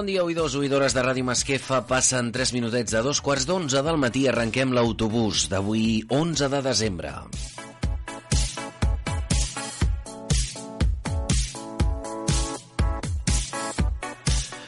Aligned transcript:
Bon 0.00 0.06
dia, 0.08 0.22
oïdors, 0.24 0.54
oïdores 0.56 0.94
de 0.96 1.02
Ràdio 1.04 1.26
Masquefa. 1.28 1.82
Passen 1.84 2.30
3 2.32 2.54
minutets 2.56 2.94
de 2.94 3.02
dos 3.04 3.18
quarts 3.20 3.44
d'onze 3.44 3.82
del 3.84 3.98
matí. 4.00 4.22
Arrenquem 4.30 4.72
l'autobús 4.72 5.42
d'avui, 5.52 6.06
11 6.08 6.48
de 6.54 6.60
desembre. 6.64 7.10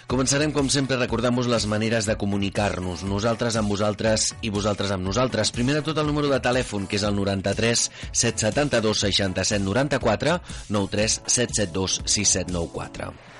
Començarem, 0.05 0.53
com 0.53 0.69
sempre, 0.69 1.01
recordant-vos 1.01 1.49
les 1.49 1.65
maneres 1.65 2.05
de 2.05 2.21
comunicar-nos. 2.21 3.09
Nosaltres 3.09 3.57
amb 3.57 3.73
vosaltres 3.73 4.35
i 4.45 4.53
vosaltres 4.53 4.93
amb 4.93 5.09
nosaltres. 5.09 5.57
Primer 5.57 5.81
de 5.81 5.87
tot, 5.89 5.97
el 5.97 6.13
número 6.13 6.29
de 6.29 6.45
telèfon, 6.45 6.85
que 6.85 7.01
és 7.01 7.09
el 7.09 7.17
93 7.17 7.89
772 8.13 9.07
67 9.09 9.65
94 9.65 10.41
93 10.69 11.23
772 11.25 12.03
6794. 12.05 13.32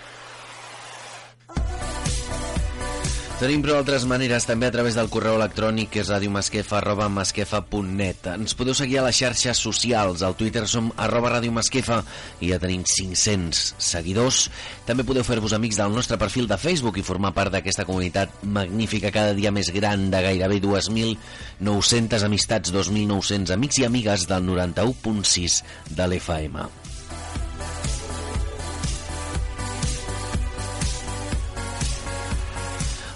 Tenim 3.43 3.59
però 3.59 3.81
altres 3.81 4.05
maneres 4.07 4.45
també 4.47 4.69
a 4.69 4.71
través 4.71 4.95
del 4.95 5.09
correu 5.11 5.35
electrònic 5.35 5.89
que 5.91 5.99
és 6.05 6.11
radiomasquefa 6.13 6.77
arroba 6.79 7.09
masquefa.net. 7.11 8.29
Ens 8.37 8.53
podeu 8.55 8.77
seguir 8.79 9.01
a 9.01 9.07
les 9.09 9.17
xarxes 9.19 9.59
socials. 9.59 10.23
Al 10.23 10.37
Twitter 10.39 10.63
som 10.71 10.93
arroba 10.95 11.33
radiomasquefa 11.33 11.97
i 12.39 12.53
ja 12.53 12.61
tenim 12.63 12.85
500 12.87 13.63
seguidors. 13.83 14.45
També 14.87 15.03
podeu 15.09 15.27
fer-vos 15.27 15.57
amics 15.59 15.81
del 15.81 15.91
nostre 15.91 16.21
perfil 16.23 16.47
de 16.47 16.61
Facebook 16.63 17.01
i 17.03 17.07
formar 17.09 17.33
part 17.35 17.51
d'aquesta 17.51 17.83
comunitat 17.89 18.45
magnífica 18.47 19.11
cada 19.11 19.35
dia 19.35 19.51
més 19.51 19.73
gran 19.75 20.07
de 20.15 20.23
gairebé 20.23 20.61
2.900 20.63 22.29
amistats, 22.29 22.71
2.900 22.71 23.57
amics 23.59 23.83
i 23.83 23.89
amigues 23.91 24.29
del 24.31 24.47
91.6 24.53 25.59
de 25.91 26.07
l'FM. 26.07 26.82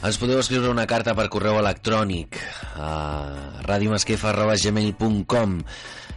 Ens 0.06 0.20
podeu 0.22 0.38
escriure 0.38 0.70
una 0.70 0.86
carta 0.86 1.16
per 1.18 1.26
correu 1.26 1.58
electrònic 1.58 2.38
a 2.78 3.58
radiomasquefa.gmail.com 3.66 5.56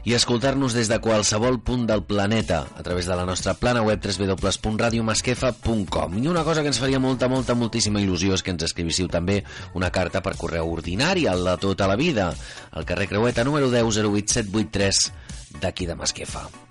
i 0.06 0.14
escoltar-nos 0.14 0.78
des 0.78 0.86
de 0.92 1.00
qualsevol 1.02 1.58
punt 1.66 1.88
del 1.90 2.06
planeta 2.06 2.70
a 2.70 2.86
través 2.86 3.10
de 3.10 3.18
la 3.18 3.26
nostra 3.26 3.58
plana 3.58 3.82
web 3.82 3.98
www.radiomasquefa.com 3.98 6.22
i 6.22 6.30
una 6.30 6.46
cosa 6.46 6.62
que 6.62 6.70
ens 6.70 6.78
faria 6.78 7.02
molta, 7.02 7.26
molta, 7.34 7.58
moltíssima 7.58 7.98
il·lusió 8.06 8.38
és 8.38 8.46
que 8.46 8.54
ens 8.54 8.62
escrivíssiu 8.70 9.10
també 9.10 9.42
una 9.74 9.90
carta 9.90 10.22
per 10.22 10.38
correu 10.38 10.70
ordinari, 10.70 11.26
el 11.26 11.42
de 11.50 11.58
tota 11.58 11.90
la 11.90 11.98
vida, 11.98 12.30
al 12.70 12.86
carrer 12.86 13.10
Creueta 13.10 13.42
número 13.42 13.74
10 13.74 14.06
08783 14.06 15.58
d'aquí 15.66 15.90
de 15.90 15.98
Masquefa. 15.98 16.69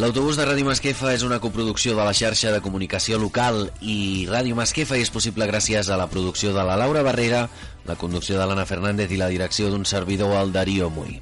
L'autobús 0.00 0.38
de 0.38 0.46
Ràdio 0.48 0.64
Masquefa 0.64 1.10
és 1.12 1.20
una 1.26 1.36
coproducció 1.44 1.92
de 1.92 2.04
la 2.06 2.14
xarxa 2.16 2.48
de 2.54 2.62
comunicació 2.64 3.18
local 3.20 3.66
i 3.84 4.24
Ràdio 4.30 4.56
Masquefa 4.56 4.96
i 4.96 5.04
és 5.04 5.10
possible 5.12 5.44
gràcies 5.50 5.90
a 5.92 5.98
la 6.00 6.06
producció 6.08 6.54
de 6.56 6.64
la 6.64 6.78
Laura 6.80 7.02
Barrera, 7.04 7.42
la 7.84 7.98
conducció 8.00 8.38
de 8.38 8.46
l'Anna 8.48 8.64
Fernández 8.64 9.12
i 9.12 9.20
la 9.20 9.28
direcció 9.28 9.68
d'un 9.68 9.84
servidor, 9.84 10.32
el 10.40 10.54
Darío 10.56 10.88
Mui. 10.88 11.18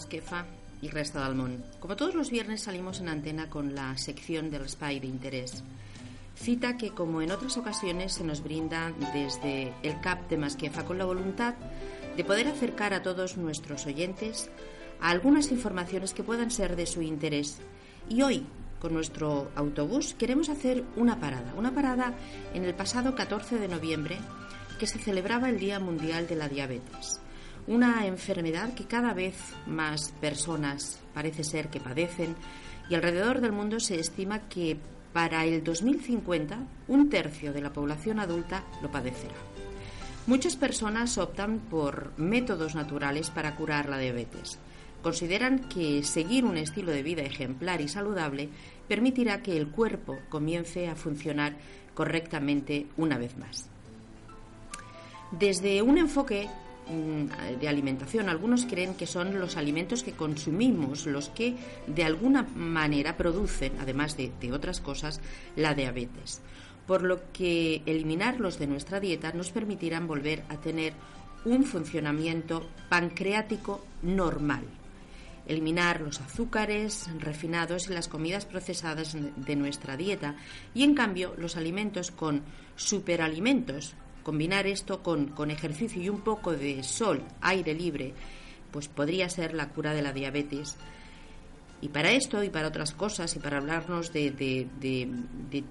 Masquefa 0.00 0.46
y 0.80 0.88
resta 0.88 1.26
del 1.26 1.34
mundo. 1.34 1.62
Como 1.78 1.94
todos 1.94 2.14
los 2.14 2.30
viernes 2.30 2.62
salimos 2.62 3.00
en 3.00 3.10
antena 3.10 3.50
con 3.50 3.74
la 3.74 3.98
sección 3.98 4.50
del 4.50 4.66
Spy 4.66 4.98
de 4.98 5.06
interés. 5.06 5.62
Cita 6.36 6.78
que, 6.78 6.92
como 6.92 7.20
en 7.20 7.30
otras 7.30 7.58
ocasiones, 7.58 8.14
se 8.14 8.24
nos 8.24 8.42
brinda 8.42 8.94
desde 9.12 9.74
el 9.82 10.00
CAP 10.00 10.30
de 10.30 10.38
Masquefa 10.38 10.86
con 10.86 10.96
la 10.96 11.04
voluntad 11.04 11.54
de 12.16 12.24
poder 12.24 12.48
acercar 12.48 12.94
a 12.94 13.02
todos 13.02 13.36
nuestros 13.36 13.84
oyentes 13.84 14.48
a 15.02 15.10
algunas 15.10 15.52
informaciones 15.52 16.14
que 16.14 16.24
puedan 16.24 16.50
ser 16.50 16.76
de 16.76 16.86
su 16.86 17.02
interés. 17.02 17.58
Y 18.08 18.22
hoy, 18.22 18.46
con 18.80 18.94
nuestro 18.94 19.50
autobús, 19.54 20.14
queremos 20.14 20.48
hacer 20.48 20.82
una 20.96 21.20
parada. 21.20 21.52
Una 21.58 21.74
parada 21.74 22.14
en 22.54 22.64
el 22.64 22.74
pasado 22.74 23.14
14 23.14 23.58
de 23.58 23.68
noviembre, 23.68 24.16
que 24.78 24.86
se 24.86 24.98
celebraba 24.98 25.50
el 25.50 25.58
Día 25.60 25.78
Mundial 25.78 26.26
de 26.26 26.36
la 26.36 26.48
Diabetes 26.48 27.20
una 27.70 28.04
enfermedad 28.04 28.74
que 28.74 28.86
cada 28.86 29.14
vez 29.14 29.36
más 29.64 30.12
personas 30.20 30.98
parece 31.14 31.44
ser 31.44 31.68
que 31.68 31.78
padecen 31.78 32.34
y 32.88 32.96
alrededor 32.96 33.40
del 33.40 33.52
mundo 33.52 33.78
se 33.78 34.00
estima 34.00 34.48
que 34.48 34.76
para 35.12 35.44
el 35.44 35.62
2050 35.62 36.58
un 36.88 37.08
tercio 37.08 37.52
de 37.52 37.60
la 37.60 37.72
población 37.72 38.18
adulta 38.18 38.64
lo 38.82 38.90
padecerá. 38.90 39.36
Muchas 40.26 40.56
personas 40.56 41.16
optan 41.16 41.60
por 41.60 42.12
métodos 42.16 42.74
naturales 42.74 43.30
para 43.30 43.54
curar 43.54 43.88
la 43.88 43.98
diabetes. 43.98 44.58
Consideran 45.00 45.60
que 45.68 46.02
seguir 46.02 46.44
un 46.44 46.56
estilo 46.56 46.90
de 46.90 47.04
vida 47.04 47.22
ejemplar 47.22 47.80
y 47.80 47.86
saludable 47.86 48.48
permitirá 48.88 49.42
que 49.42 49.56
el 49.56 49.68
cuerpo 49.68 50.18
comience 50.28 50.88
a 50.88 50.96
funcionar 50.96 51.54
correctamente 51.94 52.88
una 52.96 53.16
vez 53.16 53.38
más. 53.38 53.68
Desde 55.30 55.82
un 55.82 55.98
enfoque 55.98 56.50
de 57.60 57.68
alimentación. 57.68 58.28
Algunos 58.28 58.66
creen 58.66 58.94
que 58.94 59.06
son 59.06 59.38
los 59.38 59.56
alimentos 59.56 60.02
que 60.02 60.12
consumimos 60.12 61.06
los 61.06 61.28
que 61.28 61.54
de 61.86 62.04
alguna 62.04 62.42
manera 62.42 63.16
producen, 63.16 63.72
además 63.80 64.16
de, 64.16 64.32
de 64.40 64.52
otras 64.52 64.80
cosas, 64.80 65.20
la 65.56 65.74
diabetes. 65.74 66.40
Por 66.86 67.02
lo 67.02 67.32
que 67.32 67.82
eliminarlos 67.86 68.58
de 68.58 68.66
nuestra 68.66 69.00
dieta 69.00 69.32
nos 69.32 69.50
permitirán 69.50 70.06
volver 70.06 70.42
a 70.48 70.56
tener 70.56 70.94
un 71.44 71.64
funcionamiento 71.64 72.66
pancreático 72.88 73.84
normal. 74.02 74.64
Eliminar 75.46 76.00
los 76.00 76.20
azúcares 76.20 77.08
refinados 77.18 77.88
y 77.88 77.94
las 77.94 78.08
comidas 78.08 78.44
procesadas 78.44 79.16
de 79.36 79.56
nuestra 79.56 79.96
dieta 79.96 80.36
y 80.74 80.84
en 80.84 80.94
cambio 80.94 81.34
los 81.38 81.56
alimentos 81.56 82.10
con 82.10 82.42
superalimentos 82.76 83.94
combinar 84.22 84.66
esto 84.66 85.02
con, 85.02 85.28
con, 85.28 85.50
ejercicio 85.50 86.00
y 86.02 86.08
un 86.08 86.20
poco 86.20 86.52
de 86.52 86.82
sol, 86.82 87.22
aire 87.40 87.74
libre 87.74 88.14
pues 88.70 88.88
podría 88.88 89.28
ser 89.28 89.54
la 89.54 89.68
cura 89.68 89.92
de 89.92 90.02
la 90.02 90.12
diabetes. 90.12 90.76
Y 91.80 91.88
para 91.88 92.10
esto 92.10 92.42
y 92.44 92.50
para 92.50 92.68
otras 92.68 92.92
cosas 92.92 93.34
y 93.36 93.38
para 93.38 93.58
hablarnos 93.58 94.12
de, 94.12 94.30
de, 94.30 95.64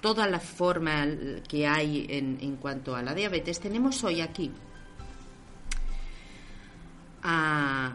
toda 0.00 0.26
la 0.26 0.40
forma 0.40 1.06
que 1.48 1.66
hay 1.66 2.06
en, 2.08 2.38
en, 2.40 2.56
cuanto 2.56 2.96
a 2.96 3.02
la 3.02 3.14
diabetes, 3.14 3.60
tenemos 3.60 4.02
hoy 4.02 4.20
aquí 4.20 4.50
a, 7.22 7.94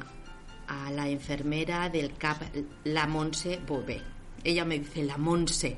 a 0.68 0.92
la 0.92 1.10
enfermera 1.10 1.90
del 1.90 2.14
CAP, 2.16 2.44
la 2.86 3.08
Monse 3.08 3.60
Bobé. 3.68 4.02
Ella 4.44 4.64
me 4.64 4.80
dice, 4.80 5.04
la 5.04 5.18
Monse. 5.18 5.78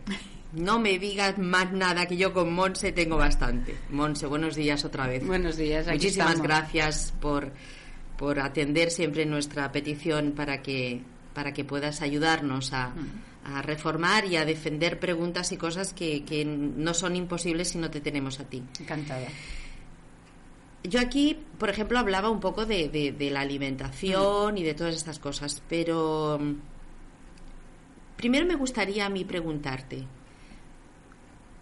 No 0.54 0.80
me 0.80 0.98
digas 0.98 1.38
más 1.38 1.72
nada, 1.72 2.08
que 2.08 2.18
yo 2.18 2.34
con 2.34 2.52
Monse 2.54 2.92
tengo 2.92 3.18
bastante. 3.18 3.76
Monse, 3.92 4.26
buenos 4.26 4.56
días 4.56 4.84
otra 4.84 5.06
vez. 5.08 5.26
Buenos 5.26 5.58
días. 5.58 5.88
Muchísimas 5.88 6.42
gracias 6.42 7.14
por, 7.22 7.52
por 8.18 8.40
atender 8.40 8.90
siempre 8.90 9.26
nuestra 9.26 9.72
petición 9.72 10.32
para 10.32 10.62
que, 10.64 11.02
para 11.34 11.54
que 11.54 11.64
puedas 11.64 12.02
ayudarnos 12.02 12.74
a, 12.74 12.90
mm. 12.90 13.56
a 13.56 13.62
reformar 13.62 14.26
y 14.26 14.38
a 14.38 14.46
defender 14.46 15.00
preguntas 15.00 15.52
y 15.52 15.58
cosas 15.58 15.94
que, 15.94 16.24
que 16.26 16.46
no 16.46 16.96
son 16.96 17.16
imposibles 17.16 17.70
si 17.70 17.78
no 17.78 17.92
te 17.92 18.02
tenemos 18.02 18.40
a 18.40 18.46
ti. 18.46 18.64
Encantada. 18.80 19.28
Yo 20.84 21.00
aquí, 21.00 21.38
por 21.58 21.70
ejemplo, 21.70 22.00
hablaba 22.00 22.30
un 22.30 22.40
poco 22.40 22.66
de, 22.66 22.88
de, 22.90 23.30
la 23.30 23.42
alimentación 23.42 24.58
y 24.58 24.64
de 24.64 24.74
todas 24.74 24.96
estas 24.96 25.20
cosas, 25.20 25.62
pero 25.68 26.40
mm, 26.40 26.54
primero 28.16 28.46
me 28.46 28.56
gustaría 28.56 29.06
a 29.06 29.10
mí 29.10 29.26
preguntarte, 29.26 30.06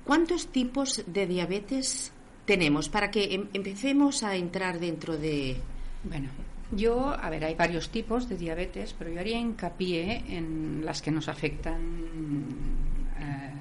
¿cuántos 0.08 0.48
tipos 0.48 1.04
de 1.06 1.28
diabetes 1.28 2.14
tenemos 2.46 2.88
para 2.88 3.12
que 3.12 3.36
em, 3.36 3.48
empecemos 3.54 4.24
a 4.24 4.36
entrar 4.36 4.80
dentro 4.80 5.18
de... 5.18 5.58
Bueno, 6.04 6.30
yo, 6.72 7.12
a 7.12 7.30
ver, 7.30 7.44
hay 7.44 7.56
varios 7.56 7.90
tipos 7.90 8.28
de 8.30 8.38
diabetes, 8.38 8.96
pero 8.98 9.12
yo 9.12 9.20
haría 9.20 9.38
hincapié 9.38 10.24
en 10.30 10.82
las 10.84 11.02
que 11.02 11.12
nos 11.12 11.28
afectan 11.28 11.80
eh, 13.20 13.52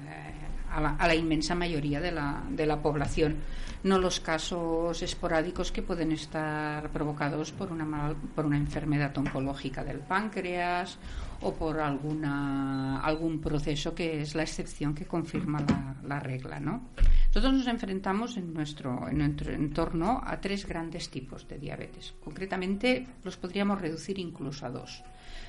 a, 0.71 1.07
la, 1.07 1.15
inmensa 1.15 1.53
mayoría 1.53 1.99
de 1.99 2.11
la, 2.11 2.41
de 2.49 2.65
la 2.65 2.81
población. 2.81 3.35
No 3.83 3.97
los 3.99 4.19
casos 4.19 5.01
esporádicos 5.01 5.71
que 5.71 5.81
pueden 5.81 6.11
estar 6.13 6.89
provocados 6.89 7.51
por 7.51 7.71
una, 7.71 8.15
por 8.35 8.45
una 8.45 8.57
enfermedad 8.57 9.15
oncológica 9.17 9.83
del 9.83 9.99
páncreas 9.99 10.97
o 11.41 11.53
por 11.53 11.79
alguna, 11.79 13.01
algún 13.01 13.39
proceso 13.39 13.93
que 13.93 14.21
es 14.21 14.35
la 14.35 14.43
excepción 14.43 14.93
que 14.93 15.05
confirma 15.05 15.65
la, 16.03 16.19
regla. 16.19 16.59
¿no? 16.59 16.89
Nosotros 17.27 17.53
nos 17.53 17.67
enfrentamos 17.67 18.37
en 18.37 18.53
nuestro, 18.53 19.07
en 19.07 19.19
nuestro 19.19 19.53
entorno 19.53 20.21
a 20.23 20.39
tres 20.39 20.65
grandes 20.65 21.09
tipos 21.09 21.47
de 21.47 21.59
diabetes. 21.59 22.13
Concretamente, 22.23 23.07
los 23.23 23.37
podríamos 23.37 23.79
reducir 23.79 24.19
incluso 24.19 24.65
a 24.65 24.69
dos. 24.69 25.03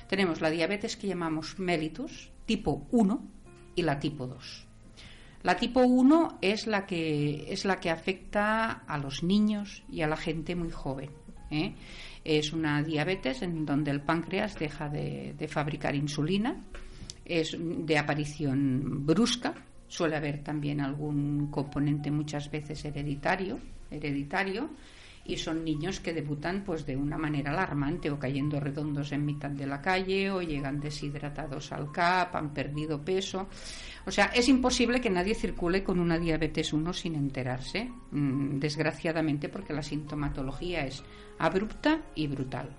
Tenemos 0.07 0.41
la 0.41 0.49
diabetes 0.49 0.97
que 0.97 1.07
llamamos 1.07 1.59
mellitus, 1.59 2.31
tipo 2.45 2.87
1, 2.91 3.21
y 3.75 3.81
la 3.83 3.99
tipo 3.99 4.27
2. 4.27 4.65
La 5.43 5.55
tipo 5.55 5.81
1 5.81 6.39
es 6.41 6.67
la 6.67 6.85
que 6.85 7.53
es 7.53 7.63
la 7.63 7.79
que 7.79 7.89
afecta 7.89 8.83
a 8.85 8.97
los 8.97 9.23
niños 9.23 9.83
y 9.89 10.01
a 10.01 10.07
la 10.07 10.17
gente 10.17 10.55
muy 10.55 10.69
joven. 10.69 11.11
¿eh? 11.49 11.75
Es 12.23 12.53
una 12.53 12.83
diabetes 12.83 13.41
en 13.41 13.65
donde 13.65 13.91
el 13.91 14.01
páncreas 14.01 14.57
deja 14.57 14.89
de, 14.89 15.47
fabricar 15.47 15.95
insulina, 15.95 16.63
es 17.25 17.55
de 17.59 17.97
aparición 17.97 19.05
brusca, 19.05 19.53
suele 19.87 20.17
haber 20.17 20.43
también 20.43 20.81
algún 20.81 21.49
componente 21.49 22.11
muchas 22.11 22.49
veces 22.51 22.83
hereditario, 22.85 23.59
hereditario 23.89 24.69
y 25.29 25.37
son 25.37 25.63
niños 25.63 25.99
que 25.99 26.11
debutan 26.11 26.63
pues 26.63 26.85
de 26.85 26.95
una 26.95 27.17
manera 27.17 27.51
alarmante 27.51 28.09
o 28.09 28.17
cayendo 28.17 28.59
redondos 28.59 29.11
en 29.11 29.25
mitad 29.25 29.51
de 29.51 29.67
la 29.67 29.79
calle 29.79 30.31
o 30.31 30.41
llegan 30.41 30.79
deshidratados 30.79 31.71
al 31.71 31.91
CAP, 31.91 32.35
han 32.35 32.51
perdido 32.51 33.03
peso. 33.03 33.47
O 34.05 34.11
sea, 34.11 34.25
es 34.33 34.49
imposible 34.49 34.99
que 34.99 35.09
nadie 35.09 35.35
circule 35.35 35.83
con 35.83 35.99
una 35.99 36.17
diabetes 36.17 36.73
1 36.73 36.93
sin 36.93 37.15
enterarse, 37.15 37.91
mm, 38.11 38.57
desgraciadamente 38.57 39.49
porque 39.49 39.73
la 39.73 39.83
sintomatología 39.83 40.85
es 40.85 41.03
abrupta 41.39 42.01
y 42.13 42.27
brutal. 42.27 42.69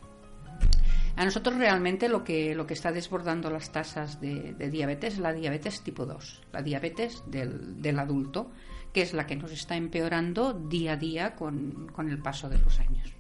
A 1.16 1.24
nosotros 1.24 1.56
realmente 1.56 2.08
lo 2.08 2.22
que, 2.22 2.54
lo 2.54 2.66
que 2.66 2.74
está 2.74 2.92
desbordando 2.92 3.50
las 3.50 3.72
tasas 3.72 4.20
de, 4.20 4.54
diabetes 4.70 5.14
es 5.14 5.18
la 5.18 5.32
diabetes 5.32 5.82
tipo 5.82 6.06
2, 6.06 6.42
la 6.52 6.62
diabetes 6.62 7.24
del, 7.26 7.82
del, 7.82 7.98
adulto, 7.98 8.50
que 8.92 9.02
es 9.02 9.12
la 9.12 9.26
que 9.26 9.36
nos 9.36 9.50
está 9.50 9.76
empeorando 9.76 10.54
día 10.54 10.92
a 10.92 10.96
día 10.96 11.34
con, 11.34 11.88
con 11.92 12.08
el 12.08 12.18
paso 12.18 12.48
de 12.48 12.58
los 12.58 12.78
años. 12.78 13.19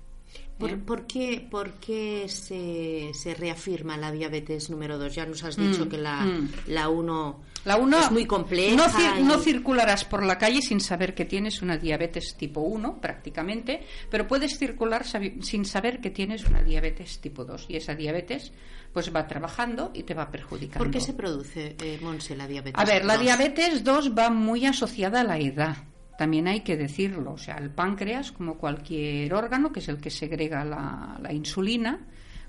¿Por, 0.60 1.06
qué, 1.06 1.46
por 1.50 1.72
qué 1.74 2.26
se, 2.28 3.10
se, 3.14 3.34
reafirma 3.34 3.96
la 3.96 4.12
diabetes 4.12 4.70
número 4.70 4.98
2? 4.98 5.14
Ya 5.14 5.26
nos 5.26 5.42
has 5.42 5.56
dicho 5.56 5.86
mm, 5.86 5.88
que 5.88 5.98
la, 5.98 6.20
mm. 6.20 6.48
la 6.68 6.88
1 6.88 7.40
la 7.64 7.76
uno, 7.76 8.00
es 8.00 8.10
muy 8.10 8.26
compleja. 8.26 9.20
No, 9.20 9.38
circularás 9.38 10.04
por 10.04 10.24
la 10.24 10.38
calle 10.38 10.62
sin 10.62 10.80
saber 10.80 11.14
que 11.14 11.26
tienes 11.26 11.60
una 11.60 11.76
diabetes 11.76 12.34
tipo 12.36 12.60
1, 12.60 13.00
prácticamente, 13.00 13.84
pero 14.10 14.26
puedes 14.26 14.58
circular 14.58 15.04
sin 15.04 15.64
saber 15.64 16.00
que 16.00 16.10
tienes 16.10 16.46
una 16.46 16.62
diabetes 16.62 17.20
tipo 17.20 17.44
2. 17.44 17.66
Y 17.68 17.76
esa 17.76 17.94
diabetes 17.94 18.52
pues 18.92 19.14
va 19.14 19.26
trabajando 19.26 19.90
y 19.94 20.02
te 20.02 20.14
va 20.14 20.30
perjudicando. 20.30 20.78
¿Por 20.78 20.90
qué 20.90 21.00
se 21.00 21.12
produce, 21.12 21.76
eh, 21.80 21.98
Monse, 22.02 22.34
la 22.34 22.48
diabetes 22.48 22.80
A 22.80 22.84
ver, 22.84 23.04
la 23.04 23.18
diabetes 23.18 23.84
2 23.84 24.16
va 24.16 24.30
muy 24.30 24.66
asociada 24.66 25.20
a 25.20 25.24
la 25.24 25.38
edad 25.38 25.76
también 26.20 26.48
hay 26.48 26.60
que 26.60 26.76
decirlo. 26.76 27.32
O 27.32 27.38
sea, 27.38 27.56
el 27.56 27.70
páncreas, 27.70 28.30
como 28.30 28.58
cualquier 28.58 29.32
órgano, 29.32 29.72
que 29.72 29.80
es 29.80 29.88
el 29.88 29.96
que 29.96 30.10
segrega 30.10 30.66
la, 30.66 31.32
insulina, 31.32 31.98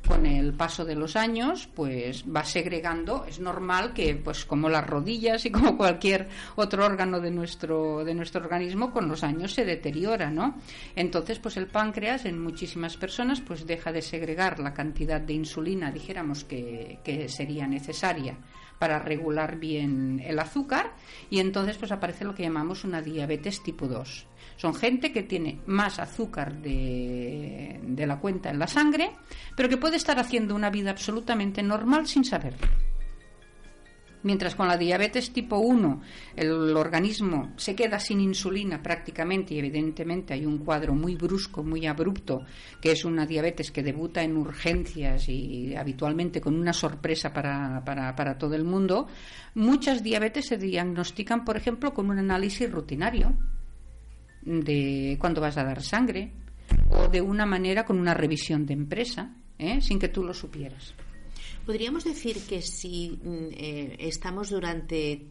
con 0.06 0.26
el 0.26 0.52
paso 0.56 0.84
de 0.84 0.96
los 0.96 1.16
años, 1.16 1.70
pues 1.74 2.26
va 2.26 2.44
segregando. 2.44 3.24
Es 3.24 3.40
normal 3.40 3.94
que, 3.94 4.14
pues 4.16 4.44
como 4.44 4.68
las 4.68 4.86
rodillas 4.86 5.46
y 5.46 5.52
como 5.52 5.78
cualquier 5.78 6.28
otro 6.58 6.84
órgano 6.86 7.22
de 7.22 7.32
nuestro, 7.32 8.04
de 8.04 8.14
nuestro 8.14 8.42
organismo, 8.42 8.92
con 8.92 9.08
los 9.08 9.24
años 9.24 9.54
se 9.54 9.64
deteriora, 9.64 10.30
¿no? 10.30 10.58
Entonces, 10.94 11.40
pues 11.40 11.56
el 11.56 11.68
páncreas 11.68 12.26
en 12.26 12.44
muchísimas 12.44 12.98
personas, 12.98 13.40
pues 13.40 13.66
deja 13.66 13.94
de 13.94 14.02
segregar 14.02 14.60
la 14.60 14.74
cantidad 14.74 15.22
de 15.22 15.32
insulina, 15.32 15.94
dijéramos, 15.94 16.44
que, 16.44 17.00
que 17.06 17.30
sería 17.30 17.68
necesaria 17.68 18.36
para 18.82 18.98
regular 18.98 19.60
bien 19.60 20.20
el 20.26 20.40
azúcar 20.40 20.96
y 21.30 21.40
entonces 21.40 21.78
pues 21.78 21.92
aparece 21.92 22.26
lo 22.26 22.34
que 22.34 22.42
llamamos 22.42 22.84
una 22.84 23.00
diabetes 23.00 23.62
tipo 23.62 23.88
2. 23.88 24.26
Son 24.58 24.74
gente 24.74 25.12
que 25.12 25.22
tiene 25.22 25.60
más 25.68 26.00
azúcar 26.00 26.56
de, 26.56 27.80
de 27.84 28.08
la 28.08 28.18
cuenta 28.18 28.50
en 28.50 28.58
la 28.58 28.66
sangre, 28.66 29.12
pero 29.56 29.70
que 29.70 29.78
puede 29.78 29.98
estar 29.98 30.18
haciendo 30.18 30.56
una 30.56 30.72
vida 30.72 30.90
absolutamente 30.90 31.62
normal 31.62 32.08
sin 32.08 32.26
saberlo. 32.26 32.68
Mientras 34.24 34.56
con 34.56 34.68
la 34.68 34.78
diabetes 34.78 35.32
tipo 35.34 35.58
1 35.58 36.02
el 36.36 36.76
organismo 36.78 37.54
se 37.56 37.76
queda 37.76 38.00
sin 38.00 38.22
insulina 38.22 38.82
prácticamente 38.82 39.54
y 39.54 39.60
evidentemente 39.60 40.34
hay 40.34 40.46
un 40.46 40.60
cuadro 40.60 40.94
muy 40.94 41.16
brusco, 41.16 41.64
muy 41.64 41.88
abrupto, 41.88 42.46
que 42.80 42.92
es 42.92 43.04
una 43.04 43.26
diabetes 43.26 43.72
que 43.72 43.84
debuta 43.84 44.22
en 44.22 44.38
urgencias 44.38 45.28
y 45.28 45.76
habitualmente 45.76 46.40
con 46.40 46.56
una 46.56 46.74
sorpresa 46.74 47.34
para, 47.34 47.84
para, 47.84 48.16
para 48.16 48.38
todo 48.38 48.56
el 48.56 48.64
mundo, 48.64 49.08
muchas 49.56 50.04
diabetes 50.04 50.48
se 50.48 50.58
diagnostican, 50.58 51.44
por 51.44 51.58
ejemplo, 51.58 51.94
con 51.94 52.10
un 52.10 52.20
análisis 52.20 52.72
rutinario 52.72 53.34
de 54.44 55.18
cuando 55.20 55.42
vas 55.42 55.58
a 55.58 55.64
dar 55.64 55.82
sangre 55.82 56.32
o 56.90 57.08
de 57.08 57.22
una 57.22 57.46
manera 57.46 57.86
con 57.86 58.00
una 58.00 58.14
revisión 58.14 58.66
de 58.66 58.74
empresa, 58.74 59.36
¿eh? 59.58 59.82
sin 59.82 60.00
que 60.00 60.10
tú 60.10 60.24
lo 60.24 60.34
supieras. 60.34 60.94
Podríamos 61.66 62.04
decir 62.04 62.42
que 62.48 62.62
si 62.62 63.20
mm, 63.24 63.48
eh, 63.52 63.96
estamos 64.00 64.50
durante, 64.50 65.28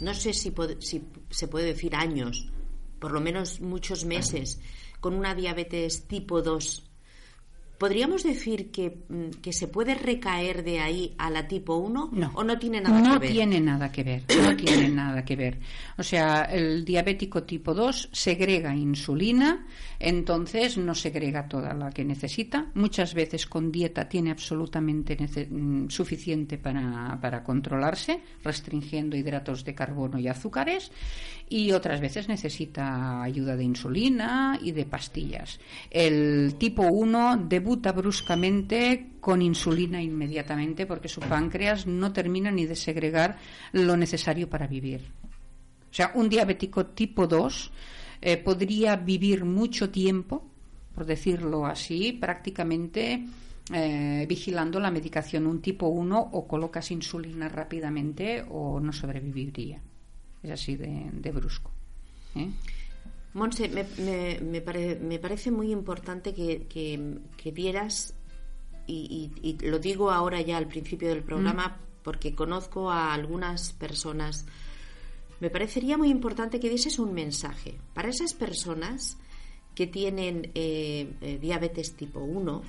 no 0.00 0.14
sé 0.14 0.32
si, 0.32 0.52
si 0.80 1.02
se 1.30 1.48
puede 1.48 1.66
decir 1.66 1.94
años, 1.94 2.50
por 2.98 3.12
lo 3.12 3.20
menos 3.20 3.60
muchos 3.60 4.04
meses, 4.04 4.60
con 5.00 5.14
una 5.14 5.34
diabetes 5.34 6.08
tipo 6.08 6.40
2 6.40 6.93
¿Podríamos 7.78 8.22
decir 8.22 8.70
mm, 9.08 9.40
que, 9.42 9.52
se 9.52 9.66
puede 9.68 9.94
recaer 9.94 10.62
de 10.62 10.80
ahí 10.80 11.14
a 11.18 11.28
la 11.28 11.48
tipo 11.48 11.76
1 11.76 12.10
no, 12.12 12.30
o 12.34 12.44
no 12.44 12.58
tiene 12.58 12.80
nada 12.80 13.02
que 13.02 13.18
ver? 13.18 13.30
No 13.30 13.34
tiene 13.34 13.60
nada 13.60 13.92
que 13.92 14.04
ver, 14.04 14.22
no 14.42 14.56
tiene 14.56 14.88
nada 14.88 15.24
que 15.24 15.36
ver. 15.36 15.58
O 15.98 16.02
sea, 16.02 16.42
el 16.42 16.84
diabético 16.84 17.42
tipo 17.42 17.74
2 17.74 18.10
segrega 18.12 18.74
insulina, 18.74 19.66
entonces 19.98 20.78
no 20.78 20.94
segrega 20.94 21.48
toda 21.48 21.74
la 21.74 21.90
que 21.90 22.04
necesita. 22.04 22.70
Muchas 22.74 23.12
veces 23.12 23.46
con 23.46 23.72
dieta 23.72 24.08
tiene 24.08 24.30
absolutamente 24.30 25.16
mm, 25.16 25.88
suficiente 25.88 26.58
para, 26.58 27.18
para 27.20 27.42
controlarse, 27.42 28.20
restringiendo 28.44 29.16
hidratos 29.16 29.64
de 29.64 29.74
carbono 29.74 30.18
y 30.18 30.28
azúcares, 30.28 30.92
y 31.48 31.72
otras 31.72 32.00
veces 32.00 32.28
necesita 32.28 33.22
ayuda 33.22 33.56
de 33.56 33.64
insulina 33.64 34.58
y 34.62 34.72
de 34.72 34.86
pastillas. 34.86 35.60
El 35.90 36.54
tipo 36.58 36.82
1 36.82 37.46
de 37.48 37.60
debuta 37.64 37.92
bruscamente 37.92 39.16
con 39.20 39.40
insulina 39.40 40.02
inmediatamente 40.02 40.84
porque 40.84 41.08
su 41.08 41.20
páncreas 41.20 41.86
no 41.86 42.12
termina 42.12 42.50
ni 42.50 42.66
de 42.66 42.76
segregar 42.76 43.38
lo 43.72 43.96
necesario 43.96 44.50
para 44.50 44.66
vivir. 44.66 45.00
O 45.90 45.94
sea, 45.94 46.12
un 46.14 46.28
diabético 46.28 46.92
tipo 46.92 47.26
2 47.26 47.72
eh, 48.20 48.36
podría 48.36 48.96
vivir 48.96 49.46
mucho 49.46 49.88
tiempo, 49.88 50.44
por 50.94 51.06
decirlo 51.06 51.64
así, 51.64 52.12
prácticamente 52.12 53.24
eh, 53.72 54.26
vigilando 54.28 54.78
la 54.78 54.90
medicación. 54.90 55.46
Un 55.46 55.62
tipo 55.62 55.86
1 55.86 56.20
o 56.32 56.46
colocas 56.46 56.90
insulina 56.90 57.48
rápidamente 57.48 58.44
o 58.46 58.78
no 58.78 58.92
sobreviviría. 58.92 59.80
Es 60.42 60.50
así 60.50 60.76
de, 60.76 61.32
brusco. 61.32 61.70
¿eh? 62.36 62.50
Monse, 63.34 63.68
me, 63.68 63.84
me, 63.98 64.38
me, 65.00 65.18
parece 65.18 65.50
muy 65.50 65.70
importante 65.72 66.32
que, 66.32 66.66
que, 66.68 67.52
dieras, 67.52 68.14
y, 68.86 69.58
lo 69.62 69.78
digo 69.78 70.10
ahora 70.10 70.40
ya 70.40 70.56
al 70.56 70.68
principio 70.68 71.08
del 71.08 71.22
programa, 71.22 71.68
mm. 71.68 72.02
porque 72.02 72.34
conozco 72.34 72.90
a 72.90 73.12
algunas 73.12 73.72
personas, 73.72 74.46
me 75.40 75.50
parecería 75.50 75.98
muy 75.98 76.10
importante 76.10 76.60
que 76.60 76.70
dieses 76.70 76.98
un 76.98 77.12
mensaje 77.12 77.76
para 77.92 78.08
esas 78.08 78.34
personas 78.34 79.18
que 79.74 79.88
tienen 79.88 80.52
eh, 80.54 81.38
diabetes 81.40 81.94
tipo 81.96 82.20
1 82.20 82.62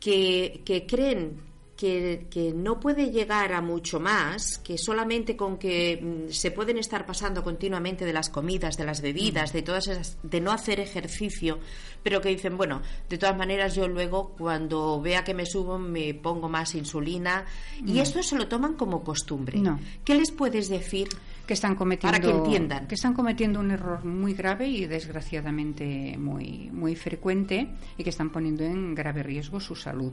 que, 0.00 0.84
creen 0.88 1.36
que, 1.80 2.52
no 2.54 2.78
puede 2.78 3.10
llegar 3.10 3.54
a 3.54 3.62
mucho 3.62 4.00
más, 4.00 4.58
que 4.58 4.76
solamente 4.76 5.34
con 5.34 5.56
que 5.56 5.98
mm, 6.28 6.30
se 6.30 6.50
pueden 6.50 6.76
estar 6.76 7.06
pasando 7.06 7.42
continuamente 7.42 8.04
de 8.04 8.12
las 8.12 8.28
comidas, 8.28 8.76
de 8.76 8.84
las 8.84 9.00
bebidas, 9.00 9.54
de 9.54 9.62
todas 9.62 9.88
esas, 9.88 10.18
de 10.22 10.42
no 10.42 10.52
hacer 10.52 10.78
ejercicio, 10.78 11.58
pero 12.02 12.20
que 12.20 12.28
dicen, 12.28 12.58
bueno, 12.58 12.82
de 13.08 13.16
todas 13.16 13.36
maneras 13.36 13.74
yo 13.74 13.88
luego 13.88 14.34
cuando 14.36 15.00
vea 15.00 15.24
que 15.24 15.32
me 15.32 15.46
subo 15.46 15.78
me 15.78 16.12
pongo 16.12 16.50
más 16.50 16.74
insulina 16.74 17.46
y 17.86 18.00
esto 18.00 18.22
se 18.22 18.36
lo 18.36 18.46
toman 18.46 18.74
como 18.74 19.02
costumbre. 19.02 19.58
No. 19.58 19.80
¿Qué 20.04 20.14
les 20.14 20.30
puedes 20.30 20.68
decir? 20.68 21.08
Que 21.50 21.54
están 21.54 21.74
cometiendo 21.74 22.16
para 22.16 22.24
que 22.24 22.30
entiendan 22.30 22.86
que 22.86 22.94
están 22.94 23.12
cometiendo 23.12 23.58
un 23.58 23.72
error 23.72 24.04
muy 24.04 24.34
grave 24.34 24.68
y 24.68 24.86
desgraciadamente 24.86 26.16
muy 26.16 26.70
muy 26.70 26.94
frecuente 26.94 27.66
y 27.98 28.04
que 28.04 28.10
están 28.10 28.30
poniendo 28.30 28.62
en 28.62 28.94
grave 28.94 29.24
riesgo 29.24 29.58
su 29.58 29.74
salud. 29.74 30.12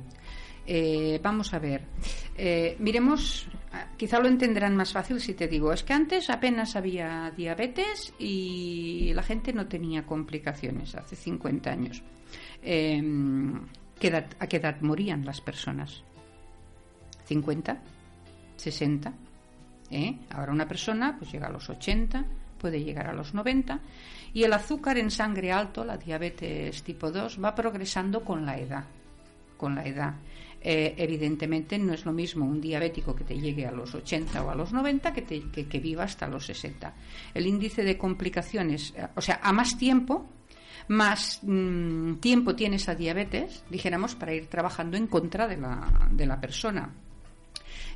Eh, 0.66 1.20
vamos 1.22 1.54
a 1.54 1.60
ver, 1.60 1.84
eh, 2.36 2.76
miremos, 2.80 3.48
quizá 3.98 4.20
lo 4.20 4.28
entenderán 4.28 4.76
más 4.76 4.92
fácil 4.92 5.22
si 5.22 5.36
te 5.36 5.48
digo, 5.48 5.72
es 5.72 5.84
que 5.84 5.94
antes 5.94 6.32
apenas 6.32 6.76
había 6.76 7.32
diabetes 7.38 8.16
y 8.18 9.14
la 9.14 9.22
gente 9.22 9.54
no 9.54 9.68
tenía 9.68 10.08
complicaciones 10.08 10.96
hace 10.96 11.16
50 11.16 11.70
años. 11.70 12.02
Eh, 12.64 13.00
¿A 14.40 14.48
qué 14.48 14.58
edad 14.58 14.82
morían 14.82 15.24
las 15.24 15.40
personas? 15.40 16.04
¿50? 17.30 17.78
¿60? 18.58 19.27
¿Eh? 19.92 20.18
Ahora 20.32 20.52
una 20.52 20.68
persona 20.68 21.16
pues 21.18 21.32
llega 21.32 21.48
a 21.48 21.52
los 21.52 21.70
80, 21.70 22.26
puede 22.60 22.84
llegar 22.84 23.08
a 23.08 23.14
los 23.14 23.34
90 23.34 23.80
y 24.34 24.44
el 24.44 24.54
azúcar 24.54 24.98
en 24.98 25.12
sangre 25.12 25.52
alto, 25.52 25.84
la 25.84 25.98
diabetes 25.98 26.84
tipo 26.84 27.12
2, 27.12 27.44
va 27.44 27.56
progresando 27.56 28.24
con 28.24 28.46
la 28.46 28.58
edad. 28.58 28.86
Con 29.58 29.76
la 29.76 29.86
edad. 29.86 30.14
Eh, 30.60 30.96
evidentemente 30.98 31.78
no 31.78 31.94
es 31.94 32.06
lo 32.06 32.12
mismo 32.12 32.46
un 32.46 32.60
diabético 32.60 33.16
que 33.16 33.24
te 33.24 33.40
llegue 33.40 33.66
a 33.66 33.72
los 33.72 33.94
80 33.94 34.44
o 34.44 34.50
a 34.50 34.56
los 34.56 34.74
90 34.74 35.14
que, 35.14 35.24
que, 35.24 35.80
viva 35.80 36.04
hasta 36.04 36.28
los 36.28 36.46
60. 36.48 36.94
El 37.34 37.48
índice 37.48 37.84
de 37.84 37.98
complicaciones, 37.98 38.94
o 39.16 39.22
sea, 39.22 39.40
a 39.42 39.54
más 39.54 39.78
tiempo, 39.78 40.28
más 40.90 41.40
mm, 41.44 42.16
tiempo 42.16 42.56
tiene 42.56 42.78
esa 42.78 42.96
diabetes, 42.96 43.64
dijéramos, 43.70 44.16
para 44.16 44.34
ir 44.34 44.48
trabajando 44.48 44.98
en 44.98 45.08
contra 45.08 45.48
de 45.48 45.58
la, 45.58 46.10
de 46.12 46.26
la 46.26 46.40
persona. 46.40 46.92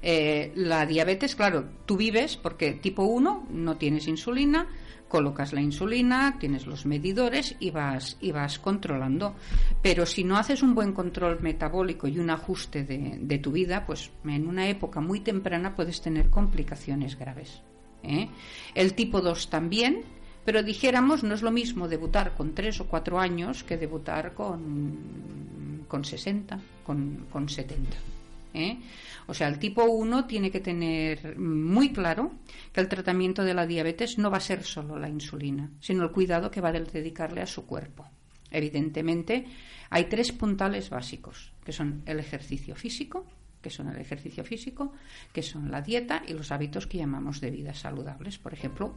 Eh, 0.01 0.51
la 0.55 0.85
diabetes, 0.85 1.35
claro, 1.35 1.65
tú 1.85 1.95
vives 1.95 2.35
porque 2.35 2.73
tipo 2.73 3.03
1 3.03 3.47
no 3.51 3.77
tienes 3.77 4.07
insulina, 4.07 4.67
colocas 5.11 5.51
la 5.53 5.61
insulina, 5.61 6.37
tienes 6.39 6.65
los 6.65 6.85
medidores 6.85 7.55
y 7.59 7.69
vas, 7.69 8.17
y 8.21 8.31
vas 8.31 8.57
controlando. 8.57 9.35
Pero 9.81 10.05
si 10.05 10.23
no 10.23 10.37
haces 10.37 10.63
un 10.63 10.73
buen 10.73 10.93
control 10.93 11.41
metabólico 11.41 12.07
y 12.07 12.17
un 12.17 12.29
ajuste 12.29 12.83
de, 12.83 13.37
tu 13.39 13.51
vida, 13.51 13.85
pues 13.85 14.09
en 14.25 14.47
una 14.47 14.67
época 14.69 15.01
muy 15.01 15.19
temprana 15.19 15.75
puedes 15.75 16.01
tener 16.01 16.29
complicaciones 16.29 17.19
graves. 17.19 17.61
¿eh? 18.03 18.29
El 18.73 18.93
tipo 18.93 19.21
2 19.21 19.49
también, 19.49 20.01
pero 20.45 20.63
dijéramos, 20.63 21.23
no 21.23 21.35
es 21.35 21.41
lo 21.41 21.51
mismo 21.51 21.87
debutar 21.87 22.33
con 22.35 22.55
3 22.55 22.79
o 22.81 22.87
4 22.87 23.19
años 23.19 23.63
que 23.63 23.77
debutar 23.77 24.33
con, 24.33 25.85
con 25.87 26.05
60, 26.05 26.59
con, 26.85 27.27
con 27.29 27.49
70. 27.49 27.97
¿Eh? 28.53 28.79
O 29.27 29.33
sea, 29.33 29.47
el 29.47 29.59
tipo 29.59 29.83
1 29.83 30.25
tiene 30.25 30.51
que 30.51 30.59
tener 30.59 31.37
muy 31.37 31.91
claro 31.91 32.31
que 32.73 32.81
el 32.81 32.89
tratamiento 32.89 33.43
de 33.43 33.53
la 33.53 33.67
diabetes 33.67 34.17
no 34.17 34.29
va 34.31 34.37
a 34.37 34.41
ser 34.41 34.63
solo 34.63 34.97
la 34.97 35.09
insulina, 35.09 35.69
sino 35.79 36.03
el 36.03 36.11
cuidado 36.11 36.51
que 36.51 36.61
va 36.61 36.69
a 36.69 36.73
dedicarle 36.73 37.41
a 37.41 37.47
su 37.47 37.65
cuerpo. 37.65 38.07
Evidentemente, 38.49 39.45
hay 39.89 40.05
tres 40.05 40.31
puntales 40.31 40.89
básicos, 40.89 41.53
que 41.63 41.71
son 41.71 42.01
el 42.05 42.19
ejercicio 42.19 42.75
físico, 42.75 43.25
que 43.61 43.69
son 43.69 43.87
el 43.89 43.97
ejercicio 44.01 44.43
físico, 44.43 44.93
que 45.31 45.43
son 45.43 45.71
la 45.71 45.81
dieta 45.81 46.23
y 46.27 46.33
los 46.33 46.51
hábitos 46.51 46.87
que 46.87 46.97
llamamos 46.97 47.39
de 47.39 47.51
vida 47.51 47.73
saludables. 47.73 48.37
Por 48.39 48.53
ejemplo, 48.53 48.95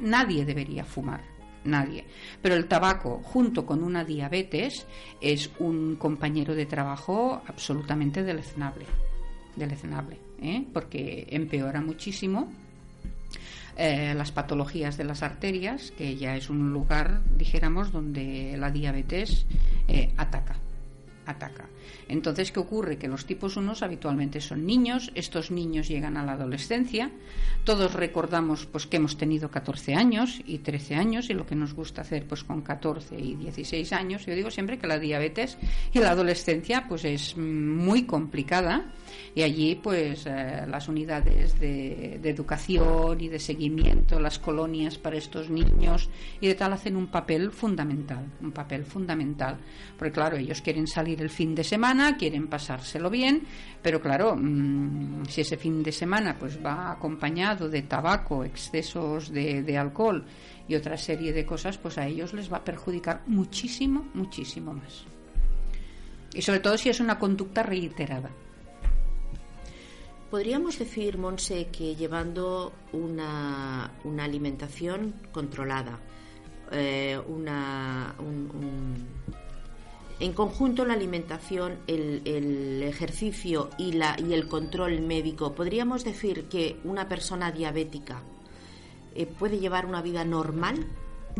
nadie 0.00 0.44
debería 0.44 0.84
fumar, 0.84 1.22
nadie. 1.64 2.04
Pero 2.42 2.54
el 2.54 2.66
tabaco, 2.66 3.20
junto 3.22 3.66
con 3.66 3.82
una 3.82 4.04
diabetes, 4.04 4.86
es 5.20 5.50
un 5.58 5.96
compañero 5.96 6.54
de 6.54 6.66
trabajo 6.66 7.42
absolutamente 7.46 8.22
deleznable, 8.22 8.86
deleznable 9.56 10.18
¿eh? 10.40 10.64
porque 10.72 11.26
empeora 11.30 11.80
muchísimo 11.80 12.52
eh, 13.76 14.14
las 14.14 14.30
patologías 14.30 14.96
de 14.96 15.04
las 15.04 15.22
arterias, 15.22 15.90
que 15.92 16.16
ya 16.16 16.36
es 16.36 16.48
un 16.48 16.72
lugar, 16.72 17.22
dijéramos, 17.36 17.90
donde 17.90 18.56
la 18.56 18.70
diabetes 18.70 19.46
eh, 19.88 20.12
ataca 20.16 20.56
ataca. 21.26 21.68
Entonces, 22.08 22.52
¿qué 22.52 22.60
ocurre? 22.60 22.98
Que 22.98 23.08
los 23.08 23.26
tipos 23.26 23.56
1 23.56 23.74
habitualmente 23.80 24.40
son 24.40 24.66
niños, 24.66 25.10
estos 25.14 25.50
niños 25.50 25.88
llegan 25.88 26.16
a 26.16 26.24
la 26.24 26.32
adolescencia, 26.32 27.10
todos 27.64 27.94
recordamos 27.94 28.66
pues 28.66 28.86
que 28.86 28.98
hemos 28.98 29.16
tenido 29.16 29.50
14 29.50 29.94
años 29.94 30.40
y 30.44 30.58
13 30.58 30.96
años 30.96 31.30
y 31.30 31.34
lo 31.34 31.46
que 31.46 31.54
nos 31.54 31.74
gusta 31.74 32.02
hacer 32.02 32.26
pues 32.26 32.44
con 32.44 32.60
14 32.60 33.18
y 33.18 33.36
16 33.36 33.92
años. 33.92 34.26
Yo 34.26 34.34
digo 34.34 34.50
siempre 34.50 34.78
que 34.78 34.86
la 34.86 34.98
diabetes 34.98 35.56
y 35.92 35.98
la 35.98 36.10
adolescencia 36.10 36.86
pues 36.88 37.04
es 37.04 37.36
muy 37.36 38.04
complicada 38.04 38.92
y 39.34 39.42
allí 39.42 39.74
pues 39.76 40.26
eh, 40.26 40.64
las 40.68 40.88
unidades 40.88 41.58
de, 41.58 42.18
de 42.20 42.30
educación 42.30 43.20
y 43.20 43.28
de 43.28 43.38
seguimiento, 43.38 44.20
las 44.20 44.38
colonias 44.38 44.98
para 44.98 45.16
estos 45.16 45.48
niños 45.48 46.10
y 46.40 46.48
de 46.48 46.54
tal 46.54 46.72
hacen 46.72 46.96
un 46.96 47.06
papel 47.06 47.50
fundamental, 47.50 48.26
un 48.42 48.52
papel 48.52 48.84
fundamental, 48.84 49.56
porque 49.98 50.12
claro, 50.12 50.36
ellos 50.36 50.60
quieren 50.60 50.86
salir 50.86 51.13
el 51.20 51.30
fin 51.30 51.54
de 51.54 51.64
semana, 51.64 52.16
quieren 52.16 52.48
pasárselo 52.48 53.10
bien, 53.10 53.42
pero 53.82 54.00
claro, 54.00 54.36
mm, 54.36 55.26
si 55.28 55.42
ese 55.42 55.56
fin 55.56 55.82
de 55.82 55.92
semana 55.92 56.36
pues 56.38 56.58
va 56.64 56.92
acompañado 56.92 57.68
de 57.68 57.82
tabaco, 57.82 58.44
excesos 58.44 59.30
de, 59.30 59.78
alcohol 59.78 60.24
y 60.68 60.74
otra 60.74 60.96
serie 60.96 61.32
de 61.32 61.44
cosas, 61.44 61.78
pues 61.78 61.98
a 61.98 62.06
ellos 62.06 62.32
les 62.32 62.52
va 62.52 62.58
a 62.58 62.64
perjudicar 62.64 63.22
muchísimo, 63.26 64.08
muchísimo 64.14 64.72
más. 64.72 65.04
Y 66.32 66.42
sobre 66.42 66.60
todo 66.60 66.78
si 66.78 66.88
es 66.88 67.00
una 67.00 67.18
conducta 67.18 67.62
reiterada. 67.62 68.30
Podríamos 70.30 70.78
decir, 70.78 71.16
Monse, 71.16 71.68
que 71.68 71.94
llevando 71.94 72.72
una, 72.92 73.92
una 74.02 74.24
alimentación 74.24 75.14
controlada, 75.30 76.00
eh, 76.72 77.20
una, 77.28 78.14
un, 78.18 79.06
en 80.24 80.32
conjunto, 80.32 80.86
la 80.86 80.94
alimentación, 80.94 81.80
el, 81.86 82.82
ejercicio 82.82 83.68
y, 83.76 83.92
la, 83.92 84.16
y 84.18 84.32
el 84.32 84.48
control 84.48 85.02
médico, 85.02 85.52
¿podríamos 85.54 86.02
decir 86.02 86.44
que 86.44 86.78
una 86.84 87.08
persona 87.08 87.52
diabética 87.52 88.22
eh, 89.14 89.26
puede 89.26 89.58
llevar 89.58 89.84
una 89.84 90.00
vida 90.00 90.24
normal? 90.24 90.86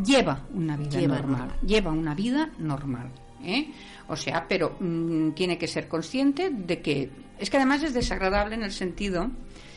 Lleva 0.05 0.45
una 0.53 0.77
vida 0.77 1.01
normal. 1.01 1.55
Lleva 1.65 1.91
una 1.91 2.13
vida 2.13 2.51
normal. 2.59 3.09
¿eh? 3.43 3.71
O 4.07 4.15
sea, 4.15 4.45
pero 4.47 4.75
mm, 4.79 5.31
tiene 5.31 5.57
que 5.57 5.67
ser 5.67 5.87
consciente 5.87 6.51
de 6.51 6.81
que. 6.81 7.09
Es 7.39 7.49
que 7.49 7.57
además 7.57 7.81
es 7.81 7.93
desagradable 7.95 8.53
en 8.53 8.63
el 8.63 8.71
sentido 8.71 9.31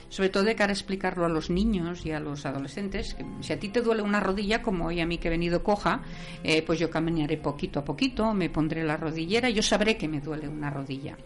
sobre 0.09 0.31
todo 0.31 0.45
de 0.45 0.55
cara 0.55 0.71
a 0.71 0.75
explicarlo 0.75 1.27
a 1.27 1.29
los 1.29 1.51
niños 1.51 2.05
y 2.07 2.13
a 2.13 2.21
los 2.21 2.47
adolescentes. 2.47 3.17
Si 3.41 3.53
a 3.53 3.59
ti 3.59 3.69
te 3.69 3.83
duele 3.83 4.03
una 4.03 4.21
rodilla, 4.21 4.63
como 4.63 4.87
hoy 4.87 5.01
a 5.01 5.07
mí 5.07 5.19
que 5.19 5.29
he 5.29 5.31
venido 5.31 5.63
coja, 5.63 6.03
eh, 6.43 6.63
pues 6.63 6.79
yo 6.79 6.91
caminaré 6.91 7.37
poquito 7.37 7.81
a 7.81 7.85
poquito, 7.85 8.33
me 8.35 8.51
pondré 8.51 8.85
la 8.85 8.97
rodillera 8.97 9.51
y 9.51 9.55
yo 9.55 9.63
sabré 9.63 9.97
que 9.97 10.09
me 10.09 10.21
duele 10.21 10.49
una 10.49 10.71
rodilla. 10.71 11.17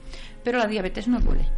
Pero 0.42 0.58
la 0.58 0.66
diabetes 0.66 1.08
no 1.08 1.20
duele. 1.20 1.48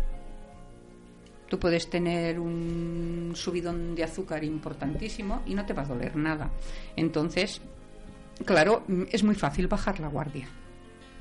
Tú 1.48 1.58
puedes 1.58 1.88
tener 1.88 2.40
un 2.40 3.32
subidón 3.34 3.94
de 3.94 4.04
azúcar 4.04 4.42
importantísimo 4.44 5.42
y 5.46 5.54
no 5.54 5.64
te 5.64 5.72
va 5.72 5.82
a 5.82 5.86
doler 5.86 6.16
nada. 6.16 6.50
Entonces, 6.96 7.60
claro, 8.44 8.84
es 9.10 9.22
muy 9.22 9.34
fácil 9.34 9.68
bajar 9.68 10.00
la 10.00 10.08
guardia. 10.08 10.48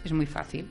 Es 0.03 0.11
muy 0.11 0.25
fácil. 0.25 0.67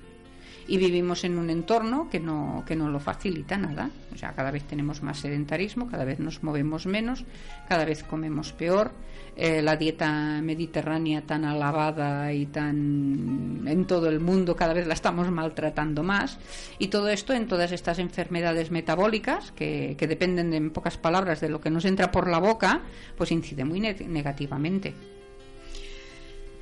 Y 0.66 0.76
vivimos 0.76 1.24
en 1.24 1.38
un 1.38 1.50
entorno 1.50 2.08
que 2.10 2.20
no, 2.20 2.64
que 2.66 2.76
no 2.76 2.88
lo 2.88 3.00
facilita 3.00 3.56
nada. 3.56 3.90
O 4.14 4.18
sea, 4.18 4.32
cada 4.32 4.50
vez 4.50 4.64
tenemos 4.64 5.02
más 5.02 5.18
sedentarismo, 5.18 5.88
cada 5.88 6.04
vez 6.04 6.18
nos 6.18 6.42
movemos 6.42 6.86
menos, 6.86 7.24
cada 7.68 7.84
vez 7.84 8.02
comemos 8.02 8.52
peor. 8.52 8.92
Eh, 9.34 9.62
la 9.62 9.76
dieta 9.76 10.42
mediterránea 10.42 11.22
tan 11.22 11.46
alabada 11.46 12.34
y 12.34 12.44
tan 12.44 13.62
en 13.66 13.86
todo 13.86 14.10
el 14.10 14.20
mundo 14.20 14.54
cada 14.54 14.74
vez 14.74 14.86
la 14.86 14.94
estamos 14.94 15.30
maltratando 15.30 16.02
más. 16.02 16.38
Y 16.78 16.88
todo 16.88 17.08
esto 17.08 17.32
en 17.32 17.48
todas 17.48 17.72
estas 17.72 17.98
enfermedades 17.98 18.70
metabólicas 18.70 19.52
que, 19.52 19.96
que 19.98 20.06
dependen, 20.06 20.52
en 20.52 20.70
pocas 20.70 20.98
palabras, 20.98 21.40
de 21.40 21.48
lo 21.48 21.60
que 21.60 21.70
nos 21.70 21.84
entra 21.86 22.10
por 22.10 22.28
la 22.28 22.38
boca, 22.38 22.82
pues 23.16 23.32
incide 23.32 23.64
muy 23.64 23.80
negativamente. 23.80 24.94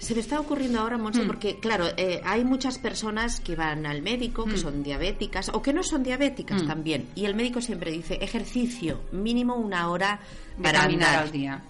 Se 0.01 0.15
me 0.15 0.21
está 0.21 0.41
ocurriendo 0.41 0.81
ahora, 0.81 0.97
Monse, 0.97 1.23
mm. 1.23 1.27
porque, 1.27 1.61
claro, 1.61 1.85
eh, 1.99 2.23
hay 2.25 2.43
muchas 2.43 2.79
personas 2.79 3.39
que 3.39 3.55
van 3.55 3.85
al 3.85 4.01
médico, 4.01 4.47
que 4.47 4.55
mm. 4.55 4.59
son 4.59 4.83
diabéticas 4.83 5.51
o 5.51 5.61
que 5.61 5.75
no 5.75 5.83
son 5.83 6.03
diabéticas 6.03 6.63
mm. 6.63 6.67
también. 6.67 7.09
Y 7.15 7.27
el 7.27 7.35
médico 7.35 7.61
siempre 7.61 7.91
dice 7.91 8.19
ejercicio, 8.23 9.03
mínimo 9.13 9.57
una 9.57 9.91
hora 9.91 10.21
para 10.63 10.81
caminar 10.81 11.17
al 11.17 11.31
día. 11.31 11.63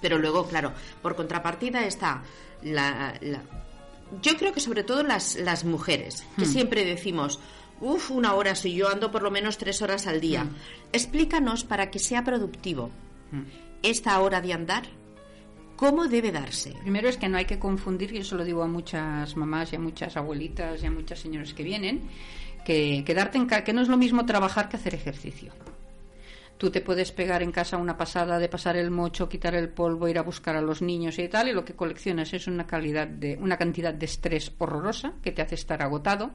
Pero 0.00 0.16
luego, 0.18 0.48
claro, 0.48 0.72
por 1.02 1.14
contrapartida 1.14 1.84
está 1.84 2.22
la, 2.62 3.12
yo 4.22 4.36
creo 4.38 4.54
que 4.54 4.60
sobre 4.60 4.82
todo 4.82 5.02
las, 5.02 5.36
las 5.36 5.64
mujeres, 5.64 6.24
que 6.38 6.46
siempre 6.46 6.86
decimos, 6.86 7.40
uff, 7.80 8.10
una 8.10 8.34
hora, 8.34 8.54
si 8.54 8.72
yo 8.72 8.88
ando 8.88 9.10
por 9.10 9.22
lo 9.22 9.30
menos 9.30 9.58
tres 9.58 9.82
horas 9.82 10.06
al 10.06 10.22
día. 10.22 10.46
Explícanos 10.92 11.64
para 11.64 11.90
que 11.90 11.98
sea 11.98 12.24
productivo 12.24 12.90
esta 13.82 14.18
hora 14.20 14.40
de 14.40 14.54
andar 14.54 14.99
¿Cómo 15.80 16.08
debe 16.08 16.30
darse? 16.30 16.74
Primero 16.82 17.08
es 17.08 17.16
que 17.16 17.26
no 17.26 17.38
hay 17.38 17.46
que 17.46 17.58
confundir, 17.58 18.12
y 18.12 18.18
eso 18.18 18.36
lo 18.36 18.44
digo 18.44 18.62
a 18.62 18.66
muchas 18.66 19.34
mamás 19.34 19.72
y 19.72 19.76
a 19.76 19.78
muchas 19.78 20.14
abuelitas 20.14 20.82
y 20.82 20.86
a 20.86 20.90
muchas 20.90 21.20
señoras 21.20 21.54
que 21.54 21.62
vienen, 21.62 22.02
que 22.66 23.02
quedarte 23.02 23.38
en 23.38 23.46
que 23.46 23.72
no 23.72 23.80
es 23.80 23.88
lo 23.88 23.96
mismo 23.96 24.26
trabajar 24.26 24.68
que 24.68 24.76
hacer 24.76 24.94
ejercicio. 24.94 25.54
Tú 26.58 26.70
te 26.70 26.82
puedes 26.82 27.12
pegar 27.12 27.42
en 27.42 27.50
casa 27.50 27.78
una 27.78 27.96
pasada 27.96 28.38
de 28.38 28.50
pasar 28.50 28.76
el 28.76 28.90
mocho, 28.90 29.30
quitar 29.30 29.54
el 29.54 29.70
polvo, 29.70 30.06
ir 30.06 30.18
a 30.18 30.22
buscar 30.22 30.54
a 30.54 30.60
los 30.60 30.82
niños 30.82 31.18
y 31.18 31.28
tal, 31.28 31.48
y 31.48 31.54
lo 31.54 31.64
que 31.64 31.74
coleccionas 31.74 32.34
es 32.34 32.46
una 32.46 32.66
calidad 32.66 33.06
de 33.06 33.38
una 33.40 33.56
cantidad 33.56 33.94
de 33.94 34.04
estrés 34.04 34.52
horrorosa 34.58 35.14
que 35.22 35.32
te 35.32 35.40
hace 35.40 35.54
estar 35.54 35.80
agotado. 35.80 36.30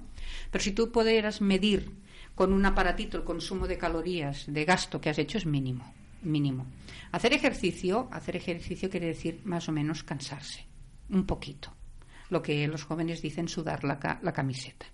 Pero 0.49 0.63
si 0.63 0.71
tú 0.71 0.91
pudieras 0.91 1.39
medir 1.39 1.91
con 2.33 2.51
un 2.51 2.65
aparatito 2.65 3.15
el 3.15 3.23
consumo 3.23 3.67
de 3.67 3.77
calorías, 3.77 4.45
de 4.47 4.65
gasto 4.65 4.99
que 4.99 5.11
has 5.11 5.19
hecho 5.19 5.37
es 5.37 5.45
mínimo 5.45 5.85
mínimo. 6.25 6.65
Hacer 7.11 7.33
ejercicio, 7.33 8.09
hacer 8.11 8.35
ejercicio 8.35 8.89
quiere 8.89 9.07
decir 9.07 9.41
más 9.45 9.69
o 9.69 9.71
menos 9.71 10.03
cansarse, 10.03 10.65
un 11.09 11.25
poquito. 11.25 11.73
Lo 12.29 12.41
que 12.41 12.67
los 12.67 12.83
jóvenes 12.83 13.21
dicen 13.21 13.47
sudar 13.47 13.83
la, 13.83 14.19
la 14.21 14.33
camiseta. 14.33 14.87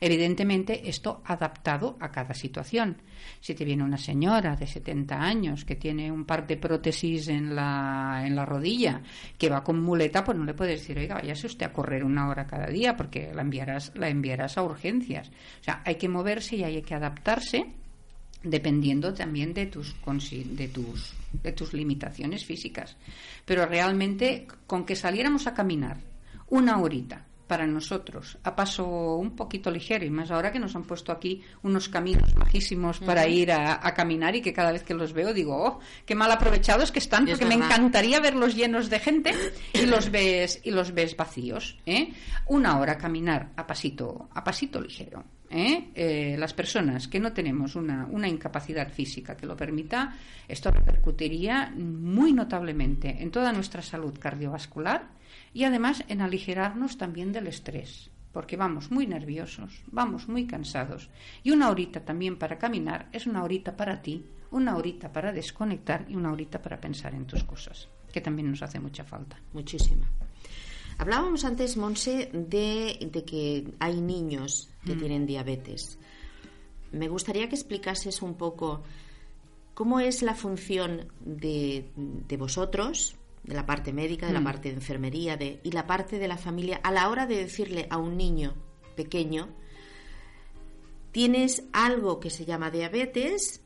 Evidentemente, 0.00 0.88
esto 0.88 1.22
adaptado 1.24 1.96
a 2.00 2.10
cada 2.10 2.34
situación. 2.34 3.00
Si 3.40 3.54
te 3.54 3.64
viene 3.64 3.84
una 3.84 3.96
señora 3.96 4.56
de 4.56 4.66
70 4.66 5.14
años 5.16 5.64
que 5.64 5.76
tiene 5.76 6.10
un 6.10 6.24
par 6.24 6.46
de 6.46 6.56
prótesis 6.56 7.28
en 7.28 7.54
la, 7.54 8.22
en 8.24 8.34
la 8.36 8.44
rodilla, 8.44 9.00
que 9.38 9.48
va 9.48 9.64
con 9.64 9.82
muleta, 9.82 10.24
pues 10.24 10.36
no 10.36 10.44
le 10.44 10.54
puedes 10.54 10.80
decir, 10.80 10.98
oiga, 10.98 11.16
váyase 11.16 11.46
usted 11.46 11.66
a 11.66 11.72
correr 11.72 12.04
una 12.04 12.28
hora 12.28 12.46
cada 12.46 12.66
día 12.66 12.96
porque 12.96 13.32
la 13.34 13.42
enviarás, 13.42 13.92
la 13.94 14.08
enviarás 14.08 14.58
a 14.58 14.62
urgencias. 14.62 15.28
O 15.60 15.64
sea, 15.64 15.82
hay 15.84 15.94
que 15.96 16.08
moverse 16.08 16.56
y 16.56 16.64
hay 16.64 16.82
que 16.82 16.94
adaptarse 16.94 17.72
dependiendo 18.44 19.14
también 19.14 19.54
de 19.54 19.66
tus, 19.66 19.96
de 20.56 20.68
tus, 20.68 21.14
de 21.42 21.52
tus 21.52 21.72
limitaciones 21.72 22.44
físicas. 22.44 22.96
Pero 23.44 23.66
realmente, 23.66 24.46
con 24.66 24.84
que 24.84 24.94
saliéramos 24.94 25.46
a 25.46 25.54
caminar 25.54 25.98
una 26.48 26.78
horita 26.78 27.24
para 27.46 27.66
nosotros 27.66 28.38
a 28.42 28.56
paso 28.56 29.16
un 29.16 29.36
poquito 29.36 29.70
ligero 29.70 30.04
y 30.04 30.10
más 30.10 30.30
ahora 30.30 30.50
que 30.50 30.58
nos 30.58 30.74
han 30.76 30.84
puesto 30.84 31.12
aquí 31.12 31.42
unos 31.62 31.88
caminos 31.88 32.34
majísimos 32.36 33.00
para 33.00 33.26
ir 33.26 33.52
a, 33.52 33.78
caminar 33.94 34.34
y 34.34 34.40
que 34.40 34.52
cada 34.52 34.72
vez 34.72 34.82
que 34.82 34.94
los 34.94 35.12
veo 35.12 35.32
digo 35.34 35.56
oh 35.56 35.80
qué 36.06 36.14
mal 36.14 36.30
aprovechados 36.32 36.90
que 36.90 36.98
están 36.98 37.26
porque 37.26 37.44
me 37.44 37.54
encantaría 37.54 38.18
verlos 38.20 38.54
llenos 38.54 38.88
de 38.90 38.98
gente 38.98 39.32
y 39.72 39.86
los 39.86 40.10
ves 40.10 40.60
y 40.64 40.70
los 40.70 40.92
ves 40.92 41.16
vacíos 41.16 41.78
¿eh? 41.86 42.12
una 42.46 42.78
hora 42.78 42.96
caminar 42.96 43.50
a 43.56 43.66
pasito 43.66 44.28
a 44.32 44.42
pasito 44.42 44.80
ligero 44.80 45.24
¿eh? 45.50 45.90
Eh, 45.94 46.36
las 46.38 46.54
personas 46.54 47.08
que 47.08 47.20
no 47.20 47.32
tenemos 47.32 47.76
una, 47.76 48.06
una, 48.10 48.26
incapacidad 48.28 48.90
física 48.90 49.36
que 49.36 49.46
lo 49.46 49.56
permita, 49.56 50.16
esto 50.48 50.70
repercutiría 50.70 51.72
muy 51.76 52.32
notablemente 52.32 53.22
en 53.22 53.30
toda 53.30 53.52
nuestra 53.52 53.82
salud 53.82 54.18
cardiovascular 54.18 55.06
y 55.54 55.64
además 55.64 56.04
en 56.08 56.20
aligerarnos 56.20 56.98
también 56.98 57.32
del 57.32 57.46
estrés, 57.46 58.10
porque 58.32 58.58
vamos 58.58 58.90
muy 58.90 59.06
nerviosos, 59.06 59.82
vamos 59.86 60.28
muy 60.28 60.46
cansados. 60.46 61.08
Y 61.42 61.52
una 61.52 61.70
horita 61.70 62.04
también 62.04 62.36
para 62.36 62.58
caminar 62.58 63.08
es 63.12 63.26
una 63.26 63.42
horita 63.42 63.74
para 63.74 64.02
ti, 64.02 64.26
una 64.50 64.76
horita 64.76 65.10
para 65.10 65.32
desconectar 65.32 66.04
y 66.08 66.16
una 66.16 66.32
horita 66.32 66.60
para 66.60 66.80
pensar 66.80 67.14
en 67.14 67.26
tus 67.26 67.44
cosas, 67.44 67.88
que 68.12 68.20
también 68.20 68.50
nos 68.50 68.62
hace 68.62 68.80
mucha 68.80 69.04
falta. 69.04 69.40
Muchísima. 69.52 70.06
Hablábamos 70.98 71.44
antes, 71.44 71.76
Monse, 71.76 72.30
de, 72.32 73.10
que 73.26 73.74
hay 73.78 74.00
niños 74.00 74.70
que 74.84 74.94
mm. 74.94 74.98
tienen 74.98 75.26
diabetes. 75.26 75.98
Me 76.92 77.08
gustaría 77.08 77.48
que 77.48 77.56
explicases 77.56 78.22
un 78.22 78.34
poco 78.34 78.82
cómo 79.74 79.98
es 79.98 80.22
la 80.22 80.34
función 80.34 81.08
de, 81.20 81.90
vosotros, 82.38 83.16
de 83.44 83.54
la 83.54 83.66
parte 83.66 83.92
médica, 83.92 84.26
de 84.26 84.32
la 84.32 84.40
mm. 84.40 84.44
parte 84.44 84.68
de 84.68 84.74
enfermería 84.74 85.36
de, 85.36 85.60
y 85.62 85.70
la 85.70 85.86
parte 85.86 86.18
de 86.18 86.28
la 86.28 86.36
familia 86.36 86.80
a 86.82 86.90
la 86.90 87.08
hora 87.08 87.26
de 87.26 87.36
decirle 87.36 87.86
a 87.90 87.98
un 87.98 88.16
niño 88.16 88.54
pequeño, 88.96 89.48
tienes 91.12 91.64
algo 91.72 92.20
que 92.20 92.30
se 92.30 92.44
llama 92.44 92.70
diabetes, 92.70 93.64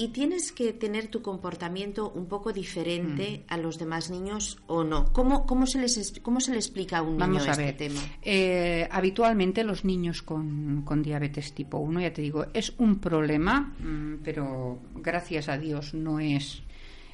y 0.00 0.08
tienes 0.08 0.52
que 0.52 0.72
tener 0.72 1.08
tu 1.08 1.20
comportamiento 1.20 2.10
un 2.10 2.26
poco 2.26 2.54
diferente 2.54 3.44
mm. 3.44 3.52
a 3.52 3.58
los 3.58 3.78
demás 3.78 4.10
niños 4.10 4.56
o 4.66 4.82
no. 4.82 5.12
¿Cómo, 5.12 5.44
cómo, 5.44 5.66
se, 5.66 5.78
les, 5.78 6.20
cómo 6.22 6.40
se 6.40 6.52
le 6.52 6.56
explica 6.56 6.98
a 6.98 7.02
un 7.02 7.18
niño 7.18 7.20
Vamos 7.20 7.46
a 7.46 7.50
este 7.50 7.64
ver. 7.64 7.76
tema? 7.76 8.00
Eh, 8.22 8.88
habitualmente 8.90 9.62
los 9.62 9.84
niños 9.84 10.22
con, 10.22 10.82
con, 10.86 11.02
diabetes 11.02 11.52
tipo 11.52 11.76
1, 11.76 12.00
ya 12.00 12.12
te 12.14 12.22
digo, 12.22 12.46
es 12.54 12.72
un 12.78 12.98
problema, 12.98 13.74
mm, 13.78 14.22
pero 14.24 14.78
gracias 14.94 15.50
a 15.50 15.58
Dios 15.58 15.92
no 15.92 16.18
es 16.18 16.62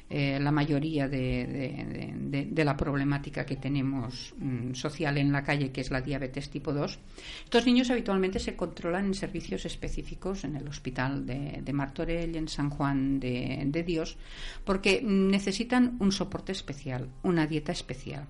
eh, 0.09 0.39
la 0.39 0.51
mayoría 0.51 1.09
de, 1.09 2.53
la 2.55 2.77
problemática 2.77 3.45
que 3.45 3.57
tenemos 3.57 4.33
mm, 4.37 4.73
social 4.73 5.17
en 5.17 5.33
la 5.33 5.43
calle, 5.43 5.71
que 5.71 5.81
es 5.81 5.91
la 5.91 5.99
diabetes 5.99 6.49
tipo 6.49 6.71
2. 6.71 6.99
Estos 7.43 7.65
niños 7.65 7.89
habitualmente 7.89 8.39
se 8.39 8.55
controlan 8.55 9.07
en 9.07 9.13
servicios 9.13 9.65
específicos 9.65 10.45
en 10.45 10.55
el 10.55 10.67
hospital 10.67 11.25
de, 11.25 11.73
Martorell, 11.73 12.35
en 12.37 12.47
San 12.47 12.69
Juan 12.69 13.19
de, 13.19 13.83
Dios, 13.85 14.17
porque 14.63 15.01
necesitan 15.03 15.97
un 15.99 16.13
soporte 16.13 16.53
especial, 16.53 17.09
una 17.23 17.45
dieta 17.45 17.73
especial. 17.73 18.27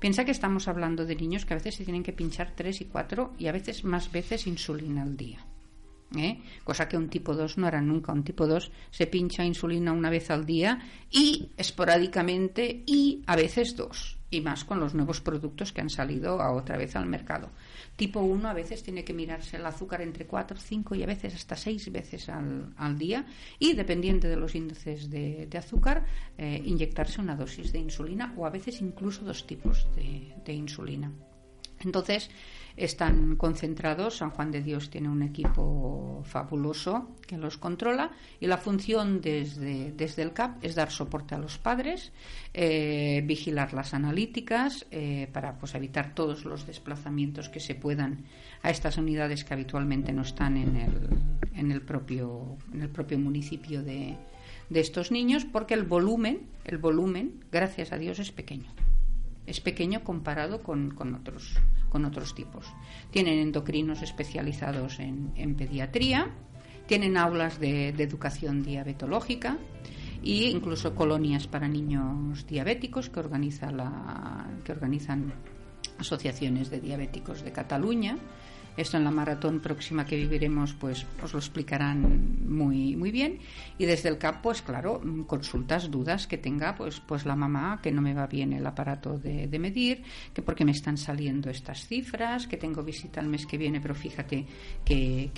Piensa 0.00 0.24
que 0.24 0.30
estamos 0.32 0.66
hablando 0.66 1.06
de 1.06 1.14
niños 1.14 1.44
que 1.44 1.54
a 1.54 1.58
veces 1.58 1.76
se 1.76 1.84
tienen 1.84 2.02
que 2.02 2.12
pinchar 2.12 2.54
tres 2.56 2.80
y 2.80 2.86
cuatro 2.86 3.34
y 3.38 3.46
a 3.46 3.52
veces 3.52 3.84
más 3.84 4.10
veces 4.10 4.46
insulina 4.46 5.02
al 5.02 5.16
día. 5.16 5.46
¿Eh? 6.16 6.40
cosa 6.64 6.88
que 6.88 6.96
un 6.96 7.08
tipo 7.08 7.34
2 7.34 7.58
no 7.58 7.66
hará 7.66 7.80
nunca. 7.80 8.12
Un 8.12 8.24
tipo 8.24 8.46
2 8.46 8.70
se 8.90 9.06
pincha 9.06 9.44
insulina 9.44 9.92
una 9.92 10.10
vez 10.10 10.30
al 10.30 10.46
día 10.46 10.80
y 11.10 11.50
esporádicamente 11.56 12.82
y 12.86 13.22
a 13.26 13.36
veces 13.36 13.76
dos, 13.76 14.18
y 14.30 14.40
más 14.40 14.64
con 14.64 14.80
los 14.80 14.94
nuevos 14.94 15.20
productos 15.20 15.72
que 15.72 15.80
han 15.80 15.90
salido 15.90 16.40
a 16.40 16.52
otra 16.52 16.76
vez 16.76 16.96
al 16.96 17.06
mercado. 17.06 17.50
Tipo 17.96 18.20
1 18.20 18.48
a 18.48 18.54
veces 18.54 18.82
tiene 18.82 19.04
que 19.04 19.12
mirarse 19.12 19.56
el 19.56 19.66
azúcar 19.66 20.02
entre 20.02 20.26
4, 20.26 20.56
5 20.56 20.94
y 20.94 21.02
a 21.02 21.06
veces 21.06 21.34
hasta 21.34 21.56
6 21.56 21.92
veces 21.92 22.28
al, 22.28 22.98
día 22.98 23.26
y 23.58 23.74
dependiente 23.74 24.28
de 24.28 24.36
los 24.36 24.54
índices 24.54 25.10
de, 25.10 25.48
azúcar, 25.56 26.04
eh, 26.38 26.62
inyectarse 26.64 27.20
una 27.20 27.36
dosis 27.36 27.72
de 27.72 27.78
insulina 27.78 28.34
o 28.36 28.46
a 28.46 28.50
veces 28.50 28.80
incluso 28.80 29.24
dos 29.24 29.46
tipos 29.46 29.86
de, 29.94 30.34
de 30.44 30.52
insulina. 30.52 31.12
Entonces, 31.80 32.30
están 32.76 33.36
concentrados. 33.36 34.16
San 34.18 34.30
Juan 34.30 34.50
de 34.50 34.62
Dios 34.62 34.90
tiene 34.90 35.08
un 35.08 35.22
equipo 35.22 36.22
fabuloso 36.24 37.10
que 37.26 37.36
los 37.36 37.56
controla 37.56 38.10
y 38.40 38.46
la 38.46 38.58
función 38.58 39.20
desde, 39.20 39.92
desde 39.92 40.22
el 40.22 40.32
CAP 40.32 40.64
es 40.64 40.74
dar 40.74 40.90
soporte 40.90 41.34
a 41.34 41.38
los 41.38 41.58
padres, 41.58 42.12
eh, 42.54 43.22
vigilar 43.24 43.72
las 43.72 43.94
analíticas 43.94 44.86
eh, 44.90 45.28
para 45.32 45.58
pues, 45.58 45.74
evitar 45.74 46.14
todos 46.14 46.44
los 46.44 46.66
desplazamientos 46.66 47.48
que 47.48 47.60
se 47.60 47.74
puedan 47.74 48.24
a 48.62 48.70
estas 48.70 48.98
unidades 48.98 49.44
que 49.44 49.54
habitualmente 49.54 50.12
no 50.12 50.22
están 50.22 50.56
en 50.56 50.76
el, 50.76 51.08
en 51.54 51.72
el, 51.72 51.82
propio, 51.82 52.56
en 52.72 52.82
el 52.82 52.88
propio 52.88 53.18
municipio 53.18 53.82
de, 53.82 54.16
de 54.68 54.80
estos 54.80 55.10
niños 55.10 55.44
porque 55.44 55.74
el 55.74 55.84
volumen, 55.84 56.46
el 56.64 56.78
volumen, 56.78 57.44
gracias 57.50 57.92
a 57.92 57.98
Dios, 57.98 58.18
es 58.18 58.32
pequeño 58.32 58.70
es 59.50 59.60
pequeño 59.60 60.04
comparado 60.04 60.62
con, 60.62 60.96
otros, 61.14 61.56
con 61.88 62.04
otros 62.04 62.34
tipos. 62.36 62.72
Tienen 63.10 63.40
endocrinos 63.40 64.00
especializados 64.00 65.00
en, 65.00 65.54
pediatría, 65.56 66.30
tienen 66.86 67.16
aulas 67.16 67.58
de, 67.58 67.88
educación 67.88 68.62
diabetológica 68.62 69.58
e 70.22 70.50
incluso 70.50 70.94
colonias 70.94 71.48
para 71.48 71.66
niños 71.66 72.46
diabéticos 72.46 73.10
que, 73.10 73.18
organiza 73.18 73.72
la, 73.72 74.46
que 74.64 74.70
organizan 74.70 75.34
asociaciones 75.98 76.70
de 76.70 76.80
diabéticos 76.80 77.42
de 77.42 77.50
Cataluña. 77.50 78.18
Esto 78.80 78.96
en 78.96 79.04
la 79.04 79.10
maratón 79.10 79.60
próxima 79.60 80.06
que 80.06 80.16
viviremos, 80.16 80.72
pues 80.72 81.04
os 81.22 81.34
lo 81.34 81.38
explicarán 81.38 82.38
muy, 82.48 82.96
muy 82.96 83.10
bien. 83.10 83.38
Y 83.76 83.84
desde 83.84 84.08
el 84.08 84.16
CAP, 84.16 84.40
pues 84.40 84.62
claro, 84.62 85.02
consultas, 85.26 85.90
dudas 85.90 86.26
que 86.26 86.38
tenga, 86.38 86.74
pues, 86.74 86.98
pues 86.98 87.26
la 87.26 87.36
mamá, 87.36 87.80
que 87.82 87.92
no 87.92 88.00
me 88.00 88.14
va 88.14 88.26
bien 88.26 88.54
el 88.54 88.66
aparato 88.66 89.18
de, 89.18 89.58
medir, 89.58 90.02
que 90.32 90.40
porque 90.40 90.64
me 90.64 90.70
están 90.70 90.96
saliendo 90.96 91.50
estas 91.50 91.86
cifras, 91.86 92.46
que 92.46 92.56
tengo 92.56 92.82
visita 92.82 93.20
el 93.20 93.26
mes 93.26 93.44
que 93.44 93.58
viene, 93.58 93.82
pero 93.82 93.94
fíjate 93.94 94.46
que, 94.82 95.30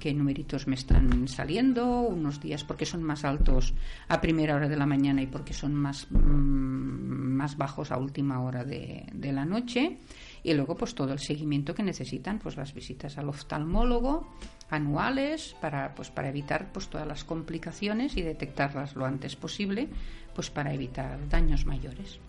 que, 0.00 0.14
numeritos 0.14 0.66
me 0.66 0.76
están 0.76 1.28
saliendo, 1.28 2.00
unos 2.00 2.40
días 2.40 2.64
porque 2.64 2.86
son 2.86 3.02
más 3.02 3.26
altos 3.26 3.74
a 4.08 4.22
primera 4.22 4.56
hora 4.56 4.70
de 4.70 4.76
la 4.76 4.86
mañana 4.86 5.20
y 5.20 5.26
porque 5.26 5.52
son 5.52 5.74
más, 5.74 6.10
mm, 6.10 6.16
más 6.16 7.58
bajos 7.58 7.92
a 7.92 7.98
última 7.98 8.40
hora 8.40 8.64
de, 8.64 9.04
de 9.12 9.32
la 9.34 9.44
noche 9.44 9.98
y 10.46 10.54
luego 10.54 10.76
pues 10.76 10.94
todo 10.94 11.12
el 11.12 11.18
seguimiento 11.18 11.74
que 11.74 11.82
necesitan, 11.82 12.38
pues 12.38 12.56
las 12.56 12.72
visitas 12.72 13.18
al 13.18 13.28
oftalmólogo 13.28 14.32
anuales 14.70 15.56
para 15.60 15.92
pues 15.92 16.10
para 16.10 16.28
evitar 16.28 16.72
pues 16.72 16.86
todas 16.86 17.04
las 17.04 17.24
complicaciones 17.24 18.16
y 18.16 18.22
detectarlas 18.22 18.94
lo 18.94 19.04
antes 19.06 19.34
posible, 19.34 19.88
pues 20.36 20.48
para 20.50 20.72
evitar 20.72 21.28
daños 21.28 21.66
mayores. 21.66 22.20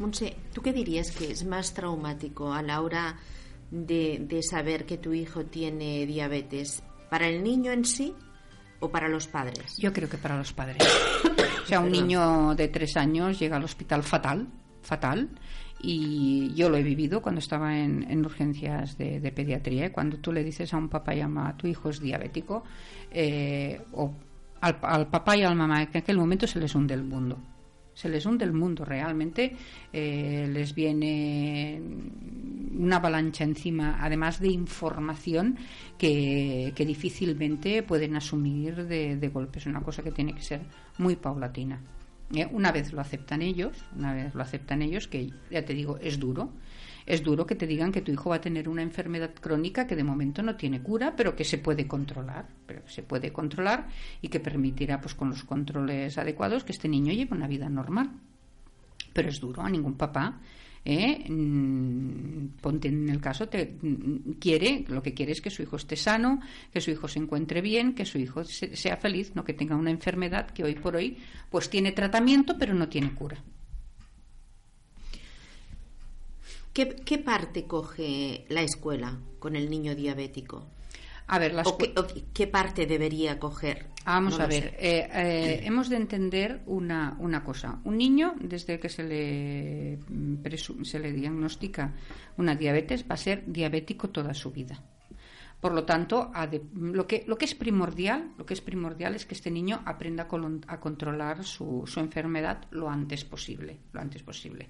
Monse, 0.00 0.36
¿tú 0.52 0.62
qué 0.62 0.72
dirías 0.72 1.12
que 1.12 1.30
es 1.30 1.44
más 1.44 1.72
traumático 1.72 2.52
a 2.52 2.60
la 2.60 2.80
hora 2.80 3.16
de, 3.70 4.18
de 4.20 4.42
saber 4.42 4.84
que 4.84 4.98
tu 4.98 5.12
hijo 5.12 5.44
tiene 5.44 6.06
diabetes? 6.06 6.82
¿Para 7.08 7.28
el 7.28 7.44
niño 7.44 7.70
en 7.70 7.84
sí 7.84 8.12
o 8.80 8.90
para 8.90 9.08
los 9.08 9.28
padres? 9.28 9.76
Yo 9.78 9.92
creo 9.92 10.08
que 10.08 10.18
para 10.18 10.36
los 10.36 10.52
padres. 10.52 10.78
o 11.62 11.66
sea, 11.66 11.78
un 11.78 11.92
niño 11.92 12.52
de 12.56 12.66
tres 12.66 12.96
años 12.96 13.38
llega 13.38 13.58
al 13.58 13.64
hospital 13.64 14.02
fatal, 14.02 14.48
fatal, 14.82 15.28
y 15.82 16.52
yo 16.54 16.68
lo 16.68 16.76
he 16.76 16.82
vivido 16.82 17.22
cuando 17.22 17.38
estaba 17.38 17.78
en, 17.78 18.24
urgencias 18.24 18.98
de, 18.98 19.32
pediatría. 19.34 19.92
Cuando 19.92 20.18
tú 20.18 20.32
le 20.32 20.44
dices 20.44 20.72
a 20.74 20.76
un 20.76 20.88
papá 20.88 21.14
y 21.14 21.20
a 21.20 21.28
mamá, 21.28 21.56
tu 21.56 21.66
hijo 21.66 21.88
es 21.88 22.00
diabético, 22.00 22.62
eh, 23.10 23.80
o 23.92 24.12
al, 24.60 25.08
papá 25.08 25.36
y 25.36 25.42
a 25.42 25.48
la 25.48 25.54
mamá, 25.54 25.82
en 25.82 25.96
aquel 25.96 26.18
momento 26.18 26.46
se 26.46 26.60
les 26.60 26.74
hunde 26.74 26.94
el 26.94 27.04
mundo. 27.04 27.38
Se 27.94 28.08
les 28.08 28.24
hunde 28.24 28.44
el 28.44 28.52
mundo 28.52 28.84
realmente, 28.84 29.56
eh, 29.92 30.48
les 30.50 30.74
viene 30.74 31.80
una 32.78 32.96
avalancha 32.96 33.44
encima, 33.44 33.98
además 34.00 34.40
de 34.40 34.48
información 34.48 35.58
que, 35.98 36.72
difícilmente 36.76 37.82
pueden 37.82 38.16
asumir 38.16 38.86
de, 38.86 39.16
de 39.16 39.28
golpe. 39.28 39.58
Es 39.58 39.66
una 39.66 39.80
cosa 39.80 40.02
que 40.02 40.12
tiene 40.12 40.34
que 40.34 40.42
ser 40.42 40.60
muy 40.98 41.16
paulatina. 41.16 41.80
Eh, 42.32 42.48
una 42.50 42.70
vez 42.70 42.92
lo 42.92 43.00
aceptan 43.00 43.42
ellos, 43.42 43.76
una 43.96 44.14
vez 44.14 44.34
lo 44.34 44.42
aceptan 44.42 44.82
ellos, 44.82 45.08
que 45.08 45.32
ya 45.50 45.64
te 45.64 45.74
digo, 45.74 45.98
es 46.00 46.18
duro. 46.18 46.52
Es 47.06 47.24
duro 47.24 47.46
que 47.46 47.56
te 47.56 47.66
digan 47.66 47.90
que 47.90 48.02
tu 48.02 48.12
hijo 48.12 48.30
va 48.30 48.36
a 48.36 48.40
tener 48.40 48.68
una 48.68 48.82
enfermedad 48.82 49.30
crónica 49.34 49.86
que 49.86 49.96
de 49.96 50.04
momento 50.04 50.42
no 50.42 50.54
tiene 50.54 50.80
cura, 50.80 51.16
pero 51.16 51.34
que 51.34 51.44
se 51.44 51.58
puede 51.58 51.88
controlar, 51.88 52.46
pero 52.66 52.84
que 52.84 52.90
se 52.90 53.02
puede 53.02 53.32
controlar 53.32 53.88
y 54.22 54.28
que 54.28 54.38
permitirá, 54.38 55.00
pues 55.00 55.14
con 55.14 55.30
los 55.30 55.42
controles 55.42 56.18
adecuados, 56.18 56.62
que 56.62 56.72
este 56.72 56.88
niño 56.88 57.12
lleve 57.12 57.34
una 57.34 57.48
vida 57.48 57.68
normal. 57.68 58.10
Pero 59.12 59.28
es 59.28 59.40
duro, 59.40 59.62
a 59.62 59.70
ningún 59.70 59.94
papá 59.94 60.38
¿eh? 60.84 61.24
Mm, 61.28 62.58
ponte 62.60 62.88
en 62.88 63.08
el 63.08 63.20
caso, 63.20 63.48
te, 63.48 63.76
mm, 63.80 64.32
quiere, 64.40 64.84
lo 64.88 65.02
que 65.02 65.14
quiere 65.14 65.32
es 65.32 65.40
que 65.40 65.50
su 65.50 65.62
hijo 65.62 65.76
esté 65.76 65.96
sano, 65.96 66.40
que 66.72 66.80
su 66.80 66.90
hijo 66.90 67.08
se 67.08 67.18
encuentre 67.18 67.60
bien, 67.60 67.94
que 67.94 68.04
su 68.04 68.18
hijo 68.18 68.44
sea 68.44 68.96
feliz, 68.96 69.32
no 69.34 69.44
que 69.44 69.54
tenga 69.54 69.76
una 69.76 69.90
enfermedad 69.90 70.50
que 70.50 70.64
hoy 70.64 70.74
por 70.74 70.96
hoy 70.96 71.18
pues 71.50 71.68
tiene 71.70 71.92
tratamiento 71.92 72.56
pero 72.58 72.74
no 72.74 72.88
tiene 72.88 73.14
cura. 73.14 73.42
qué 76.72 77.18
parte 77.18 77.64
coge 77.64 78.46
la 78.48 78.62
escuela 78.62 79.18
con 79.38 79.54
el 79.54 79.68
niño 79.68 79.94
diabético? 79.94 80.66
A 81.32 81.38
ver, 81.38 81.54
qué, 82.34 82.46
parte 82.48 82.86
debería 82.86 83.38
coger? 83.38 83.86
Vamos 84.04 84.40
a 84.40 84.46
ver, 84.46 84.74
eh, 84.80 85.08
eh, 85.14 85.60
hemos 85.62 85.88
de 85.88 85.94
entender 85.94 86.60
una, 86.66 87.14
una, 87.20 87.44
cosa. 87.44 87.78
Un 87.84 87.98
niño, 87.98 88.34
desde 88.40 88.80
que 88.80 88.88
se 88.88 89.04
le, 89.04 90.00
se 90.82 90.98
le 90.98 91.12
diagnostica 91.12 91.94
una 92.36 92.56
diabetes, 92.56 93.04
va 93.08 93.14
a 93.14 93.16
ser 93.16 93.44
diabético 93.46 94.10
toda 94.10 94.34
su 94.34 94.50
vida. 94.50 94.82
Por 95.60 95.72
lo 95.72 95.84
tanto, 95.84 96.32
lo, 96.74 97.06
que, 97.06 97.22
lo 97.28 97.38
que 97.38 97.44
es 97.44 97.54
primordial, 97.54 98.32
lo 98.36 98.44
que 98.44 98.54
es 98.54 98.60
primordial 98.60 99.14
es 99.14 99.24
que 99.24 99.34
este 99.34 99.52
niño 99.52 99.82
aprenda 99.84 100.26
a, 100.66 100.80
controlar 100.80 101.44
su, 101.44 101.84
su, 101.86 102.00
enfermedad 102.00 102.64
lo 102.72 102.90
antes 102.90 103.24
posible, 103.24 103.78
lo 103.92 104.00
antes 104.00 104.24
posible. 104.24 104.68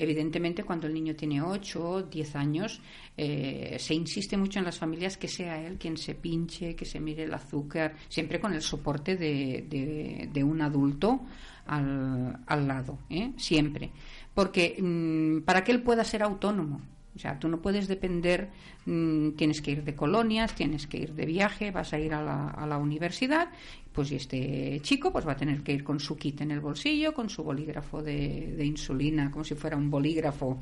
Evidentemente, 0.00 0.62
cuando 0.62 0.86
el 0.86 0.94
niño 0.94 1.16
tiene 1.16 1.42
8 1.42 1.90
o 1.90 2.02
10 2.02 2.36
años, 2.36 2.80
eh, 3.16 3.76
se 3.80 3.94
insiste 3.94 4.36
mucho 4.36 4.60
en 4.60 4.64
las 4.64 4.78
familias 4.78 5.16
que 5.16 5.26
sea 5.26 5.60
él 5.60 5.76
quien 5.76 5.96
se 5.96 6.14
pinche, 6.14 6.76
que 6.76 6.84
se 6.84 7.00
mire 7.00 7.24
el 7.24 7.34
azúcar, 7.34 7.96
siempre 8.08 8.38
con 8.38 8.54
el 8.54 8.62
soporte 8.62 9.16
de, 9.16 10.28
de, 10.32 10.44
un 10.44 10.62
adulto 10.62 11.20
al, 11.66 12.38
al 12.46 12.68
lado, 12.68 13.00
¿eh? 13.10 13.32
siempre. 13.36 13.90
Porque 14.32 14.76
mm, 14.80 15.40
para 15.40 15.64
que 15.64 15.72
él 15.72 15.82
pueda 15.82 16.04
ser 16.04 16.22
autónomo, 16.22 16.80
o 17.18 17.20
sea, 17.20 17.36
tú 17.36 17.48
no 17.48 17.60
puedes 17.60 17.88
depender, 17.88 18.48
mm, 18.86 19.30
tienes 19.30 19.60
que 19.60 19.72
ir 19.72 19.82
de 19.82 19.96
colonias, 19.96 20.54
tienes 20.54 20.86
que 20.86 20.98
ir 20.98 21.14
de 21.14 21.26
viaje, 21.26 21.72
vas 21.72 21.92
a 21.92 21.98
ir 21.98 22.14
a 22.14 22.22
la, 22.22 22.50
a 22.50 22.64
la, 22.64 22.78
universidad, 22.78 23.48
pues 23.92 24.12
y 24.12 24.14
este 24.14 24.78
chico 24.82 25.10
pues 25.10 25.26
va 25.26 25.32
a 25.32 25.36
tener 25.36 25.64
que 25.64 25.72
ir 25.72 25.82
con 25.82 25.98
su 25.98 26.16
kit 26.16 26.42
en 26.42 26.52
el 26.52 26.60
bolsillo, 26.60 27.12
con 27.12 27.28
su 27.28 27.42
bolígrafo 27.42 28.04
de, 28.04 28.54
de 28.56 28.64
insulina, 28.64 29.32
como 29.32 29.42
si 29.42 29.56
fuera 29.56 29.76
un 29.76 29.90
bolígrafo 29.90 30.60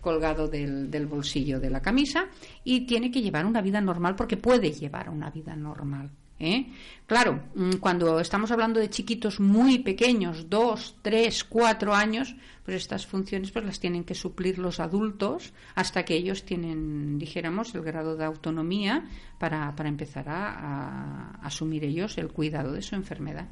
colgado 0.00 0.48
del, 0.48 0.90
del, 0.90 1.06
bolsillo 1.06 1.60
de 1.60 1.68
la 1.68 1.82
camisa 1.82 2.28
y 2.64 2.86
tiene 2.86 3.10
que 3.10 3.20
llevar 3.20 3.44
una 3.44 3.60
vida 3.60 3.82
normal 3.82 4.16
porque 4.16 4.38
puede 4.38 4.72
llevar 4.72 5.10
una 5.10 5.28
vida 5.28 5.54
normal. 5.54 6.10
¿Eh? 6.38 6.66
Claro, 7.06 7.42
mm, 7.54 7.76
cuando 7.80 8.20
estamos 8.20 8.50
hablando 8.50 8.80
de 8.80 8.90
chiquitos 8.90 9.40
muy 9.40 9.78
pequeños, 9.78 10.48
dos, 10.48 10.96
tres, 11.02 11.44
cuatro 11.44 11.94
años, 11.94 12.34
pues 12.64 12.76
estas 12.76 13.06
funciones 13.06 13.50
pues 13.50 13.64
las 13.64 13.80
tienen 13.80 14.04
que 14.04 14.14
suplir 14.14 14.58
los 14.58 14.80
adultos 14.80 15.52
hasta 15.74 16.04
que 16.04 16.14
ellos 16.14 16.44
tienen, 16.44 17.18
dijéramos, 17.18 17.74
el 17.74 17.82
grado 17.82 18.16
de 18.16 18.24
autonomía 18.24 19.08
para, 19.38 19.74
para 19.74 19.88
empezar 19.88 20.26
a 20.28 21.38
asumir 21.42 21.84
ellos 21.84 22.18
el 22.18 22.28
cuidado 22.28 22.72
de 22.72 22.82
su 22.82 22.94
enfermedad. 22.94 23.48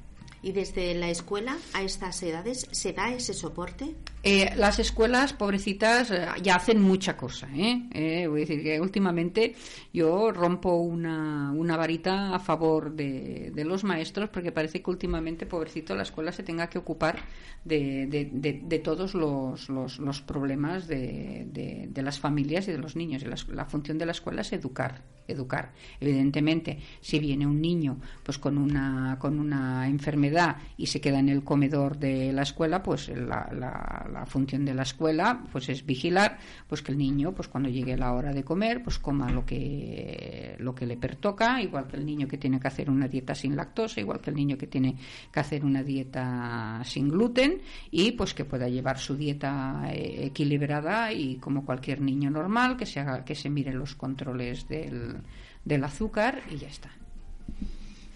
¿Y 0.47 0.53
desde 0.53 0.95
la 0.95 1.11
escuela 1.11 1.59
a 1.73 1.83
estas 1.83 2.23
edades 2.23 2.69
se 2.71 2.93
da 2.93 3.13
ese 3.13 3.35
soporte? 3.35 3.97
Eh, 4.23 4.53
las 4.55 4.79
escuelas, 4.79 5.33
pobrecitas, 5.33 6.13
eh, 6.13 6.25
ya 6.41 6.55
hacen 6.55 6.81
mucha 6.81 7.17
cosa. 7.17 7.49
¿eh? 7.53 8.29
voy 8.29 8.43
a 8.43 8.45
decir 8.47 8.63
que 8.63 8.81
últimamente 8.81 9.57
yo 9.93 10.31
rompo 10.31 10.77
una, 10.77 11.51
una 11.51 11.77
varita 11.77 12.33
a 12.33 12.39
favor 12.39 12.93
de, 12.93 13.51
de, 13.53 13.65
los 13.65 13.83
maestros 13.83 14.29
porque 14.29 14.53
parece 14.53 14.83
que 14.83 14.89
últimamente, 14.89 15.47
pobrecito, 15.47 15.97
la 15.97 16.05
escuela 16.05 16.31
se 16.31 16.45
tenga 16.45 16.69
que 16.69 16.79
ocupar 16.79 17.19
de, 17.65 18.07
de, 18.07 18.61
de 18.63 18.79
todos 18.79 19.15
los, 19.15 19.69
los, 19.69 19.99
los 19.99 20.21
problemas 20.21 20.87
de, 20.87 21.91
las 21.97 22.21
familias 22.21 22.69
y 22.69 22.71
de 22.71 22.79
los 22.79 22.95
niños. 22.95 23.25
Y 23.25 23.53
la 23.53 23.65
función 23.65 23.99
de 23.99 24.07
la 24.07 24.13
escuela 24.13 24.43
es 24.43 24.53
educar 24.53 25.03
educar. 25.29 25.73
Evidentemente, 26.01 26.79
si 27.01 27.19
viene 27.19 27.47
un 27.47 27.61
niño 27.61 27.99
pues 28.23 28.39
con 28.39 28.59
una, 28.59 29.17
con 29.19 29.39
una 29.39 29.89
enfermedad 29.89 30.57
y 30.77 30.87
se 30.87 31.01
queda 31.01 31.19
en 31.19 31.29
el 31.29 31.45
comedor 31.45 31.99
de 31.99 32.33
la 32.33 32.43
escuela, 32.43 32.83
pues 32.83 33.09
la, 33.09 34.25
función 34.27 34.65
de 34.65 34.75
la 34.75 34.83
escuela 34.83 35.43
pues 35.53 35.69
es 35.69 35.85
vigilar 35.87 36.39
pues 36.67 36.83
que 36.83 36.93
el 36.93 36.99
niño 36.99 37.33
pues 37.33 37.49
cuando 37.49 37.69
llegue 37.69 37.97
la 37.97 38.13
hora 38.13 38.33
de 38.33 38.43
comer 38.43 38.83
pues 38.83 38.99
coma 38.99 39.31
lo 39.31 39.45
que 39.45 40.57
lo 40.59 40.75
que 40.75 40.87
le 40.87 40.97
pertoca, 40.97 41.61
igual 41.61 41.87
que 41.87 41.97
el 41.97 42.05
niño 42.05 42.27
que 42.27 42.39
tiene 42.39 42.59
que 42.59 42.69
hacer 42.69 42.91
una 42.91 43.09
dieta 43.09 43.35
sin 43.35 43.55
lactosa, 43.57 44.01
igual 44.01 44.21
que 44.21 44.31
el 44.31 44.37
niño 44.37 44.59
que 44.59 44.67
tiene 44.67 44.97
que 45.33 45.41
hacer 45.41 45.65
una 45.65 45.83
dieta 45.83 46.81
sin 46.85 47.09
gluten 47.09 47.61
y 47.91 48.13
pues 48.13 48.35
que 48.35 48.45
pueda 48.45 48.69
llevar 48.69 48.99
su 48.99 49.17
dieta 49.17 49.85
eh, 49.93 50.27
equilibrada 50.27 51.13
y 51.13 51.37
como 51.37 51.65
cualquier 51.65 52.01
niño 52.01 52.31
normal 52.31 52.77
que 52.77 52.87
se 52.87 53.01
haga 53.01 53.25
que 53.25 53.35
se 53.35 53.51
mire 53.51 53.73
los 53.73 53.95
controles 53.95 54.69
del 54.69 55.16
del, 55.65 55.85
azúcar 55.85 56.43
y 56.51 56.59
ya 56.59 56.69
está. 56.69 56.91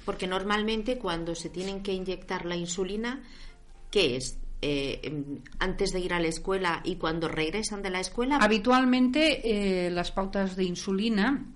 Porque 0.05 0.27
normalmente 0.27 0.99
cuando 0.99 1.35
se 1.35 1.51
tienen 1.51 1.83
que 1.83 1.93
inyectar 1.93 2.47
la 2.47 2.57
insulina, 2.57 3.21
¿qué 3.91 4.17
es? 4.17 4.39
Eh, 4.63 5.01
em, 5.05 5.41
antes 5.59 5.93
de 5.93 6.01
ir 6.01 6.13
a 6.13 6.21
la 6.21 6.29
escuela 6.29 6.83
y 6.85 6.97
cuando 6.97 7.29
regresan 7.29 7.83
de 7.83 7.91
la 7.91 8.01
escuela? 8.01 8.37
Habitualmente 8.37 9.87
eh, 9.87 9.91
las 9.91 10.13
pautas 10.13 10.55
de 10.55 10.65
insulina 10.65 11.47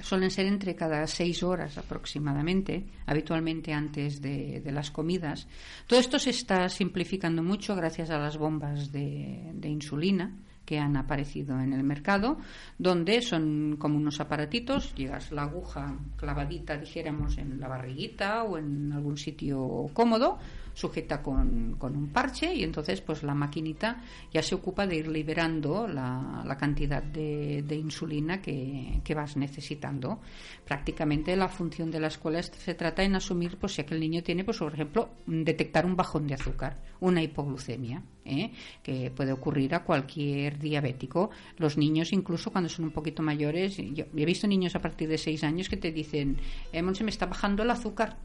suelen 0.00 0.30
ser 0.30 0.46
entre 0.46 0.76
cada 0.76 1.06
seis 1.08 1.42
horas 1.42 1.76
aproximadamente, 1.76 2.86
habitualmente 3.06 3.72
antes 3.72 4.20
de, 4.20 4.62
las 4.66 4.90
comidas. 4.92 5.48
Todo 5.86 5.98
esto 5.98 6.18
se 6.18 6.30
está 6.30 6.68
simplificando 6.68 7.42
mucho 7.42 7.74
gracias 7.74 8.10
a 8.10 8.18
las 8.18 8.36
bombas 8.36 8.92
de 8.92 9.68
insulina 9.68 10.32
que 10.66 10.78
han 10.78 10.96
aparecido 10.96 11.58
en 11.60 11.72
el 11.72 11.82
mercado, 11.84 12.36
donde 12.78 13.22
son 13.22 13.76
como 13.78 13.96
unos 13.96 14.20
aparatitos, 14.20 14.94
llegas 14.94 15.32
la 15.32 15.44
aguja 15.44 15.94
clavadita, 16.16 16.76
dijéramos, 16.76 17.38
en 17.38 17.58
la 17.58 17.68
barriguita 17.68 18.42
o 18.42 18.58
en 18.58 18.92
algún 18.92 19.16
sitio 19.16 19.88
cómodo, 19.94 20.38
sujeta 20.76 21.22
con, 21.22 21.74
un 21.80 22.10
parche 22.12 22.54
y 22.54 22.62
entonces 22.62 23.00
pues 23.00 23.22
la 23.22 23.34
maquinita 23.34 24.02
ya 24.30 24.42
se 24.42 24.54
ocupa 24.54 24.86
de 24.86 24.96
ir 24.96 25.08
liberando 25.08 25.88
la, 25.88 26.54
cantidad 26.60 27.02
de, 27.02 27.64
insulina 27.74 28.42
que, 28.42 29.14
vas 29.14 29.38
necesitando. 29.38 30.20
Prácticamente 30.66 31.34
la 31.34 31.48
función 31.48 31.90
de 31.90 31.98
la 31.98 32.08
escuela 32.08 32.42
se 32.42 32.74
trata 32.74 33.02
en 33.02 33.16
asumir 33.16 33.56
pues 33.56 33.72
si 33.72 33.80
aquel 33.80 34.00
niño 34.00 34.22
tiene, 34.22 34.44
pues 34.44 34.58
por 34.58 34.74
ejemplo, 34.74 35.08
detectar 35.26 35.86
un 35.86 35.96
bajón 35.96 36.26
de 36.26 36.34
azúcar, 36.34 36.76
una 37.00 37.22
hipoglucemia, 37.22 38.02
¿eh? 38.26 38.52
que 38.82 39.10
puede 39.10 39.32
ocurrir 39.32 39.74
a 39.74 39.82
cualquier 39.82 40.58
diabético. 40.58 41.30
Los 41.56 41.78
niños, 41.78 42.12
incluso 42.12 42.52
cuando 42.52 42.68
son 42.68 42.84
un 42.84 42.90
poquito 42.90 43.22
mayores, 43.22 43.78
yo 43.78 44.04
he 44.14 44.24
visto 44.26 44.46
niños 44.46 44.76
a 44.76 44.80
partir 44.80 45.08
de 45.08 45.16
seis 45.16 45.42
años 45.42 45.70
que 45.70 45.78
te 45.78 45.90
dicen, 45.90 46.36
eh, 46.70 46.82
se 46.92 47.04
me 47.04 47.10
está 47.10 47.24
bajando 47.24 47.62
el 47.62 47.70
azúcar 47.70 48.18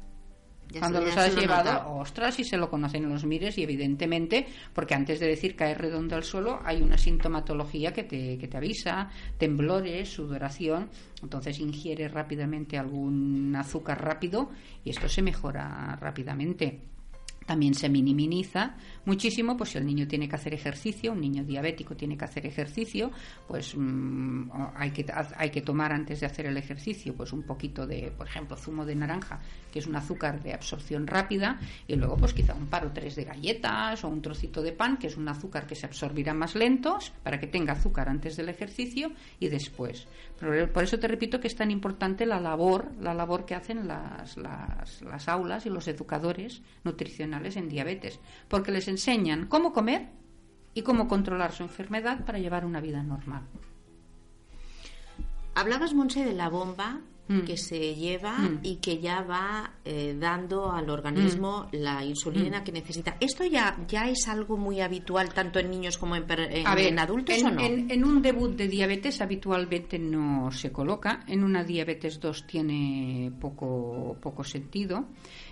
cuando 0.79 1.01
los 1.01 1.15
has 1.17 1.35
llevado, 1.35 1.95
ostras, 1.95 2.39
y 2.39 2.43
se 2.43 2.57
lo 2.57 2.69
conocen 2.69 3.09
los 3.09 3.25
mires 3.25 3.57
y 3.57 3.63
evidentemente, 3.63 4.47
porque 4.73 4.93
antes 4.93 5.19
de 5.19 5.27
decir 5.27 5.55
caer 5.55 5.79
redondo 5.79 6.15
al 6.15 6.23
suelo, 6.23 6.59
hay 6.63 6.81
una 6.81 6.97
sintomatología 6.97 7.93
que 7.93 8.03
te, 8.03 8.37
que 8.37 8.47
te 8.47 8.57
avisa, 8.57 9.09
temblores, 9.37 10.09
sudoración, 10.09 10.89
entonces 11.21 11.59
ingiere 11.59 12.07
rápidamente 12.07 12.77
algún 12.77 13.55
azúcar 13.55 14.03
rápido 14.03 14.49
y 14.83 14.89
esto 14.89 15.07
se 15.07 15.21
mejora 15.21 15.97
rápidamente. 15.99 16.81
También 17.45 17.73
se 17.73 17.89
minimiza 17.89 18.75
muchísimo 19.05 19.57
pues 19.57 19.71
si 19.71 19.77
el 19.77 19.85
niño 19.85 20.07
tiene 20.07 20.27
que 20.27 20.35
hacer 20.35 20.53
ejercicio 20.53 21.11
un 21.11 21.21
niño 21.21 21.43
diabético 21.43 21.95
tiene 21.95 22.17
que 22.17 22.25
hacer 22.25 22.45
ejercicio 22.45 23.11
pues 23.47 23.73
mm, 23.75 24.49
hay 24.75 24.91
que 24.91 25.05
hay 25.37 25.49
que 25.49 25.61
tomar 25.61 25.91
antes 25.91 26.19
de 26.19 26.25
hacer 26.25 26.45
el 26.45 26.57
ejercicio 26.57 27.15
pues 27.15 27.33
un 27.33 27.43
poquito 27.43 27.87
de 27.87 28.11
por 28.15 28.27
ejemplo 28.27 28.55
zumo 28.55 28.85
de 28.85 28.95
naranja 28.95 29.39
que 29.71 29.79
es 29.79 29.87
un 29.87 29.95
azúcar 29.95 30.43
de 30.43 30.53
absorción 30.53 31.07
rápida 31.07 31.59
y 31.87 31.95
luego 31.95 32.17
pues 32.17 32.33
quizá 32.33 32.53
un 32.53 32.67
par 32.67 32.85
o 32.85 32.91
tres 32.91 33.15
de 33.15 33.23
galletas 33.23 34.03
o 34.03 34.09
un 34.09 34.21
trocito 34.21 34.61
de 34.61 34.73
pan 34.73 34.97
que 34.97 35.07
es 35.07 35.17
un 35.17 35.27
azúcar 35.27 35.65
que 35.65 35.75
se 35.75 35.85
absorbirá 35.85 36.33
más 36.33 36.55
lentos 36.55 37.13
para 37.23 37.39
que 37.39 37.47
tenga 37.47 37.73
azúcar 37.73 38.09
antes 38.09 38.35
del 38.35 38.49
ejercicio 38.49 39.11
y 39.39 39.47
después. 39.47 40.07
Por 40.39 40.83
eso 40.83 40.99
te 40.99 41.07
repito 41.07 41.39
que 41.39 41.47
es 41.47 41.55
tan 41.55 41.71
importante 41.71 42.25
la 42.25 42.39
labor 42.39 42.91
la 42.99 43.13
labor 43.13 43.45
que 43.45 43.55
hacen 43.55 43.87
las, 43.87 44.37
las, 44.37 45.01
las 45.01 45.27
aulas 45.27 45.65
y 45.65 45.69
los 45.69 45.87
educadores 45.87 46.61
nutricionales 46.83 47.55
en 47.55 47.69
diabetes 47.69 48.19
porque 48.47 48.71
les 48.71 48.87
enseñan 48.91 49.47
cómo 49.47 49.73
comer 49.73 50.09
y 50.73 50.83
cómo 50.83 51.07
controlar 51.07 51.51
su 51.51 51.63
enfermedad 51.63 52.25
para 52.25 52.39
llevar 52.39 52.65
una 52.65 52.79
vida 52.79 53.01
normal. 53.01 53.43
Hablabas, 55.55 55.93
Monse, 55.93 56.23
de 56.23 56.33
la 56.33 56.49
bomba 56.49 57.01
mm. 57.27 57.41
que 57.41 57.57
se 57.57 57.95
lleva 57.95 58.37
mm. 58.37 58.59
y 58.63 58.75
que 58.77 58.99
ya 58.99 59.21
va 59.21 59.73
eh, 59.85 60.15
dando 60.19 60.71
al 60.71 60.89
organismo 60.89 61.69
mm. 61.71 61.75
la 61.77 62.03
insulina 62.03 62.63
que 62.63 62.71
necesita. 62.71 63.17
¿Esto 63.19 63.45
ya, 63.45 63.77
ya 63.87 64.09
es 64.09 64.27
algo 64.27 64.57
muy 64.57 64.81
habitual 64.81 65.33
tanto 65.33 65.59
en 65.59 65.69
niños 65.69 65.97
como 65.97 66.15
en, 66.15 66.25
en, 66.29 66.99
adultos 66.99 67.37
en, 67.37 67.45
o 67.47 67.51
no? 67.51 67.61
En, 67.61 68.03
un 68.03 68.21
debut 68.21 68.55
de 68.55 68.67
diabetes 68.67 69.21
habitualmente 69.21 69.97
no 69.99 70.51
se 70.51 70.71
coloca. 70.71 71.23
En 71.27 71.43
una 71.43 71.63
diabetes 71.63 72.19
2 72.19 72.47
tiene 72.47 73.31
poco, 73.39 74.17
poco 74.21 74.43
sentido. 74.43 75.07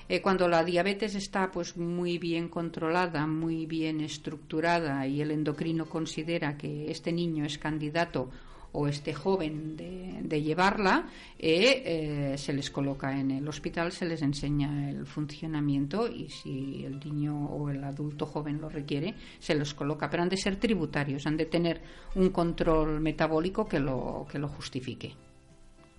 Eh, 0.08 0.22
cuando 0.22 0.48
la 0.48 0.64
diabetes 0.64 1.14
está 1.14 1.52
pues 1.52 1.78
muy 1.78 2.18
bien 2.18 2.50
controlada, 2.50 3.28
muy 3.28 3.68
bien 3.68 4.02
estructurada 4.02 5.06
y 5.06 5.22
el 5.22 5.30
endocrino 5.30 5.86
considera 5.86 6.58
que 6.58 6.90
este 6.90 7.12
niño 7.12 7.46
es 7.46 7.60
candidato 7.60 8.32
o 8.72 8.88
este 8.88 9.14
joven 9.14 9.76
de, 9.76 10.42
llevarla, 10.42 11.08
eh, 11.38 11.84
eh, 11.86 12.38
se 12.38 12.54
les 12.54 12.70
coloca 12.70 13.20
en 13.20 13.32
el 13.32 13.48
hospital, 13.48 13.92
se 13.92 14.06
les 14.06 14.22
enseña 14.22 14.90
el 14.90 15.06
funcionamiento 15.06 16.08
y 16.08 16.30
si 16.30 16.86
el 16.86 17.00
niño 17.00 17.46
o 17.46 17.70
el 17.70 17.84
adulto 17.84 18.26
joven 18.26 18.62
lo 18.62 18.70
requiere, 18.70 19.16
se 19.40 19.56
los 19.56 19.74
coloca. 19.74 20.10
Pero 20.10 20.24
han 20.24 20.30
de 20.30 20.38
ser 20.38 20.58
tributarios, 20.58 21.26
han 21.26 21.38
de 21.38 21.46
tener 21.46 21.82
un 22.16 22.30
control 22.30 23.00
metabólico 23.00 23.68
que 23.68 23.80
lo, 23.80 24.28
que 24.32 24.38
lo 24.38 24.48
justifique. 24.48 25.16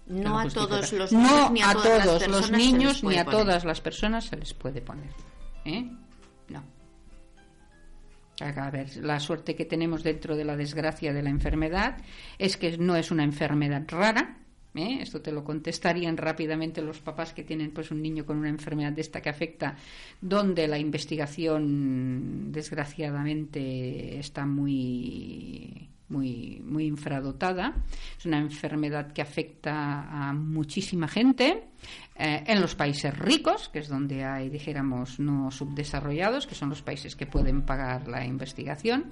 No 0.07 0.39
a 0.39 0.49
todos 0.49 0.93
los 0.93 1.13
niños, 1.13 1.51
ni 1.53 1.63
a, 1.63 1.73
todos 1.73 2.27
los 2.27 2.51
niños 2.51 3.05
ni 3.05 3.17
a 3.17 3.25
todas 3.25 3.65
las 3.65 3.81
personas 3.81 4.25
se 4.25 4.37
les 4.37 4.55
puede 4.55 4.81
poner. 4.81 5.11
¿eh? 5.65 5.89
No. 6.49 6.65
A 8.41 8.71
ver, 8.71 8.97
la 8.97 9.21
suerte 9.21 9.55
que 9.55 9.67
tenemos 9.67 10.03
dentro 10.03 10.35
de 10.35 10.45
la 10.45 10.57
desgracia 10.57 11.13
de 11.13 11.23
la 11.23 11.31
enfermedad 11.31 11.99
es 12.39 12.57
que 12.57 12.79
no 12.79 12.97
es 12.97 13.11
una 13.11 13.25
enfermedad 13.25 13.85
rara. 13.89 14.39
¿eh? 14.75 14.99
Esto 15.03 15.21
te 15.21 15.33
lo 15.33 15.45
contestarían 15.45 16.17
rápidamente 16.17 16.81
los 16.81 17.01
papás 17.01 17.35
que 17.35 17.45
tienen 17.45 17.71
pues 17.73 17.91
un 17.91 18.01
niño 18.01 18.25
con 18.25 18.39
una 18.39 18.49
enfermedad 18.49 18.93
de 18.93 19.03
esta 19.03 19.21
que 19.21 19.29
afecta, 19.29 19.77
donde 20.21 20.69
la 20.69 20.79
investigación 20.79 22.51
desgraciadamente 22.51 24.19
está 24.19 24.47
muy 24.47 25.91
muy, 26.11 26.61
muy 26.65 26.87
infradotada. 26.87 27.73
Es 28.19 28.27
una 28.27 28.39
enfermedad 28.39 29.13
que 29.13 29.23
afecta 29.23 30.29
a 30.29 30.33
muchísima 30.33 31.09
gente. 31.09 31.69
Eh, 32.23 32.45
en 32.49 32.61
los 32.61 32.75
países 32.75 33.19
ricos, 33.19 33.71
que 33.71 33.79
es 33.79 33.89
donde 33.89 34.23
hay, 34.27 34.51
dijéramos, 34.51 35.19
no 35.19 35.51
subdesarrollados, 35.51 36.47
que 36.47 36.55
son 36.55 36.69
los 36.69 36.83
países 36.83 37.17
que 37.17 37.25
pueden 37.25 37.63
pagar 37.63 38.09
la 38.09 38.27
investigación, 38.27 39.07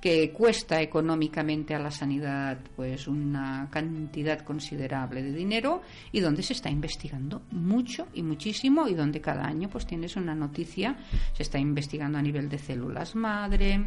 que 0.00 0.30
cuesta 0.30 0.80
económicamente 0.80 1.74
a 1.74 1.80
la 1.80 1.90
sanidad 1.90 2.58
pues 2.76 3.08
una 3.08 3.68
cantidad 3.68 4.42
considerable 4.42 5.24
de 5.24 5.32
dinero 5.32 5.82
y 6.12 6.20
donde 6.20 6.44
se 6.44 6.52
está 6.52 6.70
investigando 6.70 7.42
mucho 7.50 8.06
y 8.14 8.22
muchísimo 8.22 8.86
y 8.86 8.94
donde 8.94 9.20
cada 9.20 9.44
año 9.44 9.68
pues 9.68 9.84
tienes 9.84 10.14
una 10.14 10.36
noticia, 10.36 10.96
se 11.32 11.42
está 11.42 11.58
investigando 11.58 12.18
a 12.18 12.22
nivel 12.22 12.48
de 12.48 12.58
células 12.58 13.16
madre, 13.16 13.84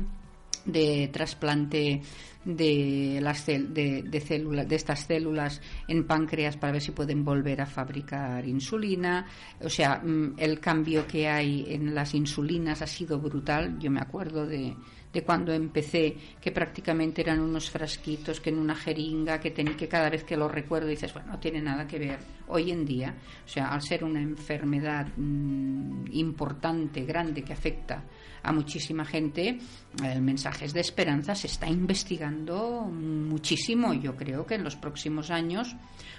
de 0.66 1.10
trasplante 1.12 2.02
de 2.44 3.20
las 3.22 3.46
de, 3.48 4.04
de, 4.04 4.22
células 4.22 4.68
de 4.68 4.76
estas 4.76 5.00
células 5.02 5.62
en 5.88 6.06
páncreas 6.06 6.58
para 6.58 6.74
ver 6.74 6.82
si 6.82 6.92
pueden 6.92 7.26
volver 7.26 7.62
a 7.62 7.66
fabricar 7.66 8.46
insulina. 8.48 9.26
O 9.62 9.70
sea 9.70 10.02
mm, 10.04 10.36
el 10.38 10.60
cambio 10.60 11.08
que 11.08 11.28
hay 11.28 11.66
en 11.70 11.96
las 11.96 12.14
insulinas 12.14 12.82
ha 12.82 12.88
sido 12.88 13.20
brutal. 13.20 13.78
Yo 13.80 13.90
me 13.90 14.00
acuerdo 14.00 14.46
de, 14.46 14.76
de 15.16 15.24
cuando 15.24 15.54
empecé 15.54 16.14
que 16.42 16.52
prácticamente 16.52 17.22
eran 17.22 17.40
unos 17.40 17.70
frasquitos 17.70 18.42
que 18.42 18.50
en 18.50 18.60
una 18.60 18.76
jeringa 18.76 19.40
que, 19.40 19.54
que 19.54 19.88
cada 19.88 20.10
vez 20.10 20.26
que 20.26 20.36
lo 20.36 20.50
recuerdo 20.50 20.90
dices 20.90 21.14
bueno 21.14 21.30
no 21.32 21.40
tiene 21.40 21.62
nada 21.62 21.88
que 21.88 21.98
ver 21.98 22.20
hoy 22.50 22.72
en 22.72 22.86
día 22.86 23.16
o 23.46 23.48
sea 23.48 23.70
al 23.70 23.82
ser 23.82 24.04
una 24.04 24.22
enfermedad 24.22 25.08
mm, 25.16 26.08
importante 26.12 27.06
grande 27.06 27.44
que 27.44 27.54
afecta 27.54 28.04
a 28.46 28.52
muchísima 28.52 29.04
gente, 29.06 29.58
el 30.04 30.22
mensaje 30.22 30.66
es 30.66 30.74
de 30.74 30.80
esperanza, 30.80 31.34
se 31.34 31.48
está 31.48 31.68
investigando 31.68 32.82
muchísimo. 32.82 33.94
Yo 33.94 34.16
creo 34.16 34.46
que 34.46 34.54
en 34.54 34.64
los 34.64 34.76
próximos 34.76 35.32
años 35.32 35.76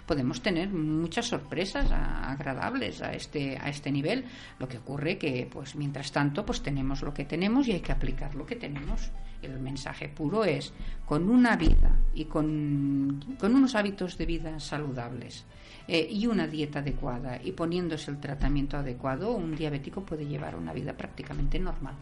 podemos 0.06 0.42
tener 0.42 0.68
muchas 0.70 1.26
sorpresas 1.26 1.88
agradables 1.92 3.00
a 3.00 3.12
este, 3.12 3.56
a 3.56 3.68
este 3.68 3.92
nivel. 3.92 4.24
Lo 4.58 4.66
que 4.66 4.78
ocurre 4.78 5.18
que, 5.18 5.48
pues, 5.50 5.76
mientras 5.76 6.10
tanto, 6.10 6.44
pues 6.44 6.62
tenemos 6.62 7.02
lo 7.02 7.14
que 7.14 7.24
tenemos 7.24 7.68
y 7.68 7.72
hay 7.72 7.80
que 7.80 7.92
aplicar 7.92 8.34
lo 8.34 8.44
que 8.44 8.56
tenemos. 8.56 8.85
El 9.42 9.60
mensaje 9.60 10.08
puro 10.08 10.44
es, 10.44 10.72
con 11.04 11.28
una 11.28 11.56
vida 11.56 11.96
y 12.14 12.24
con, 12.24 13.36
unos 13.42 13.74
hábitos 13.74 14.16
de 14.16 14.26
vida 14.26 14.58
saludables 14.58 15.44
eh, 15.86 16.06
y 16.10 16.26
una 16.26 16.46
dieta 16.46 16.80
adecuada 16.80 17.40
y 17.42 17.52
poniéndose 17.52 18.10
el 18.10 18.18
tratamiento 18.18 18.76
adecuado, 18.76 19.32
un 19.32 19.54
diabético 19.54 20.04
puede 20.04 20.26
llevar 20.26 20.56
una 20.56 20.72
vida 20.72 20.94
prácticamente 20.94 21.58
normal. 21.58 21.94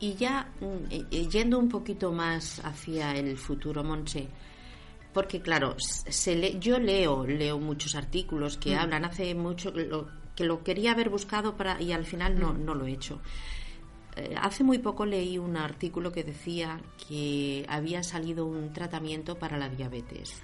Y 0.00 0.14
ya 0.14 0.48
mm, 0.60 0.64
eh, 0.90 1.04
eh, 1.10 1.28
yendo 1.28 1.58
un 1.58 1.68
poquito 1.68 2.10
más 2.10 2.60
hacia 2.64 3.14
el 3.14 3.36
futuro, 3.36 3.84
Monse, 3.84 4.28
porque 5.12 5.40
claro, 5.40 5.76
se 5.78 6.58
yo 6.58 6.78
leo, 6.78 7.26
leo 7.26 7.58
muchos 7.58 7.94
artículos 7.94 8.56
que 8.56 8.74
mm. 8.74 8.78
hablan 8.78 9.04
hace 9.04 9.34
mucho 9.34 9.72
que 10.34 10.44
lo 10.44 10.64
quería 10.64 10.92
haber 10.92 11.10
buscado 11.10 11.56
para 11.56 11.80
y 11.82 11.92
al 11.92 12.06
final 12.06 12.40
no, 12.40 12.54
mm. 12.54 12.64
no 12.64 12.74
lo 12.74 12.86
he 12.86 12.92
hecho. 12.92 13.20
Eh, 14.20 14.34
hace 14.40 14.64
muy 14.64 14.78
poco 14.78 15.06
leí 15.06 15.38
un 15.38 15.56
artículo 15.56 16.12
que 16.12 16.24
decía 16.24 16.80
que 17.08 17.64
había 17.68 18.02
salido 18.02 18.46
un 18.46 18.72
tratamiento 18.72 19.38
para 19.38 19.56
la 19.56 19.68
diabetes. 19.68 20.42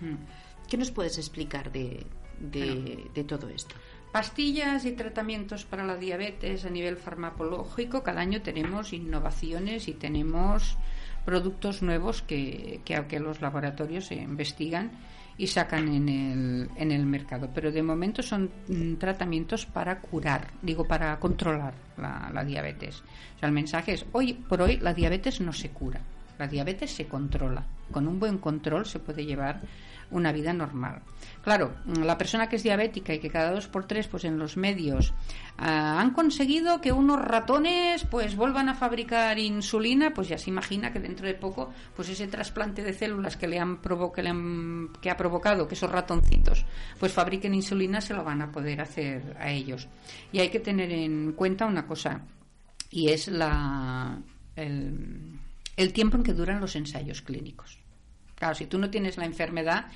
¿Qué 0.68 0.76
nos 0.76 0.90
puedes 0.90 1.18
explicar 1.18 1.70
de, 1.70 2.06
de 2.40 3.24
todo 3.24 3.48
esto? 3.48 3.74
Pastillas 4.12 4.86
y 4.86 4.92
tratamientos 4.92 5.64
para 5.64 5.84
la 5.84 5.96
diabetes 5.96 6.64
a 6.64 6.70
nivel 6.70 6.96
farmacológico, 6.96 8.02
cada 8.02 8.20
año 8.20 8.40
tenemos 8.40 8.92
innovaciones 8.92 9.88
y 9.88 9.92
tenemos 9.92 10.78
productos 11.26 11.82
nuevos 11.82 12.22
que, 12.22 12.80
que, 12.84 13.20
los 13.20 13.40
laboratorios 13.42 14.10
investigan 14.12 14.92
y 15.38 15.46
sacan 15.46 15.88
en 15.88 16.08
el, 16.08 16.70
en 16.76 16.92
el 16.92 17.04
mercado. 17.06 17.50
Pero 17.54 17.70
de 17.70 17.82
momento 17.82 18.22
son 18.22 18.50
mm, 18.68 18.94
tratamientos 18.94 19.66
para 19.66 20.00
curar, 20.00 20.48
digo, 20.62 20.84
para 20.84 21.18
controlar 21.18 21.74
la, 21.96 22.30
la 22.32 22.44
diabetes. 22.44 23.02
O 23.36 23.38
sea, 23.40 23.48
el 23.48 23.54
mensaje 23.54 23.92
es, 23.92 24.06
hoy 24.12 24.34
por 24.34 24.62
hoy 24.62 24.78
la 24.78 24.94
diabetes 24.94 25.40
no 25.40 25.52
se 25.52 25.70
cura. 25.70 26.00
La 26.38 26.46
diabetes 26.46 26.90
se 26.90 27.06
controla. 27.06 27.64
Con 27.90 28.06
un 28.08 28.18
buen 28.18 28.38
control 28.38 28.86
se 28.86 28.98
puede 28.98 29.24
llevar 29.24 29.60
una 30.10 30.32
vida 30.32 30.52
normal. 30.52 31.02
Claro, 31.42 31.74
la 31.86 32.18
persona 32.18 32.48
que 32.48 32.56
es 32.56 32.62
diabética 32.62 33.14
y 33.14 33.18
que 33.18 33.30
cada 33.30 33.52
dos 33.52 33.68
por 33.68 33.86
tres, 33.86 34.08
pues 34.08 34.24
en 34.24 34.38
los 34.38 34.56
medios 34.56 35.14
ah, 35.58 36.00
han 36.00 36.12
conseguido 36.12 36.80
que 36.80 36.92
unos 36.92 37.20
ratones 37.20 38.04
pues 38.04 38.36
vuelvan 38.36 38.68
a 38.68 38.74
fabricar 38.74 39.38
insulina, 39.38 40.12
pues 40.12 40.28
ya 40.28 40.38
se 40.38 40.50
imagina 40.50 40.92
que 40.92 41.00
dentro 41.00 41.26
de 41.26 41.34
poco, 41.34 41.72
pues 41.94 42.08
ese 42.08 42.26
trasplante 42.26 42.82
de 42.82 42.92
células 42.92 43.36
que 43.36 43.46
le 43.46 43.58
han, 43.58 43.78
le 43.80 44.90
que 45.00 45.10
ha 45.10 45.16
provocado 45.16 45.68
que 45.68 45.74
esos 45.74 45.90
ratoncitos 45.90 46.64
pues 46.98 47.12
fabriquen 47.12 47.54
insulina 47.54 48.00
se 48.00 48.14
lo 48.14 48.24
van 48.24 48.42
a 48.42 48.50
poder 48.50 48.80
hacer 48.80 49.36
a 49.38 49.50
ellos. 49.50 49.88
Y 50.32 50.40
hay 50.40 50.48
que 50.48 50.60
tener 50.60 50.90
en 50.90 51.32
cuenta 51.32 51.66
una 51.66 51.86
cosa 51.86 52.22
y 52.90 53.08
es 53.08 53.28
la 53.28 54.18
el 54.56 55.92
tiempo 55.92 56.16
en 56.16 56.22
que 56.22 56.32
duran 56.32 56.60
los 56.60 56.74
ensayos 56.74 57.22
clínicos. 57.22 57.85
Claro, 58.36 58.54
si 58.54 58.66
tú 58.66 58.78
no 58.78 58.90
tienes 58.90 59.16
la 59.16 59.24
enfermedad, 59.24 59.86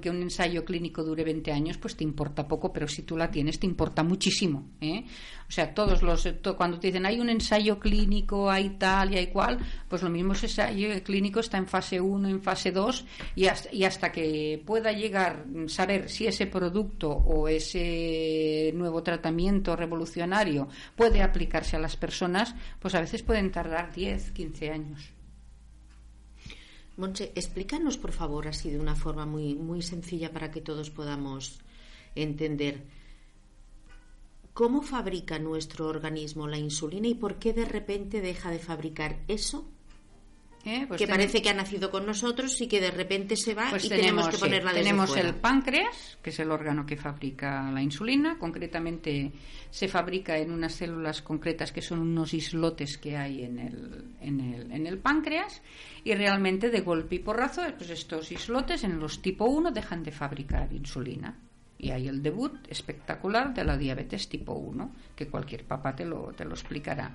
que 0.00 0.08
un 0.08 0.22
ensayo 0.22 0.64
clínico 0.64 1.02
dure 1.02 1.24
20 1.24 1.50
años, 1.50 1.78
pues 1.78 1.96
te 1.96 2.04
importa 2.04 2.46
poco, 2.46 2.72
pero 2.72 2.86
si 2.86 3.02
tú 3.02 3.16
la 3.16 3.28
tienes, 3.28 3.58
te 3.58 3.66
importa 3.66 4.04
muchísimo. 4.04 4.68
¿eh? 4.80 5.04
O 5.48 5.50
sea, 5.50 5.74
todos 5.74 6.00
los, 6.02 6.28
cuando 6.56 6.78
te 6.78 6.86
dicen 6.86 7.06
hay 7.06 7.18
un 7.18 7.28
ensayo 7.28 7.80
clínico, 7.80 8.48
hay 8.48 8.70
tal 8.78 9.14
y 9.14 9.18
hay 9.18 9.26
cual, 9.26 9.58
pues 9.88 10.02
lo 10.04 10.10
mismo 10.10 10.34
ese 10.34 10.46
ensayo 10.46 11.02
clínico 11.02 11.40
está 11.40 11.58
en 11.58 11.66
fase 11.66 12.00
1, 12.00 12.28
en 12.28 12.40
fase 12.40 12.70
2, 12.70 13.04
y 13.34 13.46
hasta, 13.46 13.74
y 13.74 13.82
hasta 13.82 14.12
que 14.12 14.62
pueda 14.64 14.92
llegar, 14.92 15.44
saber 15.66 16.08
si 16.08 16.28
ese 16.28 16.46
producto 16.46 17.10
o 17.10 17.48
ese 17.48 18.70
nuevo 18.76 19.02
tratamiento 19.02 19.74
revolucionario 19.74 20.68
puede 20.94 21.20
aplicarse 21.20 21.74
a 21.74 21.80
las 21.80 21.96
personas, 21.96 22.54
pues 22.78 22.94
a 22.94 23.00
veces 23.00 23.24
pueden 23.24 23.50
tardar 23.50 23.92
10, 23.92 24.30
15 24.30 24.70
años. 24.70 25.17
Monche, 26.98 27.30
explícanos 27.36 27.96
por 27.96 28.10
favor 28.10 28.48
así 28.48 28.70
de 28.70 28.80
una 28.80 28.96
forma 28.96 29.24
muy, 29.24 29.54
muy 29.54 29.82
sencilla 29.82 30.32
para 30.32 30.50
que 30.50 30.60
todos 30.60 30.90
podamos 30.90 31.60
entender. 32.16 32.82
Cómo 34.52 34.82
fabrica 34.82 35.38
nuestro 35.38 35.86
organismo 35.86 36.48
la 36.48 36.58
insulina 36.58 37.06
y 37.06 37.14
por 37.14 37.38
qué 37.38 37.52
de 37.52 37.66
repente 37.66 38.20
deja 38.20 38.50
de 38.50 38.58
fabricar 38.58 39.22
eso 39.28 39.64
¿Eh? 40.64 40.84
Pues 40.86 40.98
que 40.98 41.06
parece 41.06 41.40
que 41.40 41.50
ha 41.50 41.54
nacido 41.54 41.90
con 41.90 42.04
nosotros 42.04 42.60
y 42.60 42.66
que 42.66 42.80
de 42.80 42.90
repente 42.90 43.36
se 43.36 43.54
va 43.54 43.70
pues 43.70 43.84
y 43.84 43.88
tenemos, 43.88 44.28
que 44.28 44.38
ponerla 44.38 44.72
desde 44.72 44.84
Tenemos 44.84 45.16
el 45.16 45.34
páncreas, 45.34 46.18
que 46.22 46.30
es 46.30 46.38
el 46.40 46.50
órgano 46.50 46.84
que 46.84 46.96
fabrica 46.96 47.70
la 47.70 47.80
insulina. 47.80 48.38
Concretamente 48.38 49.32
se 49.70 49.88
fabrica 49.88 50.36
en 50.36 50.50
unas 50.50 50.74
células 50.74 51.22
concretas 51.22 51.72
que 51.72 51.80
son 51.80 52.00
unos 52.00 52.34
islotes 52.34 52.98
que 52.98 53.16
hay 53.16 53.44
en 53.44 53.58
el, 53.58 54.04
en 54.20 54.40
el, 54.40 54.72
en 54.72 54.86
el 54.86 54.98
páncreas. 54.98 55.62
Y 56.04 56.14
realmente 56.14 56.70
de 56.70 56.80
golpe 56.80 57.16
y 57.16 57.18
porrazo, 57.20 57.62
pues 57.76 57.90
estos 57.90 58.30
islotes 58.32 58.84
en 58.84 58.98
los 58.98 59.22
tipo 59.22 59.44
1 59.44 59.70
dejan 59.70 60.02
de 60.02 60.12
fabricar 60.12 60.72
insulina. 60.72 61.38
Y 61.78 61.90
hay 61.90 62.08
el 62.08 62.22
debut 62.22 62.52
espectacular 62.68 63.54
de 63.54 63.64
la 63.64 63.76
diabetes 63.76 64.28
tipo 64.28 64.52
1, 64.52 64.90
que 65.14 65.28
cualquier 65.28 65.64
papá 65.64 65.94
te 65.94 66.04
lo, 66.04 66.32
te 66.32 66.44
lo 66.44 66.54
explicará. 66.54 67.14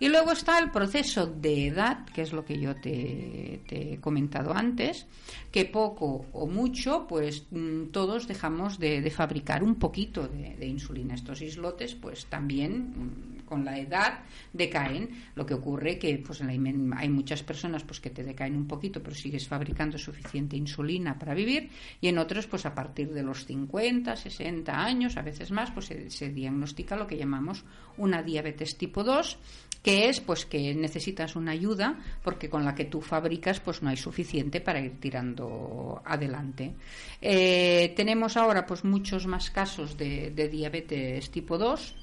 Y 0.00 0.08
luego 0.08 0.32
está 0.32 0.58
el 0.58 0.70
proceso 0.70 1.26
de 1.26 1.66
edad, 1.66 2.06
que 2.06 2.22
es 2.22 2.32
lo 2.32 2.44
que 2.44 2.58
yo 2.58 2.74
te, 2.74 3.60
he 3.68 3.98
comentado 4.00 4.54
antes, 4.54 5.06
que 5.52 5.66
poco 5.66 6.24
o 6.32 6.46
mucho, 6.46 7.06
pues 7.06 7.46
mm, 7.50 7.88
todos 7.92 8.26
dejamos 8.26 8.78
de, 8.78 9.08
fabricar 9.10 9.62
un 9.62 9.74
poquito 9.74 10.26
de, 10.26 10.66
insulina. 10.66 11.14
Estos 11.14 11.42
islotes, 11.42 11.94
pues 11.94 12.24
también 12.26 12.94
mm, 12.96 13.39
con 13.50 13.64
la 13.64 13.78
edad 13.78 14.20
decaen. 14.52 15.10
Lo 15.34 15.44
que 15.44 15.54
ocurre 15.54 15.98
que 15.98 16.16
pues 16.24 16.40
hay 16.40 17.08
muchas 17.08 17.42
personas 17.42 17.82
pues 17.82 18.00
que 18.00 18.10
te 18.10 18.22
decaen 18.22 18.56
un 18.56 18.68
poquito, 18.68 19.02
pero 19.02 19.14
sigues 19.14 19.48
fabricando 19.48 19.98
suficiente 19.98 20.56
insulina 20.56 21.18
para 21.18 21.34
vivir, 21.34 21.68
y 22.00 22.06
en 22.06 22.18
otros, 22.18 22.46
pues 22.46 22.64
a 22.64 22.74
partir 22.74 23.12
de 23.12 23.24
los 23.24 23.44
50, 23.44 24.14
60 24.16 24.72
años, 24.72 25.16
a 25.16 25.22
veces 25.22 25.50
más, 25.50 25.72
pues 25.72 25.86
se, 25.86 26.28
diagnostica 26.30 26.96
lo 26.96 27.08
que 27.08 27.16
llamamos 27.16 27.64
una 27.98 28.22
diabetes 28.22 28.78
tipo 28.78 29.02
2 29.02 29.38
que 29.82 30.10
es 30.10 30.20
pues 30.20 30.44
que 30.44 30.74
necesitas 30.74 31.36
una 31.36 31.52
ayuda 31.52 31.98
porque 32.22 32.50
con 32.50 32.66
la 32.66 32.74
que 32.74 32.84
tú 32.84 33.00
fabricas 33.00 33.60
pues 33.60 33.82
no 33.82 33.88
hay 33.88 33.96
suficiente 33.96 34.60
para 34.60 34.78
ir 34.78 35.00
tirando 35.00 36.02
adelante. 36.04 36.74
Eh, 37.20 37.94
tenemos 37.96 38.36
ahora 38.36 38.66
pues 38.66 38.84
muchos 38.84 39.26
más 39.26 39.50
casos 39.50 39.96
de, 39.96 40.32
de 40.32 40.48
diabetes 40.50 41.30
tipo 41.30 41.56
2 41.56 41.96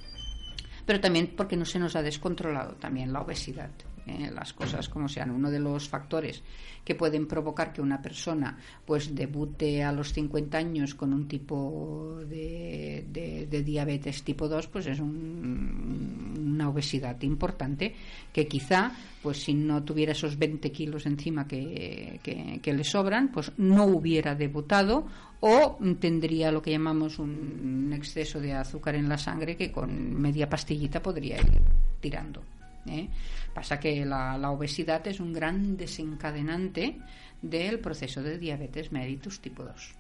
pero 0.87 1.01
también 1.01 1.33
porque 1.35 1.57
no 1.57 1.65
se 1.65 1.77
nos 1.77 1.95
ha 1.97 2.01
descontrolado 2.01 2.73
también 2.75 3.11
la 3.11 3.21
obesidad. 3.21 3.69
¿Eh? 4.07 4.31
las 4.33 4.53
cosas 4.53 4.89
como 4.89 5.07
sean. 5.07 5.31
Uno 5.31 5.51
de 5.51 5.59
los 5.59 5.87
factores 5.87 6.41
que 6.87 6.95
pueden 6.95 7.27
provocar 7.27 7.73
que 7.73 7.81
una 7.81 8.01
persona 8.01 8.57
pues 8.85 9.13
debute 9.13 9.83
a 9.83 9.91
los 9.91 10.13
50 10.13 10.57
años 10.57 10.95
con 10.95 11.13
un 11.13 11.27
tipo 11.27 12.19
de, 12.25 13.05
de, 13.09 13.61
diabetes 13.61 14.23
tipo 14.23 14.47
2 14.47 14.67
pues 14.67 14.87
es 14.87 15.01
una 15.01 16.69
obesidad 16.69 17.21
importante 17.23 17.93
que 18.31 18.47
quizá 18.47 18.93
pues 19.21 19.43
si 19.43 19.53
no 19.53 19.83
tuviera 19.83 20.13
esos 20.13 20.37
20 20.37 20.71
kilos 20.71 21.05
encima 21.05 21.45
que, 21.45 22.21
que, 22.23 22.73
le 22.73 22.83
sobran 22.85 23.33
pues 23.33 23.51
no 23.57 23.83
hubiera 23.83 24.33
debutado 24.33 25.07
o 25.41 25.77
tendría 25.99 26.53
lo 26.53 26.61
que 26.61 26.71
llamamos 26.71 27.19
un 27.19 27.91
exceso 27.93 28.39
de 28.39 28.53
azúcar 28.53 28.95
en 28.95 29.09
la 29.09 29.17
sangre 29.17 29.57
que 29.57 29.73
con 29.73 30.13
media 30.21 30.47
pastillita 30.47 31.01
podría 31.01 31.35
ir 31.37 31.61
tirando. 31.99 32.41
¿eh? 32.89 33.09
Pasa 33.57 33.79
que 33.79 34.05
la, 34.05 34.51
obesidad 34.51 35.07
es 35.07 35.19
un 35.19 35.33
gran 35.33 35.77
desencadenante 35.77 37.01
del 37.41 37.79
proceso 37.79 38.21
de 38.21 38.37
diabetes 38.37 38.91
mellitus 38.91 39.39
tipo 39.39 39.63
2. 39.63 39.95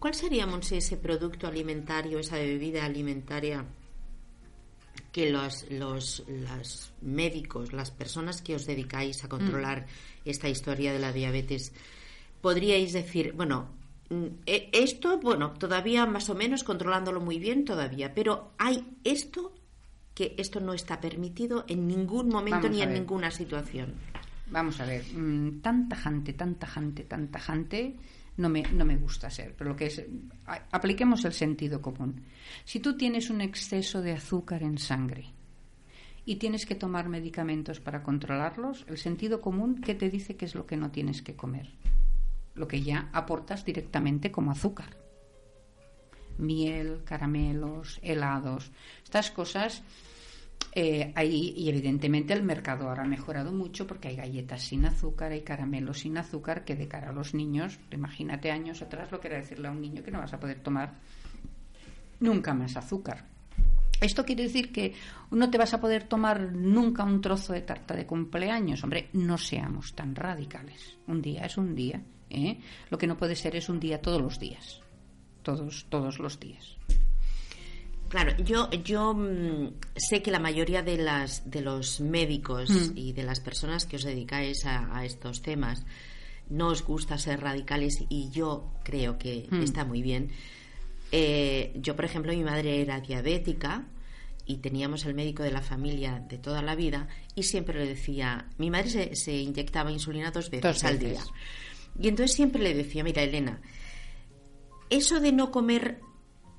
¿Cuál 0.00 0.14
sería, 0.14 0.44
ese 0.72 0.96
producto 0.96 1.46
alimentario, 1.46 2.18
esa 2.18 2.34
bebida 2.34 2.84
alimentaria 2.84 3.64
que 5.12 5.30
los, 5.30 5.70
los, 5.70 6.92
médicos, 7.02 7.72
las 7.72 7.92
personas 7.92 8.42
que 8.42 8.56
os 8.56 8.66
dedicáis 8.66 9.22
a 9.22 9.28
controlar 9.28 9.82
mm. 9.82 10.28
esta 10.28 10.48
historia 10.48 10.92
de 10.92 10.98
la 10.98 11.12
diabetes, 11.12 11.72
podríais 12.40 12.94
decir, 12.94 13.32
bueno, 13.34 13.70
mm, 14.10 14.42
e, 14.44 14.70
esto, 14.72 15.20
bueno, 15.20 15.52
todavía 15.52 16.04
más 16.04 16.28
o 16.30 16.34
menos 16.34 16.64
controlándolo 16.64 17.20
muy 17.20 17.38
bien 17.38 17.64
todavía, 17.64 18.12
pero 18.12 18.50
hay 18.58 18.84
esto 19.04 19.54
que 20.18 20.34
esto 20.36 20.58
no 20.58 20.74
está 20.74 21.00
permitido 21.00 21.64
en 21.68 21.86
ningún 21.86 22.28
momento 22.28 22.68
ni 22.68 22.82
en 22.82 22.92
ninguna 22.92 23.30
situación. 23.30 23.94
Vamos 24.50 24.80
a 24.80 24.84
ver, 24.84 25.04
mm, 25.14 25.60
tan 25.60 25.88
tajante, 25.88 26.32
tan 26.32 26.56
tajante, 26.56 27.04
tan 27.04 27.28
tajante 27.28 27.94
no 28.36 28.48
me, 28.48 28.62
no 28.62 28.84
me 28.84 28.96
gusta 28.96 29.30
ser, 29.30 29.54
pero 29.56 29.70
lo 29.70 29.76
que 29.76 29.86
es, 29.86 30.04
apliquemos 30.72 31.24
el 31.24 31.32
sentido 31.34 31.80
común. 31.80 32.24
Si 32.64 32.80
tú 32.80 32.96
tienes 32.96 33.30
un 33.30 33.40
exceso 33.42 34.02
de 34.02 34.10
azúcar 34.10 34.64
en 34.64 34.78
sangre 34.78 35.26
y 36.24 36.34
tienes 36.34 36.66
que 36.66 36.74
tomar 36.74 37.08
medicamentos 37.08 37.78
para 37.78 38.02
controlarlos, 38.02 38.86
el 38.88 38.98
sentido 38.98 39.40
común, 39.40 39.80
¿qué 39.80 39.94
te 39.94 40.10
dice 40.10 40.34
que 40.34 40.46
es 40.46 40.56
lo 40.56 40.66
que 40.66 40.76
no 40.76 40.90
tienes 40.90 41.22
que 41.22 41.36
comer? 41.36 41.70
Lo 42.56 42.66
que 42.66 42.82
ya 42.82 43.08
aportas 43.12 43.64
directamente 43.64 44.32
como 44.32 44.50
azúcar. 44.50 44.96
Miel, 46.38 47.02
caramelos, 47.04 47.98
helados, 48.02 48.70
estas 49.04 49.30
cosas 49.30 49.82
eh, 50.72 51.12
y 51.24 51.68
evidentemente 51.68 52.34
el 52.34 52.42
mercado 52.42 52.88
ahora 52.88 53.02
ha 53.02 53.08
mejorado 53.08 53.52
mucho 53.52 53.86
porque 53.86 54.08
hay 54.08 54.16
galletas 54.16 54.62
sin 54.62 54.84
azúcar, 54.84 55.32
hay 55.32 55.42
caramelos 55.42 56.00
sin 56.00 56.16
azúcar 56.18 56.64
que 56.64 56.76
de 56.76 56.86
cara 56.86 57.10
a 57.10 57.12
los 57.12 57.34
niños, 57.34 57.78
imagínate 57.90 58.50
años 58.50 58.82
atrás 58.82 59.10
lo 59.10 59.18
que 59.18 59.28
era 59.28 59.38
decirle 59.38 59.68
a 59.68 59.72
un 59.72 59.80
niño 59.80 60.02
que 60.02 60.10
no 60.10 60.18
vas 60.18 60.32
a 60.34 60.40
poder 60.40 60.60
tomar 60.60 60.94
nunca 62.20 62.54
más 62.54 62.76
azúcar. 62.76 63.24
Esto 64.00 64.24
quiere 64.24 64.44
decir 64.44 64.70
que 64.70 64.94
no 65.32 65.50
te 65.50 65.58
vas 65.58 65.74
a 65.74 65.80
poder 65.80 66.04
tomar 66.04 66.52
nunca 66.52 67.02
un 67.02 67.20
trozo 67.20 67.52
de 67.52 67.62
tarta 67.62 67.94
de 67.94 68.06
cumpleaños. 68.06 68.84
Hombre, 68.84 69.08
no 69.14 69.36
seamos 69.36 69.94
tan 69.94 70.14
radicales. 70.14 70.96
Un 71.08 71.20
día 71.20 71.46
es 71.46 71.56
un 71.56 71.74
día. 71.74 72.00
¿eh? 72.30 72.60
Lo 72.90 72.98
que 72.98 73.08
no 73.08 73.16
puede 73.16 73.34
ser 73.34 73.56
es 73.56 73.68
un 73.68 73.80
día 73.80 74.00
todos 74.00 74.22
los 74.22 74.38
días. 74.38 74.80
Todos, 75.48 75.86
todos 75.88 76.18
los 76.18 76.38
días. 76.38 76.76
Claro, 78.10 78.36
yo, 78.44 78.68
yo 78.84 79.14
mm, 79.14 79.72
sé 79.96 80.20
que 80.20 80.30
la 80.30 80.40
mayoría 80.40 80.82
de, 80.82 80.98
las, 80.98 81.50
de 81.50 81.62
los 81.62 82.02
médicos 82.02 82.68
mm. 82.68 82.98
y 82.98 83.14
de 83.14 83.22
las 83.22 83.40
personas 83.40 83.86
que 83.86 83.96
os 83.96 84.02
dedicáis 84.02 84.66
a, 84.66 85.06
estos 85.06 85.40
temas 85.40 85.86
no 86.50 86.66
os 86.68 86.82
gusta 86.82 87.16
ser 87.16 87.40
radicales 87.40 87.96
y 88.10 88.28
yo 88.28 88.74
creo 88.84 89.16
que 89.16 89.48
mm. 89.50 89.62
está 89.62 89.86
muy 89.86 90.02
bien. 90.02 90.32
Eh, 91.12 91.72
yo, 91.76 91.96
por 91.96 92.04
ejemplo, 92.04 92.30
mi 92.34 92.44
madre 92.44 92.82
era 92.82 93.00
diabética 93.00 93.86
y 94.44 94.58
teníamos 94.58 95.06
el 95.06 95.14
médico 95.14 95.44
de 95.44 95.52
la 95.52 95.62
familia 95.62 96.22
de 96.28 96.36
toda 96.36 96.60
la 96.60 96.74
vida 96.74 97.08
y 97.34 97.44
siempre 97.44 97.78
le 97.78 97.86
decía, 97.86 98.50
mi 98.58 98.68
madre 98.68 98.90
se, 98.90 99.16
se 99.16 99.34
inyectaba 99.34 99.90
insulina 99.90 100.30
dos 100.30 100.50
veces 100.50 100.84
al 100.84 100.98
día. 100.98 101.22
Y 101.98 102.08
entonces 102.08 102.36
siempre 102.36 102.62
le 102.62 102.74
decía, 102.74 103.02
mira, 103.02 103.22
Elena, 103.22 103.62
eso 104.90 105.20
de 105.20 105.32
no 105.32 105.50
comer 105.50 106.00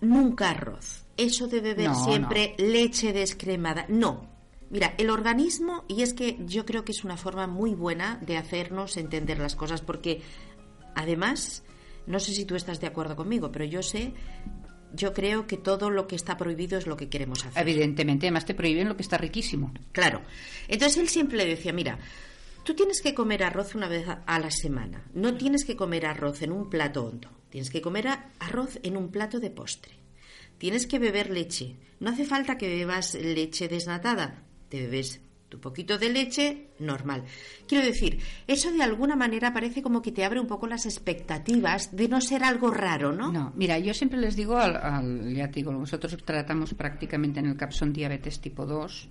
nunca 0.02 0.52
arroz, 0.52 1.06
eso 1.18 1.48
de 1.48 1.62
beber 1.62 1.94
siempre 1.96 2.56
leche 2.58 3.14
descremada. 3.14 3.86
No, 3.90 4.30
Mira, 4.70 4.94
el 5.00 5.10
organismo, 5.10 5.84
y 5.88 6.04
es 6.04 6.14
que 6.14 6.38
yo 6.46 6.64
creo 6.66 6.86
que 6.86 6.92
es 6.92 7.04
una 7.04 7.18
forma 7.18 7.48
muy 7.48 7.74
buena 7.74 8.20
de 8.22 8.38
hacernos 8.38 8.98
entender 8.98 9.40
las 9.40 9.56
cosas, 9.56 9.82
porque 9.82 10.22
además, 10.94 11.64
no 12.06 12.20
sé 12.20 12.34
si 12.34 12.46
tú 12.46 12.56
estás 12.56 12.80
de 12.80 12.86
acuerdo 12.86 13.16
conmigo, 13.16 13.52
pero 13.52 13.66
yo 13.66 13.82
sé, 13.82 14.14
yo 14.94 15.14
creo 15.14 15.48
que 15.48 15.58
todo 15.58 15.90
lo 15.90 16.08
que 16.08 16.16
está 16.16 16.38
prohibido 16.38 16.78
es 16.78 16.86
lo 16.86 16.98
que 16.98 17.10
queremos 17.10 17.46
hacer. 17.46 17.68
Evidentemente, 17.68 18.28
además 18.28 18.46
te 18.46 18.54
prohíben 18.54 18.88
lo 18.88 18.96
que 18.96 19.02
está 19.02 19.18
riquísimo. 19.18 19.74
Claro. 19.92 20.22
Entonces 20.68 20.98
él 20.98 21.10
siempre 21.10 21.38
le 21.38 21.46
decía, 21.46 21.74
mira, 21.74 21.98
tú 22.70 22.76
tienes 22.76 23.02
que 23.02 23.16
comer 23.16 23.44
arroz 23.44 23.74
una 23.74 23.88
vez 23.88 24.06
a 24.08 24.38
la 24.38 24.52
semana, 24.52 25.02
no 25.16 25.34
tienes 25.34 25.66
que 25.66 25.76
comer 25.76 26.06
arroz 26.06 26.44
en 26.44 26.52
un 26.52 26.70
plato 26.70 27.04
hondo, 27.04 27.32
tienes 27.50 27.72
que 27.72 27.82
comer 27.82 28.08
arroz 28.38 28.80
en 28.84 28.96
un 28.96 29.10
plato 29.10 29.40
de 29.40 29.50
postre. 29.50 29.94
Tienes 30.60 30.86
que 30.86 31.00
beber 31.00 31.32
leche. 31.32 31.78
No 32.00 32.12
hace 32.12 32.26
falta 32.26 32.60
que 32.60 32.68
bebas 32.68 33.16
leche 33.16 33.68
desnatada. 33.68 34.44
Te 34.70 34.82
bebes 34.82 35.20
tu 35.50 35.60
poquito 35.60 35.98
de 35.98 36.10
leche 36.10 36.68
normal. 36.78 37.24
Quiero 37.68 37.84
decir, 37.84 38.20
eso 38.46 38.72
de 38.72 38.84
alguna 38.84 39.16
manera 39.16 39.52
parece 39.52 39.82
como 39.82 40.04
que 40.04 40.12
te 40.12 40.24
abre 40.24 40.40
un 40.40 40.46
poco 40.46 40.68
las 40.68 40.86
expectativas 40.86 41.96
de 41.96 42.08
no 42.08 42.22
ser 42.22 42.44
algo 42.44 42.70
raro, 42.70 43.14
¿no? 43.14 43.32
No, 43.32 43.52
mira, 43.56 43.80
yo 43.80 43.96
siempre 43.96 44.20
les 44.20 44.36
digo 44.36 44.58
al, 44.58 45.34
ya 45.34 45.50
te 45.50 45.64
nosotros 45.64 46.16
tratamos 46.24 46.76
prácticamente 46.76 47.40
en 47.40 47.48
el 47.48 47.58
capsón 47.58 47.94
diabetes 47.94 48.40
tipo 48.40 48.68
2 48.68 49.10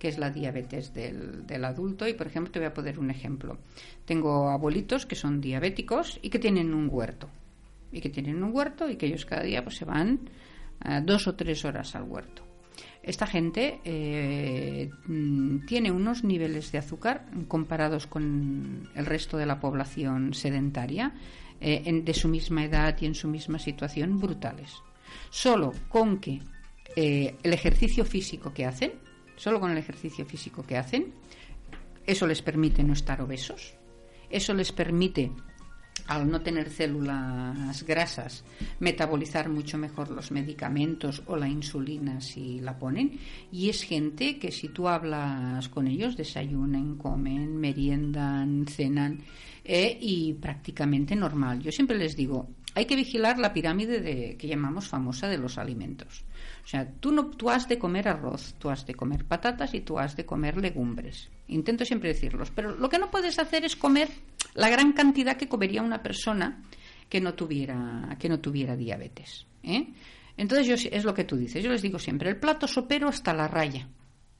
que 0.00 0.08
es 0.08 0.18
la 0.18 0.30
diabetes 0.30 0.94
del, 0.94 1.46
del, 1.46 1.64
adulto. 1.64 2.08
Y, 2.08 2.14
por 2.14 2.26
ejemplo, 2.26 2.50
te 2.50 2.58
voy 2.58 2.66
a 2.66 2.74
poner 2.74 2.98
un 2.98 3.10
ejemplo. 3.10 3.58
Tengo 4.06 4.48
abuelitos 4.48 5.04
que 5.04 5.14
son 5.14 5.42
diabéticos 5.42 6.18
y 6.22 6.30
que 6.30 6.38
tienen 6.38 6.72
un 6.72 6.88
huerto. 6.90 7.28
Y 7.92 8.00
que 8.00 8.08
tienen 8.08 8.42
un 8.42 8.50
huerto 8.52 8.88
y 8.88 8.96
que 8.96 9.06
ellos 9.06 9.26
cada 9.26 9.42
día 9.42 9.62
pues, 9.62 9.76
se 9.76 9.84
van 9.84 10.20
eh, 10.82 11.02
dos 11.04 11.26
o 11.28 11.34
tres 11.34 11.66
horas 11.66 11.94
al 11.94 12.04
huerto. 12.04 12.42
Esta 13.02 13.26
gente 13.26 13.80
eh, 13.84 14.90
mm, 15.06 15.66
tiene 15.66 15.90
unos 15.90 16.24
niveles 16.24 16.72
de 16.72 16.78
azúcar 16.78 17.26
comparados 17.46 18.06
con 18.06 18.88
el 18.94 19.04
resto 19.04 19.36
de 19.36 19.44
la 19.44 19.60
población 19.60 20.32
sedentaria 20.32 21.12
eh, 21.60 22.02
de 22.02 22.14
su 22.14 22.28
misma 22.28 22.64
edad 22.64 22.96
y 22.98 23.04
en 23.04 23.14
su 23.14 23.28
misma 23.28 23.58
situación 23.58 24.18
brutales. 24.18 24.72
Solo 25.28 25.72
con 25.90 26.20
que 26.20 26.40
el 26.96 27.52
ejercicio 27.52 28.04
físico 28.04 28.52
que 28.52 28.66
hacen, 28.66 28.92
solo 29.40 29.58
con 29.58 29.70
el 29.70 29.78
ejercicio 29.78 30.26
físico 30.26 30.62
que 30.62 30.76
hacen, 30.76 31.14
eso 32.06 32.26
les 32.26 32.42
permite 32.42 32.84
no 32.84 32.92
estar 32.92 33.22
obesos, 33.22 33.72
eso 34.28 34.52
les 34.52 34.70
permite 34.70 35.32
al 36.08 36.30
no 36.30 36.42
tener 36.42 36.68
células 36.68 37.82
grasas, 37.84 38.44
metabolizar 38.80 39.48
mucho 39.48 39.78
mejor 39.78 40.10
los 40.10 40.30
medicamentos 40.30 41.22
o 41.26 41.36
la 41.36 41.48
insulina 41.48 42.20
si 42.20 42.60
la 42.60 42.78
ponen. 42.78 43.18
Y 43.50 43.70
es 43.70 43.82
gente 43.82 44.38
que 44.38 44.50
si 44.50 44.68
tú 44.68 44.88
hablas 44.88 45.68
con 45.68 45.86
ellos, 45.86 46.16
desayunan, 46.16 46.96
comen, 46.96 47.56
meriendan, 47.56 48.66
cenan 48.66 49.20
eh, 49.64 49.96
y 50.00 50.34
prácticamente 50.34 51.14
normal. 51.16 51.60
Yo 51.60 51.72
siempre 51.72 51.96
les 51.96 52.16
digo, 52.16 52.50
hay 52.74 52.86
que 52.86 52.96
vigilar 52.96 53.38
la 53.38 53.52
pirámide 53.52 54.00
de, 54.00 54.36
que 54.36 54.48
llamamos 54.48 54.88
famosa 54.88 55.28
de 55.28 55.38
los 55.38 55.58
alimentos. 55.58 56.24
O 56.64 56.66
sea, 56.66 56.88
tú, 56.88 57.12
no, 57.12 57.26
tú 57.26 57.50
has 57.50 57.68
de 57.68 57.78
comer 57.78 58.08
arroz, 58.08 58.54
tú 58.58 58.70
has 58.70 58.86
de 58.86 58.94
comer 58.94 59.24
patatas 59.24 59.74
y 59.74 59.80
tú 59.80 59.98
has 59.98 60.16
de 60.16 60.24
comer 60.24 60.56
legumbres. 60.56 61.28
Intento 61.48 61.84
siempre 61.84 62.10
decirlos. 62.10 62.50
Pero 62.50 62.76
lo 62.76 62.88
que 62.88 62.98
no 62.98 63.10
puedes 63.10 63.38
hacer 63.38 63.64
es 63.64 63.76
comer 63.76 64.08
la 64.54 64.68
gran 64.68 64.92
cantidad 64.92 65.36
que 65.36 65.48
comería 65.48 65.82
una 65.82 66.02
persona 66.02 66.62
que 67.08 67.20
no 67.20 67.34
tuviera, 67.34 68.16
que 68.18 68.28
no 68.28 68.40
tuviera 68.40 68.76
diabetes. 68.76 69.46
¿eh? 69.62 69.88
Entonces 70.36 70.66
yo, 70.66 70.90
es 70.90 71.04
lo 71.04 71.14
que 71.14 71.24
tú 71.24 71.36
dices. 71.36 71.62
Yo 71.62 71.70
les 71.70 71.82
digo 71.82 71.98
siempre, 71.98 72.30
el 72.30 72.36
plato 72.36 72.68
sopero 72.68 73.08
hasta 73.08 73.34
la 73.34 73.48
raya. 73.48 73.88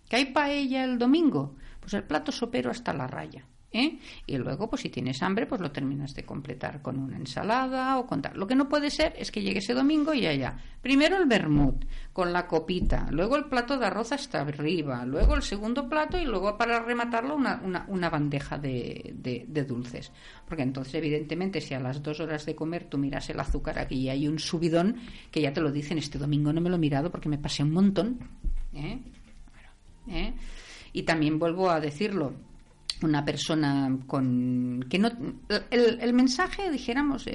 ¿Que 0.08 0.16
hay 0.16 0.26
paella 0.26 0.84
el 0.84 0.98
domingo? 0.98 1.56
Pues 1.80 1.94
el 1.94 2.04
plato 2.04 2.32
sopero 2.32 2.70
hasta 2.70 2.92
la 2.92 3.06
raya. 3.06 3.44
¿Eh? 3.72 3.98
Y 4.26 4.36
luego, 4.38 4.68
pues 4.68 4.82
si 4.82 4.88
tienes 4.88 5.22
hambre, 5.22 5.46
pues 5.46 5.60
lo 5.60 5.70
terminas 5.70 6.14
de 6.14 6.24
completar 6.24 6.82
con 6.82 6.98
una 6.98 7.16
ensalada 7.16 7.98
o 7.98 8.06
con 8.06 8.22
tal. 8.22 8.38
Lo 8.38 8.46
que 8.46 8.54
no 8.54 8.68
puede 8.68 8.90
ser 8.90 9.14
es 9.16 9.30
que 9.30 9.42
llegue 9.42 9.58
ese 9.58 9.74
domingo 9.74 10.12
y 10.12 10.26
haya 10.26 10.56
primero 10.80 11.16
el 11.16 11.26
vermut 11.26 11.84
con 12.12 12.32
la 12.32 12.46
copita, 12.46 13.08
luego 13.10 13.36
el 13.36 13.44
plato 13.44 13.78
de 13.78 13.86
arroz 13.86 14.12
hasta 14.12 14.40
arriba, 14.40 15.04
luego 15.04 15.34
el 15.34 15.42
segundo 15.42 15.88
plato 15.88 16.18
y 16.18 16.24
luego 16.24 16.56
para 16.56 16.80
rematarlo 16.80 17.36
una, 17.36 17.60
una, 17.88 18.10
bandeja 18.10 18.58
de, 18.58 19.14
de, 19.14 19.64
dulces. 19.64 20.10
Porque 20.46 20.62
entonces, 20.62 20.94
evidentemente, 20.94 21.60
si 21.60 21.74
a 21.74 21.80
las 21.80 22.02
dos 22.02 22.20
horas 22.20 22.46
de 22.46 22.54
comer 22.54 22.84
tú 22.84 22.98
miras 22.98 23.28
el 23.30 23.38
azúcar 23.38 23.78
aquí 23.78 24.08
hay 24.08 24.26
un 24.26 24.38
subidón, 24.38 24.96
que 25.30 25.42
ya 25.42 25.52
te 25.52 25.60
lo 25.60 25.70
dicen, 25.70 25.98
este 25.98 26.18
domingo 26.18 26.52
no 26.52 26.60
me 26.60 26.70
lo 26.70 26.76
he 26.76 26.78
mirado 26.78 27.10
porque 27.10 27.28
me 27.28 27.38
pasé 27.38 27.62
un 27.62 27.72
montón. 27.72 28.18
¿eh? 28.74 28.98
¿eh? 30.08 30.34
Y 30.92 31.02
también 31.02 31.38
vuelvo 31.38 31.70
a 31.70 31.78
decirlo, 31.78 32.34
una 33.02 33.24
persona 33.24 33.98
con 34.06 34.84
que 34.88 34.98
no 34.98 35.10
el, 35.70 36.12
mensaje 36.12 36.70
dijéramos 36.70 37.26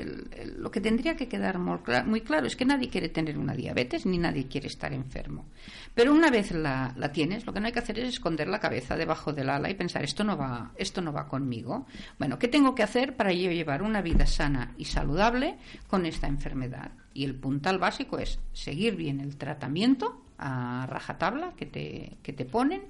lo 0.57 0.71
que 0.71 0.81
tendría 0.81 1.15
que 1.15 1.27
quedar 1.27 1.59
muy 1.59 2.21
claro, 2.21 2.47
es 2.47 2.55
que 2.55 2.65
nadie 2.65 2.89
quiere 2.89 3.09
tener 3.09 3.37
una 3.37 3.53
diabetes 3.53 4.05
ni 4.05 4.17
nadie 4.17 4.47
quiere 4.47 4.67
estar 4.67 4.93
enfermo. 4.93 5.45
Pero 5.93 6.13
una 6.13 6.29
vez 6.29 6.51
la, 6.51 6.93
la, 6.97 7.11
tienes 7.11 7.45
lo 7.45 7.53
que 7.53 7.59
no 7.59 7.67
hay 7.67 7.71
que 7.71 7.79
hacer 7.79 7.99
es 7.99 8.09
esconder 8.09 8.47
la 8.47 8.59
cabeza 8.59 8.95
debajo 8.95 9.33
del 9.33 9.49
ala 9.49 9.69
y 9.69 9.75
pensar 9.75 10.03
esto 10.03 10.23
no 10.23 10.37
va 10.37 10.71
esto 10.75 11.01
no 11.01 11.13
va 11.13 11.27
conmigo 11.27 11.85
bueno 12.19 12.37
qué 12.37 12.47
tengo 12.47 12.75
que 12.75 12.83
hacer 12.83 13.15
para 13.15 13.31
yo 13.31 13.51
llevar 13.51 13.81
una 13.81 14.01
vida 14.01 14.25
sana 14.25 14.73
y 14.77 14.85
saludable 14.85 15.57
con 15.87 16.05
esta 16.05 16.27
enfermedad 16.27 16.91
y 17.13 17.23
el 17.23 17.35
puntal 17.35 17.79
básico 17.79 18.19
es 18.19 18.39
seguir 18.53 18.95
bien 18.95 19.21
el 19.21 19.37
tratamiento 19.37 20.21
a 20.37 20.85
rajatabla 20.87 21.53
que 21.55 21.65
te, 21.65 22.17
que 22.21 22.33
te 22.33 22.45
ponen 22.45 22.81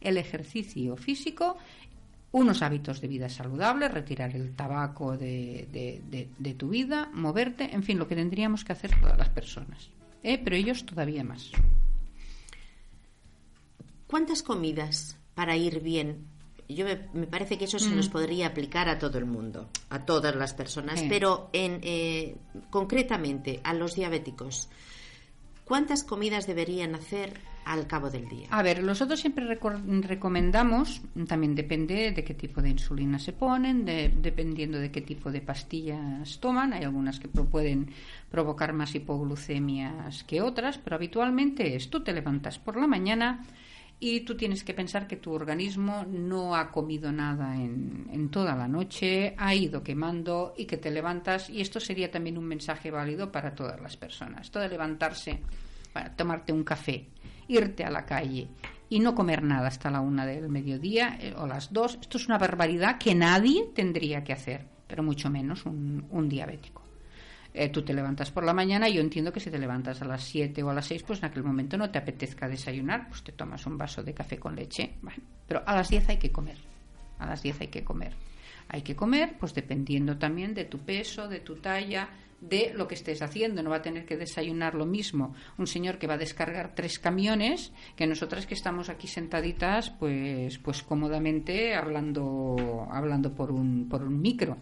el 0.00 0.18
ejercicio 0.18 0.96
físico 0.96 1.56
unos 2.32 2.62
hábitos 2.62 3.00
de 3.00 3.08
vida 3.08 3.28
saludables, 3.28 3.92
retirar 3.92 4.34
el 4.34 4.56
tabaco 4.56 5.16
de, 5.16 5.68
de, 6.38 6.54
tu 6.54 6.70
vida, 6.70 7.10
moverte, 7.12 7.74
en 7.74 7.82
fin, 7.82 7.98
lo 7.98 8.08
que 8.08 8.16
tendríamos 8.16 8.64
que 8.64 8.72
hacer 8.72 8.98
todas 9.00 9.18
las 9.18 9.28
personas. 9.28 9.90
¿eh? 10.22 10.40
Pero 10.42 10.56
ellos 10.56 10.84
todavía 10.86 11.22
más. 11.24 11.50
¿Cuántas 14.06 14.42
comidas 14.42 15.18
para 15.34 15.56
ir 15.56 15.80
bien? 15.80 16.26
Yo 16.68 16.86
me, 17.12 17.26
parece 17.26 17.58
que 17.58 17.66
eso 17.66 17.78
se 17.78 17.94
nos 17.94 18.08
mm. 18.08 18.12
podría 18.12 18.46
aplicar 18.46 18.88
a 18.88 18.98
todo 18.98 19.18
el 19.18 19.26
mundo, 19.26 19.68
a 19.90 20.06
todas 20.06 20.34
las 20.34 20.54
personas, 20.54 21.02
pero 21.08 21.50
en, 21.52 21.80
eh, 21.82 22.36
concretamente 22.70 23.60
a 23.62 23.74
los 23.74 23.94
diabéticos. 23.94 24.70
¿Cuántas 25.66 26.02
comidas 26.02 26.46
deberían 26.46 26.94
hacer 26.94 27.51
al 27.64 27.86
cabo 27.86 28.10
del 28.10 28.28
día? 28.28 28.48
A 28.50 28.62
ver, 28.62 28.82
nosotros 28.82 29.20
siempre 29.20 29.46
recomendamos, 29.46 31.02
también 31.26 31.54
depende 31.54 32.12
de 32.12 32.24
qué 32.24 32.34
tipo 32.34 32.60
de 32.62 32.70
insulina 32.70 33.18
se 33.18 33.32
ponen, 33.32 33.84
dependiendo 33.84 34.78
de 34.78 34.90
qué 34.90 35.00
tipo 35.00 35.30
de 35.30 35.40
pastillas 35.40 36.38
toman. 36.40 36.72
Hay 36.72 36.84
algunas 36.84 37.18
que 37.20 37.28
pueden 37.28 37.90
provocar 38.30 38.72
más 38.72 38.94
hipoglucemias 38.94 40.24
que 40.24 40.40
otras, 40.40 40.78
pero 40.78 40.96
habitualmente 40.96 41.76
es 41.76 41.90
tú 41.90 42.02
te 42.02 42.12
levantas 42.12 42.58
por 42.58 42.76
la 42.76 42.86
mañana 42.86 43.44
y 44.04 44.22
tú 44.22 44.36
tienes 44.36 44.64
que 44.64 44.74
pensar 44.74 45.06
que 45.06 45.16
tu 45.16 45.32
organismo 45.32 46.04
no 46.08 46.56
ha 46.56 46.72
comido 46.72 47.12
nada 47.12 47.54
en, 47.54 48.08
en, 48.10 48.30
toda 48.30 48.56
la 48.56 48.66
noche, 48.66 49.32
ha 49.38 49.54
ido 49.54 49.84
quemando 49.84 50.54
y 50.56 50.64
que 50.64 50.76
te 50.76 50.90
levantas, 50.90 51.48
y 51.48 51.60
esto 51.60 51.78
sería 51.78 52.10
también 52.10 52.36
un 52.36 52.44
mensaje 52.44 52.90
válido 52.90 53.30
para 53.30 53.54
todas 53.54 53.80
las 53.80 53.96
personas. 53.96 54.40
Esto 54.40 54.58
de 54.58 54.70
levantarse, 54.70 55.38
para 55.92 56.16
tomarte 56.16 56.52
un 56.52 56.64
café, 56.64 57.06
irte 57.48 57.84
a 57.84 57.90
la 57.90 58.04
calle 58.04 58.48
y 58.88 59.00
no 59.00 59.14
comer 59.14 59.42
nada 59.42 59.68
hasta 59.68 59.90
la 59.90 60.00
una 60.00 60.26
del 60.26 60.48
mediodía 60.48 61.16
eh, 61.20 61.34
o 61.36 61.46
las 61.46 61.72
dos, 61.72 61.98
esto 62.00 62.18
es 62.18 62.26
una 62.26 62.38
barbaridad 62.38 62.98
que 62.98 63.14
nadie 63.14 63.70
tendría 63.74 64.22
que 64.22 64.32
hacer, 64.32 64.66
pero 64.86 65.02
mucho 65.02 65.30
menos 65.30 65.64
un, 65.64 66.06
un 66.10 66.28
diabético. 66.28 66.82
Eh, 67.54 67.68
tú 67.68 67.82
te 67.82 67.92
levantas 67.92 68.30
por 68.30 68.44
la 68.44 68.54
mañana 68.54 68.88
yo 68.88 69.02
entiendo 69.02 69.30
que 69.30 69.40
si 69.40 69.50
te 69.50 69.58
levantas 69.58 70.00
a 70.00 70.06
las 70.06 70.24
7 70.24 70.62
o 70.62 70.70
a 70.70 70.74
las 70.74 70.86
6, 70.86 71.02
pues 71.02 71.18
en 71.18 71.26
aquel 71.26 71.42
momento 71.42 71.76
no 71.76 71.90
te 71.90 71.98
apetezca 71.98 72.48
desayunar, 72.48 73.08
pues 73.08 73.22
te 73.22 73.32
tomas 73.32 73.66
un 73.66 73.76
vaso 73.76 74.02
de 74.02 74.14
café 74.14 74.38
con 74.38 74.56
leche. 74.56 74.94
Bueno, 75.02 75.22
pero 75.46 75.62
a 75.66 75.74
las 75.74 75.90
10 75.90 76.08
hay 76.08 76.16
que 76.16 76.32
comer. 76.32 76.56
A 77.18 77.26
las 77.26 77.42
10 77.42 77.60
hay 77.60 77.68
que 77.68 77.84
comer. 77.84 78.14
Hay 78.68 78.80
que 78.82 78.96
comer, 78.96 79.36
pues 79.38 79.52
dependiendo 79.52 80.16
también 80.16 80.54
de 80.54 80.64
tu 80.64 80.78
peso, 80.78 81.28
de 81.28 81.40
tu 81.40 81.56
talla, 81.56 82.08
de 82.42 82.72
lo 82.74 82.86
que 82.86 82.94
estés 82.94 83.22
haciendo. 83.22 83.62
No 83.62 83.70
va 83.70 83.76
a 83.76 83.82
tener 83.82 84.04
que 84.04 84.16
desayunar 84.16 84.74
lo 84.74 84.84
mismo 84.84 85.34
un 85.56 85.66
señor 85.66 85.98
que 85.98 86.06
va 86.06 86.14
a 86.14 86.18
descargar 86.18 86.74
tres 86.74 86.98
camiones 86.98 87.72
que 87.96 88.06
nosotras 88.06 88.46
que 88.46 88.54
estamos 88.54 88.88
aquí 88.88 89.06
sentaditas, 89.06 89.90
pues, 89.90 90.58
pues 90.58 90.82
cómodamente 90.82 91.74
hablando, 91.74 92.86
hablando 92.90 93.34
por 93.34 93.50
un, 93.50 93.88
por 93.88 94.02
un 94.02 94.20
micro. 94.20 94.58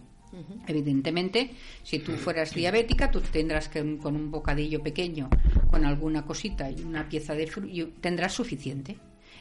Evidentemente, 0.69 1.51
si 1.83 1.99
tú 1.99 2.13
fueras 2.13 2.55
diabética, 2.55 3.11
tú 3.11 3.21
tendrás 3.21 3.69
que 3.69 3.99
con 3.99 4.15
un 4.15 4.31
bocadillo 4.31 4.81
pequeño, 4.81 5.29
con 5.69 5.85
alguna 5.85 6.25
cosita 6.25 6.71
y 6.71 6.83
una 6.83 7.09
pieza 7.09 7.35
de 7.35 7.49
fruta, 7.49 7.73
tendrás 8.01 8.33
suficiente. 8.33 8.97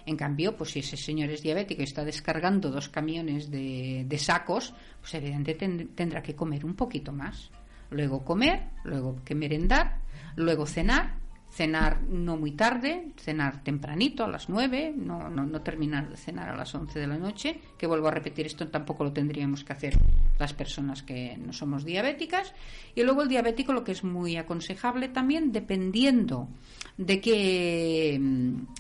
En 0.06 0.18
cambio, 0.18 0.58
pues 0.58 0.72
si 0.72 0.80
ese 0.80 0.98
señor 0.98 1.30
es 1.30 1.44
diabético 1.44 1.82
y 1.82 1.86
está 1.86 2.04
descargando 2.04 2.72
dos 2.72 2.90
camiones 2.90 3.52
de, 3.52 4.18
sacos, 4.18 4.74
pues 5.00 5.14
evidentemente 5.14 5.94
tendrá 5.94 6.24
que 6.24 6.36
comer 6.36 6.66
un 6.66 6.74
poquito 6.74 7.12
más. 7.12 7.52
Luego 7.90 8.24
comer, 8.24 8.70
luego 8.84 9.24
que 9.26 9.36
merendar, 9.36 10.00
luego 10.36 10.66
cenar 10.66 11.16
cenar 11.50 12.04
no 12.04 12.38
muy 12.38 12.52
tarde, 12.52 13.12
cenar 13.18 13.64
tempranito 13.64 14.24
a 14.24 14.28
las 14.28 14.50
9, 14.50 14.94
no, 14.96 15.30
no, 15.30 15.46
no, 15.46 15.62
terminar 15.62 16.10
de 16.10 16.16
cenar 16.16 16.50
a 16.50 16.56
las 16.56 16.74
11 16.74 17.00
de 17.00 17.08
la 17.08 17.18
noche, 17.18 17.60
que 17.78 17.88
vuelvo 17.88 18.08
a 18.08 18.12
repetir, 18.12 18.46
esto 18.46 18.68
tampoco 18.68 19.04
lo 19.04 19.12
tendríamos 19.12 19.64
que 19.64 19.74
hacer 19.74 19.98
las 20.38 20.54
personas 20.54 21.04
que 21.04 21.38
no 21.38 21.52
somos 21.52 21.84
diabéticas. 21.84 22.54
Y 22.96 23.04
luego 23.04 23.24
el 23.24 23.30
diabético 23.30 23.74
lo 23.74 23.84
que 23.84 23.92
es 23.92 24.04
muy 24.04 24.38
aconsejable 24.38 25.10
también, 25.10 25.52
dependiendo 25.52 26.50
de 26.98 27.20
qué, 27.20 28.20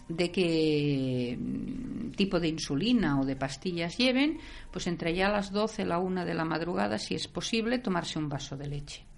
de 0.07 0.32
qué 0.32 1.39
tipo 2.15 2.39
de 2.39 2.47
insulina 2.47 3.20
o 3.20 3.26
de 3.26 3.36
pastillas 3.36 3.97
lleven, 3.97 4.38
pues 4.72 4.88
entre 4.88 5.13
ya 5.15 5.28
las 5.28 5.51
12, 5.51 5.86
la 5.86 5.99
1 5.99 6.26
de 6.26 6.34
la 6.34 6.45
madrugada, 6.45 6.97
si 6.97 7.15
es 7.15 7.28
posible, 7.28 7.80
tomarse 7.80 8.20
un 8.20 8.30
vaso 8.30 8.55
de 8.55 8.67
leche. 8.67 9.09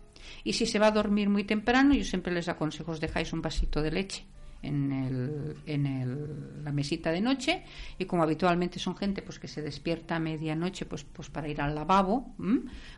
Y 0.43 0.53
si 0.53 0.65
se 0.65 0.79
va 0.79 0.87
a 0.87 0.91
dormir 0.91 1.29
muy 1.29 1.43
temprano, 1.43 1.93
yo 1.93 2.03
siempre 2.03 2.33
les 2.33 2.47
aconsejo 2.49 2.91
os 2.91 2.99
dejáis 2.99 3.33
un 3.33 3.41
vasito 3.41 3.81
de 3.81 3.91
leche 3.91 4.25
en, 4.61 4.91
el, 4.91 5.55
en 5.65 5.85
el, 5.85 6.63
la 6.63 6.71
mesita 6.71 7.11
de 7.11 7.21
noche 7.21 7.63
y 7.97 8.05
como 8.05 8.23
habitualmente 8.23 8.79
son 8.79 8.95
gente 8.95 9.21
pues 9.21 9.39
que 9.39 9.47
se 9.47 9.61
despierta 9.61 10.15
a 10.15 10.19
medianoche 10.19 10.85
pues, 10.85 11.03
pues 11.03 11.29
para 11.29 11.47
ir 11.47 11.61
al 11.61 11.75
lavabo, 11.75 12.35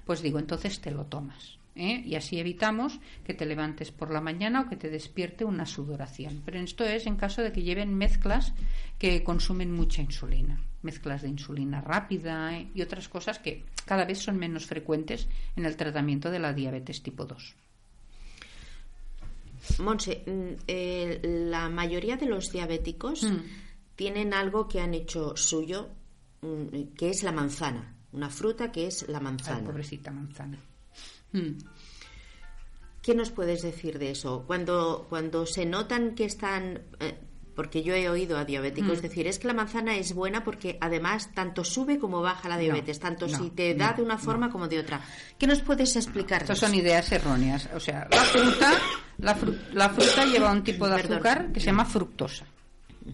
pues 0.05 0.21
digo, 0.21 0.39
entonces 0.39 0.79
te 0.81 0.91
lo 0.91 1.05
tomas. 1.05 1.62
¿Eh? 1.75 2.01
y 2.05 2.15
así 2.15 2.39
evitamos 2.39 2.99
que 3.25 3.33
te 3.33 3.45
levantes 3.45 3.91
por 3.91 4.11
la 4.11 4.21
mañana 4.21 4.61
o 4.61 4.69
que 4.69 4.75
te 4.75 4.89
despierte 4.89 5.45
una 5.45 5.65
sudoración. 5.65 6.41
Pero 6.45 6.59
esto 6.59 6.83
es 6.83 7.05
en 7.07 7.15
caso 7.15 7.41
de 7.41 7.51
que 7.51 7.63
lleven 7.63 7.93
mezclas 7.93 8.53
que 8.99 9.23
consumen 9.23 9.71
mucha 9.71 10.01
insulina 10.01 10.59
mezclas 10.83 11.21
de 11.21 11.29
insulina 11.29 11.81
rápida 11.81 12.55
¿eh? 12.57 12.69
y 12.75 12.81
otras 12.81 13.09
cosas 13.09 13.39
que 13.39 13.65
cada 13.85 14.05
vez 14.05 14.19
son 14.19 14.37
menos 14.37 14.65
frecuentes 14.65 15.27
en 15.55 15.65
el 15.65 15.75
tratamiento 15.75 16.29
de 16.29 16.39
la 16.39 16.53
diabetes 16.53 17.01
tipo 17.01 17.25
2. 17.25 17.55
Monse, 19.79 20.23
mm, 20.25 20.63
eh, 20.67 21.19
la 21.49 21.69
mayoría 21.69 22.17
de 22.17 22.25
los 22.25 22.51
diabéticos 22.51 23.23
mm. 23.23 23.37
tienen 23.95 24.33
algo 24.33 24.67
que 24.67 24.81
han 24.81 24.93
hecho 24.93 25.35
suyo, 25.37 25.89
mm, 26.41 26.95
que 26.97 27.09
es 27.09 27.23
la 27.23 27.31
manzana, 27.31 27.95
una 28.11 28.29
fruta 28.29 28.71
que 28.71 28.87
es 28.87 29.07
la 29.07 29.21
manzana. 29.21 29.65
pobrecita 29.65 30.11
manzana. 30.11 30.59
¿Qué 33.01 33.15
nos 33.15 33.31
puedes 33.31 33.61
decir 33.61 33.99
de 33.99 34.11
eso? 34.11 34.43
Cuando, 34.47 35.07
cuando 35.09 35.45
se 35.45 35.65
notan 35.65 36.15
que 36.15 36.25
están 36.25 36.81
eh, 36.99 37.17
porque 37.55 37.83
yo 37.83 37.93
he 37.93 38.09
oído 38.09 38.37
a 38.37 38.45
diabéticos 38.45 38.99
mm. 38.99 39.01
decir, 39.01 39.27
es 39.27 39.39
que 39.39 39.47
la 39.47 39.53
manzana 39.53 39.95
es 39.95 40.13
buena 40.13 40.43
porque 40.43 40.77
además 40.81 41.29
tanto 41.33 41.63
sube 41.63 41.99
como 41.99 42.21
baja 42.21 42.49
la 42.49 42.57
diabetes, 42.57 42.99
tanto 42.99 43.29
si 43.29 43.51
te 43.51 43.75
da 43.75 43.93
de 43.93 44.01
una 44.01 44.17
forma 44.17 44.49
como 44.49 44.67
de 44.67 44.79
otra. 44.79 45.01
¿Qué 45.37 45.47
nos 45.47 45.61
puedes 45.61 45.95
explicar? 45.95 46.41
Estas 46.41 46.59
son 46.59 46.73
ideas 46.73 47.11
erróneas. 47.11 47.69
O 47.75 47.79
sea, 47.79 48.07
la 48.09 48.23
fruta, 48.23 48.71
la, 49.73 49.89
fruta 49.89 50.25
lleva 50.25 50.51
un 50.51 50.63
tipo 50.63 50.87
de 50.87 50.95
azúcar 50.95 51.51
que 51.51 51.59
se 51.59 51.67
llama 51.67 51.85
fructosa. 51.85 52.45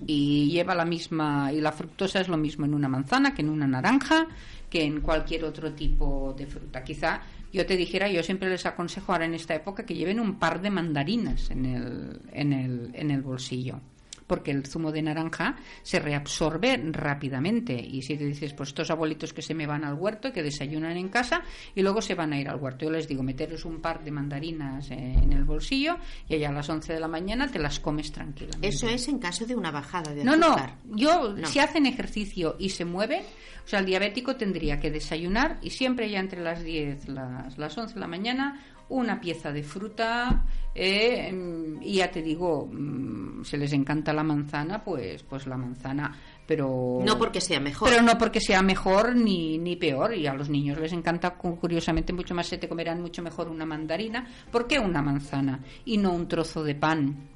Y 0.06 0.52
lleva 0.52 0.76
la 0.76 0.86
misma, 0.86 1.52
y 1.52 1.62
la 1.62 1.72
fructosa 1.72 2.22
es 2.22 2.28
lo 2.28 2.38
mismo 2.38 2.66
en 2.66 2.76
una 2.76 2.88
manzana 2.88 3.34
que 3.34 3.42
en 3.42 3.50
una 3.50 3.68
naranja, 3.68 4.28
que 4.70 4.84
en 4.84 5.02
cualquier 5.02 5.44
otro 5.46 5.74
tipo 5.74 6.34
de 6.38 6.46
fruta. 6.46 6.84
Quizá 6.84 7.22
yo 7.52 7.66
te 7.66 7.78
dijera, 7.78 8.10
yo 8.10 8.24
siempre 8.24 8.50
les 8.50 8.66
aconsejo 8.66 9.12
ahora 9.12 9.26
en 9.26 9.34
esta 9.34 9.56
época 9.56 9.86
que 9.86 9.96
lleven 9.96 10.20
un 10.20 10.40
par 10.40 10.62
de 10.62 10.70
mandarinas 10.70 11.50
en 11.52 11.66
el, 11.66 12.22
en 12.32 12.54
el, 12.54 12.92
en 12.94 13.12
el 13.12 13.22
bolsillo 13.22 13.82
porque 14.30 14.52
el 14.52 14.66
zumo 14.68 14.92
de 14.92 15.02
naranja 15.02 15.58
se 15.82 16.00
reabsorbe 16.00 16.80
rápidamente. 16.92 17.74
Y 17.74 18.04
si 18.04 18.16
te 18.16 18.26
dices, 18.26 18.54
pues 18.54 18.70
estos 18.70 18.92
abuelitos 18.92 19.34
que 19.34 19.42
se 19.42 19.56
me 19.56 19.66
van 19.66 19.84
al 19.84 19.96
huerto 19.96 20.28
y 20.28 20.32
que 20.32 20.44
desayunan 20.44 20.96
en 20.96 21.10
casa 21.10 21.42
y 21.74 21.82
luego 21.82 22.00
se 22.02 22.14
van 22.14 22.32
a 22.32 22.40
ir 22.40 22.48
al 22.48 22.62
huerto, 22.62 22.86
yo 22.86 22.92
les 22.92 23.08
digo, 23.08 23.24
meteros 23.24 23.66
un 23.66 23.82
par 23.82 24.04
de 24.04 24.12
mandarinas 24.12 24.92
en 24.92 25.34
el 25.34 25.44
bolsillo 25.44 25.98
y 26.28 26.36
allá 26.36 26.50
a 26.50 26.54
las 26.54 26.70
11 26.70 26.94
de 26.94 27.00
la 27.00 27.08
mañana 27.08 27.48
te 27.52 27.58
las 27.58 27.80
comes 27.80 28.12
tranquilamente. 28.12 28.68
Eso 28.68 28.88
es 28.88 29.08
en 29.08 29.18
caso 29.18 29.48
de 29.48 29.56
una 29.56 29.72
bajada 29.72 30.14
de 30.14 30.22
azúcar. 30.22 30.76
No, 30.86 30.96
no, 30.96 30.96
yo, 30.96 31.36
si 31.48 31.58
hacen 31.58 31.88
ejercicio 31.88 32.56
y 32.60 32.70
se 32.70 32.86
mueven, 32.86 33.24
o 33.70 33.72
sea, 33.72 33.82
el 33.82 33.86
diabético 33.86 34.36
tendría 34.36 34.80
que 34.80 34.90
desayunar 34.90 35.60
y 35.62 35.70
siempre 35.70 36.10
ya 36.10 36.20
entre 36.20 36.42
las 36.42 36.64
10, 36.64 37.08
las, 37.08 37.56
las 37.56 37.78
11 37.78 37.94
de 37.94 38.00
la 38.00 38.08
mañana, 38.08 38.60
una 38.90 39.22
pieza 39.22 39.52
de 39.52 39.62
fruta 39.62 40.44
eh, 40.74 41.32
y 41.80 41.98
ya 41.98 42.10
te 42.10 42.24
digo, 42.24 42.66
mm, 42.66 43.44
se 43.44 43.58
les 43.58 43.72
encanta 43.74 44.12
la 44.12 44.24
manzana, 44.24 44.84
pues, 44.84 45.22
pues 45.22 45.46
la 45.46 45.56
manzana, 45.56 46.18
pero 46.48 47.00
no 47.06 47.16
porque 47.20 47.42
sea 47.42 47.60
mejor, 47.60 47.92
pero 47.92 48.02
no 48.02 48.18
porque 48.18 48.42
sea 48.42 48.64
mejor 48.64 49.16
ni, 49.16 49.60
ni 49.60 49.76
peor 49.76 50.16
y 50.16 50.26
a 50.26 50.34
los 50.34 50.50
niños 50.50 50.80
les 50.80 50.92
encanta 50.92 51.36
curiosamente 51.36 52.12
mucho 52.12 52.34
más 52.34 52.48
se 52.48 52.58
te 52.58 52.68
comerán 52.68 53.00
mucho 53.00 53.22
mejor 53.22 53.50
una 53.50 53.68
mandarina, 53.68 54.28
¿por 54.52 54.66
qué 54.66 54.80
una 54.80 55.04
manzana 55.04 55.60
y 55.86 56.00
no 56.00 56.12
un 56.12 56.28
trozo 56.28 56.64
de 56.64 56.74
pan? 56.74 57.29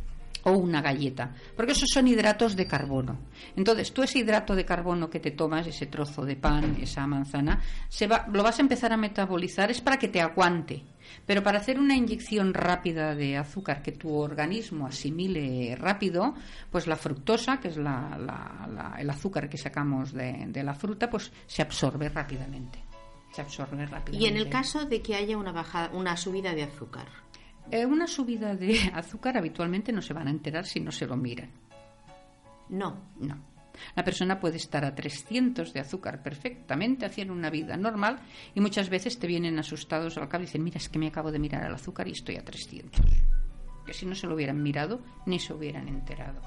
O 0.43 0.51
una 0.51 0.81
galleta, 0.81 1.33
porque 1.55 1.71
esos 1.71 1.89
son 1.89 2.07
hidratos 2.07 2.55
de 2.55 2.67
carbono. 2.67 3.19
Entonces, 3.55 3.93
tú 3.93 4.03
ese 4.03 4.19
hidrato 4.19 4.55
de 4.55 4.65
carbono 4.65 5.09
que 5.09 5.19
te 5.19 5.31
tomas, 5.31 5.67
ese 5.67 5.85
trozo 5.87 6.25
de 6.25 6.35
pan, 6.35 6.77
esa 6.81 7.07
manzana, 7.07 7.61
se 7.89 8.07
va, 8.07 8.27
lo 8.31 8.43
vas 8.43 8.59
a 8.59 8.61
empezar 8.61 8.91
a 8.91 8.97
metabolizar, 8.97 9.71
es 9.71 9.81
para 9.81 9.97
que 9.97 10.07
te 10.07 10.21
aguante. 10.21 10.83
Pero 11.25 11.43
para 11.43 11.59
hacer 11.59 11.79
una 11.79 11.95
inyección 11.95 12.53
rápida 12.53 13.15
de 13.15 13.37
azúcar 13.37 13.81
que 13.81 13.91
tu 13.91 14.13
organismo 14.13 14.87
asimile 14.87 15.75
rápido, 15.75 16.33
pues 16.71 16.87
la 16.87 16.95
fructosa, 16.95 17.59
que 17.59 17.69
es 17.69 17.77
el 17.77 19.09
azúcar 19.09 19.49
que 19.49 19.57
sacamos 19.57 20.13
de, 20.13 20.45
de 20.47 20.63
la 20.63 20.73
fruta, 20.73 21.09
pues 21.09 21.31
se 21.45 21.61
absorbe 21.61 22.09
rápidamente. 22.09 22.83
Se 23.31 23.41
absorbe 23.41 23.85
rápidamente. 23.85 24.17
Y 24.17 24.27
en 24.27 24.37
el 24.37 24.49
caso 24.49 24.85
de 24.85 25.01
que 25.01 25.15
haya 25.15 25.37
una, 25.37 25.51
bajada, 25.51 25.89
una 25.93 26.15
subida 26.17 26.53
de 26.53 26.63
azúcar, 26.63 27.07
eh, 27.71 27.85
una 27.85 28.07
subida 28.07 28.55
de 28.55 28.77
azúcar 28.93 29.37
habitualmente 29.37 29.91
no 29.91 30.01
se 30.01 30.13
van 30.13 30.27
a 30.27 30.31
enterar 30.31 30.65
si 30.65 30.79
no 30.79 30.91
se 30.91 31.07
lo 31.07 31.17
miran. 31.17 31.49
No. 32.69 33.11
No. 33.19 33.53
La 33.95 34.03
persona 34.03 34.39
puede 34.39 34.57
estar 34.57 34.85
a 34.85 34.93
300 34.93 35.73
de 35.73 35.79
azúcar 35.79 36.21
perfectamente, 36.21 37.05
haciendo 37.05 37.33
una 37.33 37.49
vida 37.49 37.75
normal 37.75 38.19
y 38.53 38.61
muchas 38.61 38.89
veces 38.89 39.17
te 39.17 39.27
vienen 39.27 39.57
asustados 39.57 40.17
al 40.17 40.29
cabo 40.29 40.43
y 40.43 40.45
dicen, 40.45 40.63
mira, 40.63 40.77
es 40.77 40.89
que 40.89 40.99
me 40.99 41.07
acabo 41.07 41.31
de 41.31 41.39
mirar 41.39 41.65
el 41.65 41.73
azúcar 41.73 42.07
y 42.07 42.11
estoy 42.11 42.35
a 42.37 42.45
300. 42.45 43.01
Que 43.85 43.93
si 43.93 44.05
no 44.05 44.15
se 44.15 44.27
lo 44.27 44.35
hubieran 44.35 44.61
mirado, 44.61 45.01
ni 45.25 45.39
se 45.39 45.53
hubieran 45.53 45.87
enterado. 45.87 46.41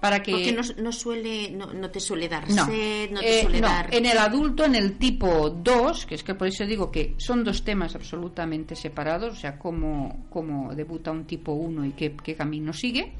Para 0.00 0.22
que... 0.22 0.32
Porque 0.32 0.52
no, 0.80 0.92
suele, 0.92 1.50
no, 1.50 1.90
te 1.90 1.98
suele 1.98 2.28
dar 2.28 2.46
sed, 2.50 3.10
no 3.10 3.20
te 3.20 3.40
eh, 3.40 3.42
suele 3.42 3.60
dar... 3.60 3.92
En 3.92 4.06
el 4.06 4.16
adulto, 4.16 4.64
en 4.64 4.76
el 4.76 4.96
tipo 4.96 5.50
2, 5.50 6.06
que 6.06 6.14
es 6.14 6.22
que 6.22 6.34
por 6.34 6.46
eso 6.46 6.64
digo 6.64 6.90
que 6.90 7.14
son 7.18 7.42
dos 7.42 7.64
temas 7.64 7.94
absolutamente 7.96 8.76
separados, 8.76 9.32
o 9.32 9.36
sea, 9.36 9.58
cómo, 9.58 10.26
cómo 10.30 10.74
debuta 10.74 11.10
un 11.10 11.24
tipo 11.24 11.52
1 11.52 11.86
y 11.86 11.92
qué, 11.92 12.14
qué 12.22 12.34
camino 12.34 12.72
sigue 12.72 13.12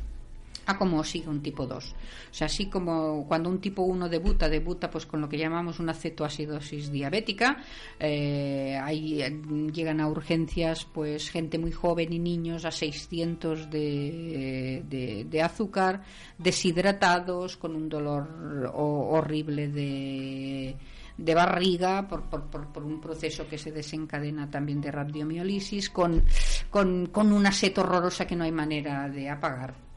a 0.69 0.77
como 0.77 1.03
sigue 1.03 1.29
un 1.29 1.41
tipo 1.43 1.67
2. 1.67 1.85
O 1.85 1.95
sea, 2.31 2.47
así 2.47 2.67
como 2.67 3.27
cuando 3.27 3.49
un 3.49 3.59
tipo 3.59 3.83
1 3.83 4.09
debuta, 4.11 4.51
debuta 4.51 4.91
pues 4.91 5.07
con 5.07 5.23
lo 5.23 5.29
que 5.29 5.39
llamamos 5.39 5.81
una 5.81 5.95
cetoacidosis 5.95 6.93
diabética, 6.93 7.57
eh, 7.99 8.79
ahí 8.83 9.23
eh, 9.23 9.31
llegan 9.73 10.01
a 10.01 10.09
urgencias 10.09 10.85
pues 10.85 11.31
gente 11.31 11.59
muy 11.59 11.73
joven 11.73 12.13
y 12.13 12.19
niños 12.19 12.67
a 12.67 12.71
600 12.71 13.71
de, 13.71 15.25
de, 15.27 15.43
azúcar, 15.43 16.03
deshidratados, 16.37 17.57
con 17.57 17.75
un 17.75 17.89
dolor 17.89 18.71
horrible 18.75 19.69
de 19.69 20.77
de 21.17 21.35
barriga 21.35 22.07
por, 22.07 22.31
por, 22.31 22.45
por, 22.49 22.85
un 22.85 23.01
proceso 23.01 23.49
que 23.49 23.59
se 23.59 23.73
desencadena 23.73 24.49
también 24.49 24.81
de 24.81 24.93
radiomiolisis 24.93 25.91
con, 25.91 26.23
con, 26.71 27.07
con 27.07 27.33
una 27.33 27.51
sed 27.51 27.77
horrorosa 27.77 28.25
que 28.25 28.37
no 28.37 28.45
hay 28.45 28.53
manera 28.53 29.09
de 29.09 29.29
apagar 29.29 29.88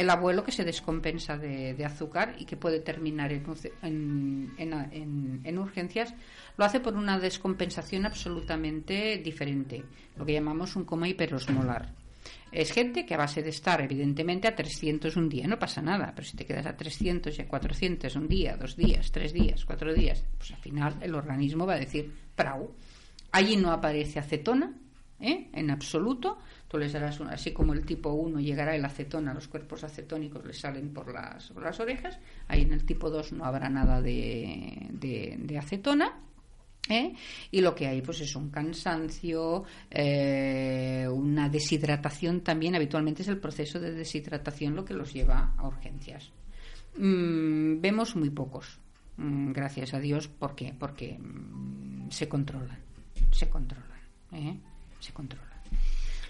el 0.00 0.08
abuelo 0.08 0.42
que 0.42 0.50
se 0.50 0.64
descompensa 0.64 1.36
de, 1.36 1.84
azúcar 1.84 2.34
y 2.38 2.46
que 2.46 2.56
puede 2.56 2.80
terminar 2.80 3.32
en, 3.32 4.54
en, 4.56 5.58
urgencias, 5.58 6.14
lo 6.56 6.64
hace 6.64 6.80
por 6.80 6.94
una 6.94 7.18
descompensación 7.18 8.06
absolutamente 8.06 9.18
diferente, 9.18 9.84
lo 10.16 10.24
que 10.24 10.32
llamamos 10.32 10.74
un 10.74 10.84
coma 10.84 11.06
hiperosmolar. 11.06 11.92
Es 12.50 12.72
gente 12.72 13.04
que 13.04 13.12
a 13.12 13.18
base 13.18 13.42
de 13.42 13.50
estar, 13.50 13.80
evidentemente, 13.82 14.48
a 14.48 14.56
300 14.56 15.14
un 15.16 15.28
día 15.28 15.46
no 15.46 15.58
pasa 15.58 15.82
nada, 15.82 16.12
pero 16.16 16.26
si 16.26 16.34
te 16.34 16.46
quedas 16.46 16.64
a 16.64 16.76
300 16.76 17.38
y 17.38 17.42
a 17.42 17.46
400 17.46 18.16
un 18.16 18.26
día, 18.26 18.56
dos 18.56 18.76
días, 18.76 19.12
tres 19.12 19.34
días, 19.34 19.66
cuatro 19.66 19.92
días, 19.92 20.24
pues 20.38 20.50
al 20.52 20.60
final 20.60 20.96
el 21.02 21.14
organismo 21.14 21.66
va 21.66 21.74
a 21.74 21.78
decir, 21.78 22.10
prau. 22.34 22.74
Allí 23.32 23.56
no 23.56 23.70
aparece 23.70 24.18
acetona, 24.18 24.74
¿eh? 25.20 25.50
en 25.52 25.70
absoluto, 25.70 26.38
tú 26.70 26.78
les 26.78 26.92
darás 26.92 27.20
así 27.22 27.52
como 27.52 27.72
el 27.72 27.84
tipo 27.84 28.10
1 28.10 28.38
llegará 28.38 28.76
el 28.76 28.84
acetona, 28.84 29.34
los 29.34 29.48
cuerpos 29.48 29.82
acetónicos 29.82 30.46
le 30.46 30.52
salen 30.52 30.94
por 30.94 31.12
las, 31.12 31.50
las 31.50 31.80
orejas, 31.80 32.20
ahí 32.46 32.62
en 32.62 32.72
el 32.72 32.84
tipo 32.84 33.10
2 33.10 33.32
no 33.32 33.44
habrá 33.44 33.68
nada 33.68 34.00
de, 34.00 34.86
de, 34.92 35.58
acetona. 35.58 36.20
¿eh? 36.88 37.12
Y 37.50 37.60
lo 37.60 37.74
que 37.74 37.88
hay 37.88 38.02
pues 38.02 38.20
es 38.20 38.36
un 38.36 38.50
cansancio, 38.50 39.64
eh, 39.90 41.08
una 41.10 41.48
deshidratación 41.48 42.42
también, 42.42 42.76
habitualmente 42.76 43.22
es 43.22 43.28
el 43.28 43.38
proceso 43.38 43.80
de 43.80 43.90
deshidratación 43.90 44.76
lo 44.76 44.84
que 44.84 44.94
los 44.94 45.12
lleva 45.12 45.54
a 45.56 45.66
urgencias. 45.66 46.30
Mm, 46.96 47.80
vemos 47.80 48.14
muy 48.14 48.30
pocos, 48.30 48.78
mm, 49.16 49.50
gracias 49.50 49.92
a 49.92 49.98
Dios, 49.98 50.28
¿por 50.28 50.54
qué? 50.54 50.72
Porque 50.78 51.18
mm, 51.18 52.10
se 52.10 52.28
controlan, 52.28 52.78
se 53.32 53.48
controlan, 53.48 54.00
¿eh? 54.34 54.56
se 55.00 55.12
controlan. 55.12 55.49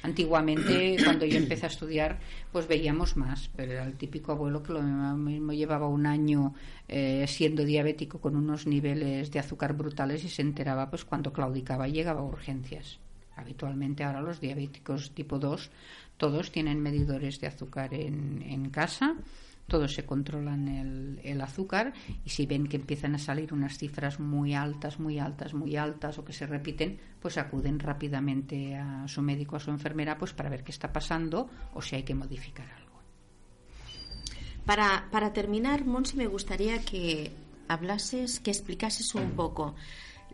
Antiguamente, 0.02 0.96
cuando 1.04 1.26
yo 1.26 1.36
empecé 1.36 1.66
a 1.66 1.68
estudiar, 1.68 2.18
pues 2.52 2.66
veíamos 2.66 3.16
más, 3.16 3.50
pero 3.54 3.72
era 3.72 3.84
el 3.84 3.96
típico 3.96 4.32
abuelo 4.32 4.62
que 4.62 4.72
lo 4.72 4.82
mismo 4.82 5.52
llevaba 5.52 5.88
un 5.88 6.06
año 6.06 6.54
eh, 6.88 7.24
siendo 7.28 7.64
diabético 7.64 8.20
con 8.20 8.36
unos 8.36 8.66
niveles 8.66 9.30
de 9.30 9.38
azúcar 9.38 9.74
brutales 9.74 10.24
y 10.24 10.28
se 10.28 10.42
enteraba 10.42 10.88
pues 10.88 11.04
cuando 11.04 11.32
claudicaba 11.32 11.88
y 11.88 11.92
llegaba 11.92 12.20
a 12.20 12.24
urgencias. 12.24 12.98
Habitualmente 13.36 14.04
ahora 14.04 14.20
los 14.20 14.40
diabéticos 14.40 15.12
tipo 15.12 15.38
2 15.38 15.70
todos 16.16 16.52
tienen 16.52 16.80
medidores 16.80 17.40
de 17.40 17.46
azúcar 17.46 17.94
en, 17.94 18.42
en 18.42 18.68
casa 18.68 19.16
todos 19.70 19.94
se 19.94 20.04
controlan 20.04 20.68
el, 20.68 21.20
el, 21.22 21.40
azúcar 21.40 21.94
y 22.24 22.30
si 22.30 22.44
ven 22.44 22.66
que 22.66 22.76
empiezan 22.76 23.14
a 23.14 23.18
salir 23.18 23.54
unas 23.54 23.78
cifras 23.78 24.18
muy 24.18 24.52
altas, 24.52 24.98
muy 24.98 25.18
altas, 25.18 25.54
muy 25.54 25.76
altas 25.76 26.18
o 26.18 26.24
que 26.24 26.34
se 26.34 26.46
repiten, 26.46 27.00
pues 27.20 27.38
acuden 27.38 27.78
rápidamente 27.78 28.76
a 28.76 29.06
su 29.06 29.22
médico, 29.22 29.56
a 29.56 29.60
su 29.60 29.70
enfermera, 29.70 30.18
pues 30.18 30.34
para 30.34 30.50
ver 30.50 30.64
qué 30.64 30.72
está 30.72 30.92
pasando 30.92 31.48
o 31.72 31.80
si 31.80 31.96
hay 31.96 32.02
que 32.02 32.14
modificar 32.14 32.66
algo. 32.70 33.00
Para, 34.66 35.08
para 35.10 35.32
terminar, 35.32 35.86
Monsi, 35.86 36.16
me 36.16 36.26
gustaría 36.26 36.80
que 36.80 37.32
hablases, 37.68 38.40
que 38.40 38.50
explicases 38.50 39.14
un 39.14 39.30
poco 39.30 39.76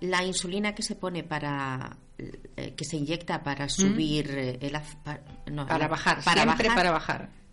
la 0.00 0.24
insulina 0.24 0.74
que 0.74 0.82
se 0.82 0.96
pone 0.96 1.22
para 1.22 1.96
eh, 2.18 2.74
que 2.74 2.84
se 2.84 2.96
inyecta 2.96 3.42
para 3.42 3.68
subir 3.68 4.30
eh, 4.30 4.58
el 4.60 4.72
para, 5.04 5.20
no, 5.50 5.66
para 5.66 5.88
bajar 5.88 6.22
para 6.24 6.42
siempre 6.42 6.68
bajar, 6.68 6.76
para 6.76 6.90
bajar 6.90 7.45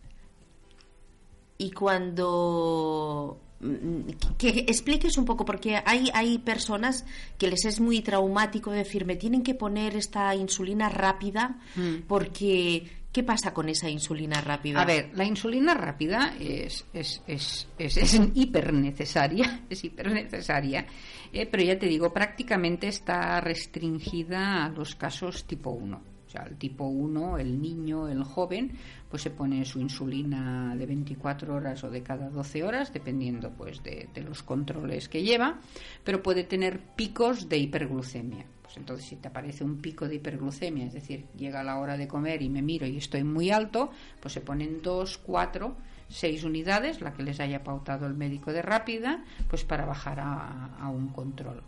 y 1.57 1.71
cuando 1.71 3.39
mm, 3.59 4.35
que 4.37 4.65
expliques 4.67 5.17
un 5.17 5.25
poco, 5.25 5.45
porque 5.45 5.81
hay, 5.85 6.09
hay 6.13 6.39
personas 6.39 7.05
que 7.37 7.47
les 7.47 7.65
es 7.65 7.79
muy 7.79 8.01
traumático 8.01 8.71
decir, 8.71 9.05
me 9.05 9.15
tienen 9.15 9.43
que 9.43 9.55
poner 9.55 9.95
esta 9.95 10.33
insulina 10.35 10.89
rápida, 10.89 11.59
mm. 11.75 12.07
porque 12.07 13.03
¿Qué 13.13 13.21
pasa 13.21 13.53
con 13.53 13.69
esa 13.69 13.87
insulina 13.87 14.41
rápida? 14.41 14.81
A 14.81 14.85
ver, 14.85 15.11
la 15.13 15.23
insulina 15.23 15.75
rápida 15.75 16.35
es, 16.39 16.83
es, 16.93 17.21
es, 17.27 17.67
es, 17.77 17.97
es 17.97 18.19
hiper 18.33 18.73
necesaria, 18.73 19.61
es 19.69 19.83
hiper 19.83 20.11
necesaria, 20.11 20.87
eh, 21.31 21.45
pero 21.45 21.61
ya 21.61 21.77
te 21.77 21.85
digo, 21.85 22.11
prácticamente 22.11 22.87
está 22.87 23.39
restringida 23.39 24.65
a 24.65 24.69
los 24.69 24.95
casos 24.95 25.45
tipo 25.45 25.69
1 25.69 26.12
sea, 26.33 26.43
el 26.43 26.57
tipo 26.57 26.85
1, 26.85 27.37
el 27.37 27.61
niño, 27.61 28.07
el 28.07 28.23
joven, 28.23 28.71
pues 29.09 29.21
se 29.21 29.29
pone 29.29 29.63
su 29.65 29.79
insulina 29.79 30.75
de 30.75 30.85
24 30.85 31.55
horas 31.55 31.83
o 31.83 31.89
de 31.89 32.01
cada 32.01 32.29
12 32.29 32.63
horas, 32.63 32.91
dependiendo 32.91 33.51
pues 33.51 33.81
de, 33.83 34.09
los 34.25 34.43
controles 34.43 35.07
que 35.07 35.23
lleva, 35.23 35.59
pero 36.03 36.23
puede 36.23 36.43
tener 36.43 36.79
picos 36.95 37.47
de 37.47 37.57
hiperglucemia. 37.57 38.45
Pues 38.61 38.77
entonces 38.77 39.05
si 39.05 39.17
te 39.17 39.27
aparece 39.27 39.63
un 39.63 39.77
pico 39.81 40.07
de 40.07 40.15
hiperglucemia, 40.15 40.85
es 40.85 40.93
decir, 40.93 41.25
llega 41.37 41.63
la 41.63 41.77
hora 41.77 41.97
de 41.97 42.07
comer 42.07 42.41
y 42.41 42.49
me 42.49 42.61
miro 42.61 42.87
y 42.87 42.97
estoy 42.97 43.23
muy 43.23 43.51
alto, 43.51 43.91
pues 44.19 44.33
se 44.33 44.41
ponen 44.41 44.81
2, 44.81 45.19
4, 45.19 45.75
6 46.07 46.43
unidades, 46.43 47.01
la 47.01 47.13
que 47.13 47.23
les 47.23 47.39
haya 47.39 47.63
pautado 47.63 48.07
el 48.07 48.15
médico 48.15 48.51
de 48.51 48.61
rápida, 48.61 49.23
pues 49.49 49.63
para 49.63 49.85
bajar 49.85 50.19
a 50.19 50.89
un 50.89 51.09
control. 51.09 51.63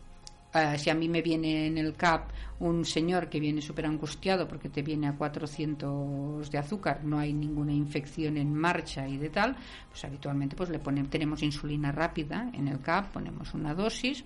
Si 0.78 0.90
a 0.90 0.96
mí 0.96 1.10
me 1.10 1.22
viene 1.22 1.68
en 1.68 1.78
el 1.78 1.96
CAP 1.96 2.30
un 2.60 2.86
señor 2.86 3.28
que 3.28 3.42
viene 3.42 3.62
súper 3.62 3.86
angustiado 3.86 4.48
porque 4.48 4.70
te 4.70 4.82
viene 4.82 5.08
a 5.08 5.18
400 5.18 6.50
de 6.50 6.58
azúcar, 6.58 7.04
no 7.04 7.20
hay 7.20 7.34
ninguna 7.34 7.74
infección 7.74 8.38
en 8.38 8.54
marcha 8.54 9.06
y 9.06 9.18
de 9.18 9.30
tal, 9.30 9.58
pues 9.90 10.06
habitualmente 10.06 10.56
pues 10.56 10.70
le 10.70 10.80
ponemos, 10.80 11.10
tenemos 11.10 11.44
insulina 11.44 11.92
rápida 11.92 12.50
en 12.54 12.70
el 12.70 12.80
CAP, 12.80 13.12
ponemos 13.12 13.54
una 13.54 13.74
dosis, 13.74 14.24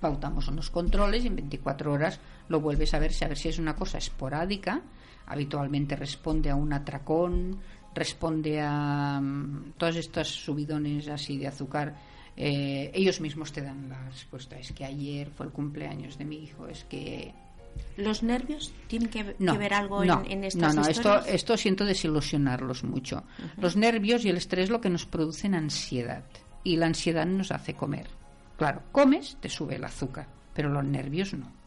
pautamos 0.00 0.48
unos 0.48 0.70
controles 0.70 1.24
y 1.24 1.28
en 1.28 1.36
24 1.36 1.92
horas 1.92 2.18
lo 2.48 2.60
vuelves 2.60 2.92
a 2.92 2.98
ver, 2.98 3.12
a 3.22 3.28
ver 3.28 3.38
si 3.38 3.48
es 3.48 3.60
una 3.60 3.76
cosa 3.76 3.98
esporádica, 3.98 4.82
habitualmente 5.26 5.94
responde 5.94 6.50
a 6.50 6.56
un 6.56 6.72
atracón, 6.72 7.60
responde 7.94 8.60
a 8.60 9.20
mm, 9.22 9.74
todos 9.78 9.94
estos 9.94 10.28
subidones 10.28 11.08
así 11.08 11.38
de 11.38 11.46
azúcar 11.46 11.94
eh, 12.36 12.90
ellos 12.94 13.20
mismos 13.20 13.52
te 13.52 13.62
dan 13.62 13.88
la 13.88 14.02
respuesta. 14.08 14.58
Es 14.58 14.72
que 14.72 14.84
ayer 14.84 15.30
fue 15.30 15.46
el 15.46 15.52
cumpleaños 15.52 16.18
de 16.18 16.24
mi 16.24 16.42
hijo, 16.42 16.68
es 16.68 16.84
que... 16.84 17.32
¿Los 17.96 18.22
nervios 18.22 18.72
tienen 18.86 19.08
que, 19.08 19.24
ver 19.24 19.74
algo 19.74 20.04
en, 20.04 20.10
en, 20.30 20.44
estas 20.44 20.76
No, 20.76 20.82
no, 20.82 20.88
esto, 20.88 21.24
esto 21.24 21.56
siento 21.56 21.84
desilusionarlos 21.84 22.84
mucho. 22.84 23.24
Los 23.56 23.74
nervios 23.74 24.24
y 24.24 24.28
el 24.28 24.36
estrés 24.36 24.70
lo 24.70 24.80
que 24.80 24.90
nos 24.90 25.06
producen 25.06 25.56
ansiedad. 25.56 26.22
Y 26.62 26.76
la 26.76 26.86
ansiedad 26.86 27.26
nos 27.26 27.50
hace 27.50 27.74
comer. 27.74 28.06
Claro, 28.56 28.82
comes, 28.92 29.36
te 29.40 29.48
sube 29.48 29.74
el 29.74 29.84
azúcar, 29.84 30.28
pero 30.54 30.68
los 30.68 30.84
nervios 30.84 31.34
no 31.34 31.63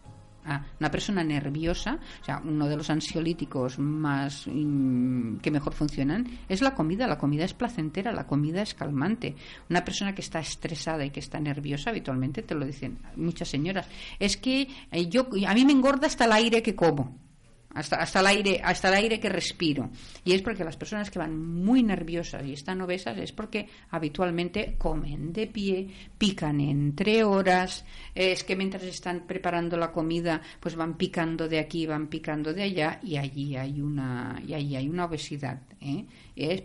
una 0.80 0.92
persona 0.92 1.24
nerviosa, 1.24 2.00
o 2.22 2.26
sea, 2.26 2.42
uno 2.44 2.68
de 2.68 2.78
los 2.78 2.90
ansiolíticos 2.90 3.80
más 3.80 4.46
mm, 4.48 5.38
que 5.38 5.52
mejor 5.52 5.74
funcionan 5.74 6.28
es 6.48 6.62
la 6.62 6.74
comida. 6.74 7.08
La 7.08 7.18
comida 7.18 7.46
es 7.46 7.54
placentera, 7.54 8.12
la 8.12 8.28
comida 8.28 8.62
es 8.62 8.74
calmante. 8.74 9.36
Una 9.70 9.84
persona 9.84 10.14
que 10.14 10.22
está 10.22 10.40
estresada 10.40 11.06
y 11.06 11.12
que 11.12 11.20
está 11.20 11.40
nerviosa, 11.40 11.90
habitualmente 11.90 12.42
te 12.44 12.56
lo 12.56 12.66
dicen 12.66 13.00
muchas 13.16 13.50
señoras, 13.50 13.88
es 14.20 14.38
que 14.38 14.68
eh, 14.92 15.08
yo 15.08 15.28
a 15.48 15.54
mí 15.54 15.66
me 15.66 15.74
engorda 15.74 16.08
hasta 16.08 16.26
el 16.26 16.32
aire 16.32 16.62
que 16.62 16.76
como 16.76 17.27
hasta, 17.74 17.98
hasta, 17.98 18.20
el 18.22 18.28
aire, 18.28 18.62
hasta 18.64 18.88
el 18.90 18.96
aire 18.96 19.20
que 19.20 19.30
respiro. 19.30 19.90
Y 20.24 20.34
es 20.34 20.42
porque 20.42 20.64
las 20.64 20.78
personas 20.78 21.12
que 21.12 21.20
van 21.20 21.38
muy 21.38 21.84
nerviosas 21.84 22.46
y 22.46 22.54
están 22.54 22.82
obesas 22.82 23.18
es 23.18 23.32
porque 23.32 23.68
habitualmente 23.92 24.76
comen 24.78 25.32
de 25.34 25.48
pie, 25.48 25.88
pican 26.18 26.60
entre 26.62 27.24
horas, 27.24 27.86
es 28.16 28.44
que 28.44 28.56
mientras 28.56 28.84
están 28.84 29.26
preparando 29.28 29.78
la 29.78 29.92
comida, 29.92 30.42
pues 30.60 30.76
van 30.76 30.98
picando 30.98 31.48
de 31.48 31.60
aquí, 31.60 31.86
van 31.86 32.08
picando 32.08 32.54
de 32.54 32.64
allá, 32.64 33.00
y 33.04 33.18
allí 33.18 33.56
hay 33.56 33.82
una, 33.82 34.42
y 34.46 34.54
allí 34.54 34.76
hay 34.76 34.90
una 34.90 35.06
obesidad. 35.06 35.62
¿eh? 35.82 36.06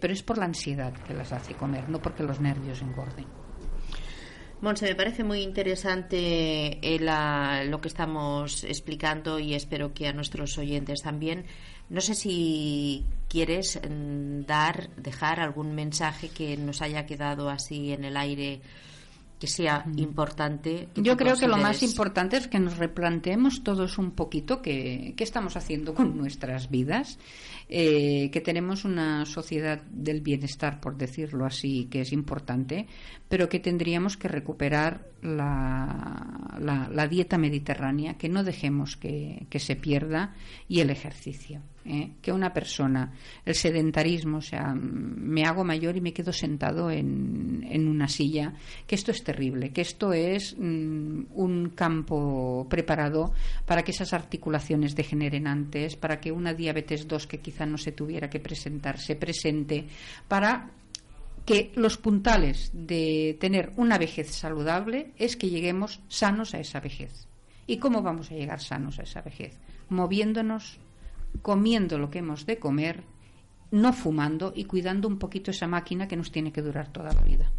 Pero 0.00 0.12
es 0.12 0.22
por 0.22 0.38
la 0.38 0.46
ansiedad 0.46 0.92
que 0.92 1.14
las 1.14 1.32
hace 1.32 1.54
comer, 1.54 1.88
no 1.88 2.00
porque 2.00 2.22
los 2.22 2.40
nervios 2.40 2.80
engorden. 2.80 3.41
Monse, 4.62 4.86
me 4.86 4.94
parece 4.94 5.24
muy 5.24 5.40
interesante 5.42 6.78
eh, 6.80 7.66
lo 7.68 7.80
que 7.80 7.88
estamos 7.88 8.62
explicando 8.62 9.40
y 9.40 9.54
espero 9.54 9.92
que 9.92 10.06
a 10.06 10.12
nuestros 10.12 10.56
oyentes 10.56 11.02
también. 11.02 11.46
No 11.90 12.00
sé 12.00 12.14
si 12.14 13.04
quieres 13.28 13.80
mm, 13.82 14.42
dar, 14.46 14.88
dejar 14.96 15.40
algún 15.40 15.74
mensaje 15.74 16.28
que 16.28 16.56
nos 16.56 16.80
haya 16.80 17.06
quedado 17.06 17.50
así 17.50 17.92
en 17.92 18.04
el 18.04 18.16
aire 18.16 18.60
que 19.40 19.48
sea 19.48 19.84
importante. 19.96 20.88
Yo 20.94 21.16
creo 21.16 21.36
que 21.36 21.48
lo 21.48 21.56
más 21.56 21.82
importante 21.82 22.36
es 22.36 22.46
que 22.46 22.60
nos 22.60 22.78
replanteemos 22.78 23.64
todos 23.64 23.98
un 23.98 24.12
poquito 24.12 24.62
qué, 24.62 25.14
qué 25.16 25.24
estamos 25.24 25.56
haciendo 25.56 25.94
con 25.94 26.16
nuestras 26.16 26.70
vidas, 26.70 27.18
eh, 27.74 28.30
que 28.30 28.42
tenemos 28.42 28.84
una 28.84 29.24
sociedad 29.24 29.80
del 29.90 30.20
bienestar, 30.20 30.78
por 30.78 30.98
decirlo 30.98 31.46
así, 31.46 31.88
que 31.90 32.02
es 32.02 32.12
importante, 32.12 32.86
pero 33.30 33.48
que 33.48 33.60
tendríamos 33.60 34.18
que 34.18 34.28
recuperar 34.28 35.06
la, 35.22 36.58
la, 36.60 37.08
dieta 37.08 37.38
mediterránea, 37.38 38.18
que 38.18 38.28
no 38.28 38.44
dejemos 38.44 38.98
que, 38.98 39.46
que 39.48 39.58
se 39.58 39.74
pierda, 39.76 40.34
y 40.68 40.80
el 40.80 40.90
ejercicio. 40.90 41.62
¿eh? 41.84 42.12
que 42.20 42.32
una 42.32 42.52
persona, 42.52 43.12
el 43.44 43.54
sedentarismo, 43.54 44.38
o 44.38 44.42
sea, 44.42 44.74
me 44.74 45.44
hago 45.44 45.64
mayor 45.64 45.96
y 45.96 46.00
me 46.00 46.12
quedo 46.12 46.32
sentado 46.32 46.90
en, 46.90 47.66
en 47.68 47.88
una 47.88 48.08
silla, 48.08 48.54
que 48.86 48.94
esto 48.94 49.10
es 49.10 49.22
terrible, 49.24 49.72
que 49.72 49.80
esto 49.80 50.12
es 50.12 50.56
mm, 50.58 51.24
un 51.34 51.72
campo 51.74 52.66
preparado 52.68 53.32
para 53.66 53.82
que 53.82 53.92
esas 53.92 54.12
articulaciones 54.12 54.94
degeneren 54.94 55.46
antes, 55.46 55.96
para 55.96 56.20
que 56.20 56.32
una 56.32 56.54
diabetes 56.54 57.08
2 57.08 57.26
que 57.26 57.40
no 57.66 57.78
se 57.78 57.92
tuviera 57.92 58.30
que 58.30 58.40
presentar 58.40 58.98
se 58.98 59.16
presente, 59.16 59.86
para 60.28 60.70
que 61.44 61.72
los 61.74 61.96
puntales 61.96 62.70
de 62.72 63.36
tener 63.40 63.72
una 63.76 63.98
vejez 63.98 64.30
saludable 64.30 65.12
es 65.16 65.36
que 65.36 65.50
lleguemos 65.50 66.00
sanos 66.08 66.54
a 66.54 66.60
esa 66.60 66.80
vejez. 66.80 67.26
¿Y 67.66 67.78
cómo 67.78 68.02
vamos 68.02 68.30
a 68.30 68.34
llegar 68.34 68.60
sanos 68.60 68.98
a 68.98 69.02
esa 69.02 69.22
vejez? 69.22 69.58
Moviéndonos 69.88 70.78
comiendo 71.40 71.98
lo 71.98 72.10
que 72.10 72.18
hemos 72.18 72.46
de 72.46 72.58
comer, 72.58 73.04
no 73.70 73.92
fumando 73.92 74.52
y 74.54 74.64
cuidando 74.64 75.08
un 75.08 75.18
poquito 75.18 75.50
esa 75.50 75.66
máquina 75.66 76.06
que 76.06 76.16
nos 76.16 76.30
tiene 76.30 76.52
que 76.52 76.62
durar 76.62 76.92
toda 76.92 77.12
la 77.12 77.22
vida. 77.22 77.50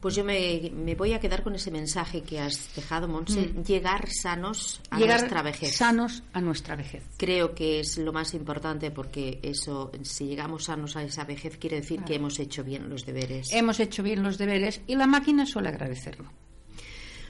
Pues 0.00 0.14
yo 0.14 0.24
me, 0.24 0.94
voy 0.96 1.14
a 1.14 1.20
quedar 1.20 1.42
con 1.42 1.54
ese 1.54 1.70
mensaje 1.70 2.22
que 2.22 2.38
has 2.38 2.74
dejado, 2.76 3.08
Monse, 3.08 3.48
mm. 3.48 3.62
llegar 3.64 4.08
sanos 4.10 4.80
a 4.90 4.98
nuestra 4.98 5.42
vejez. 5.42 5.74
Sanos 5.74 6.22
a 6.32 6.40
nuestra 6.40 6.76
vejez. 6.76 7.02
Creo 7.16 7.54
que 7.54 7.80
es 7.80 7.96
lo 7.98 8.12
más 8.12 8.34
importante 8.34 8.90
porque 8.90 9.40
eso, 9.42 9.90
si 10.02 10.26
llegamos 10.26 10.64
sanos 10.64 10.96
a 10.96 11.02
esa 11.02 11.24
vejez, 11.24 11.56
quiere 11.56 11.80
decir 11.80 12.02
que 12.04 12.14
hemos 12.14 12.38
hecho 12.38 12.62
bien 12.62 12.90
los 12.90 13.06
deberes. 13.06 13.52
Hemos 13.52 13.80
hecho 13.80 14.02
bien 14.02 14.22
los 14.22 14.36
deberes 14.36 14.82
y 14.86 14.96
la 14.96 15.06
máquina 15.06 15.46
suele 15.46 15.70
agradecerlo. 15.70 16.30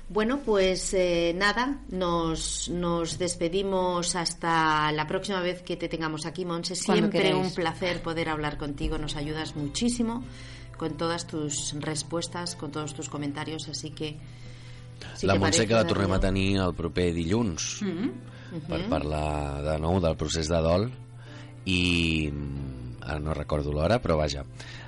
Bueno, 0.08 0.40
pues 0.44 0.94
eh, 0.94 1.34
nada, 1.36 1.80
nos, 1.88 2.68
nos 2.68 3.18
despedimos 3.18 4.14
hasta 4.14 4.92
la 4.92 5.06
próxima 5.06 5.40
vez 5.40 5.62
que 5.62 5.76
te 5.76 5.88
tengamos 5.88 6.26
aquí, 6.26 6.44
Monse. 6.44 6.76
Siempre 6.76 7.34
un 7.34 7.52
placer 7.52 8.02
poder 8.02 8.28
hablar 8.28 8.56
contigo, 8.56 8.98
nos 8.98 9.16
ayudas 9.16 9.56
muchísimo 9.56 10.22
con 10.76 10.96
todas 10.96 11.26
tus 11.26 11.74
respuestas, 11.80 12.56
con 12.56 12.70
todos 12.70 12.94
tus 12.94 13.08
comentarios, 13.08 13.68
así 13.68 13.90
que... 13.90 14.16
Si 15.14 15.26
la 15.26 15.34
Montse 15.36 15.66
que 15.66 15.74
la 15.76 15.84
tornem 15.84 16.12
a 16.16 16.20
tenir 16.20 16.56
el 16.56 16.72
proper 16.72 17.12
dilluns 17.12 17.82
mm 17.82 17.92
-hmm. 17.92 18.60
per 18.64 18.88
parlar 18.88 19.62
de 19.62 19.78
nou 19.78 20.00
del 20.00 20.16
procés 20.16 20.48
de 20.48 20.56
dol 20.56 20.90
i 21.66 22.32
ara 23.02 23.18
no 23.20 23.34
recordo 23.34 23.72
l'hora, 23.72 24.00
però 24.00 24.16
vaja 24.16 24.44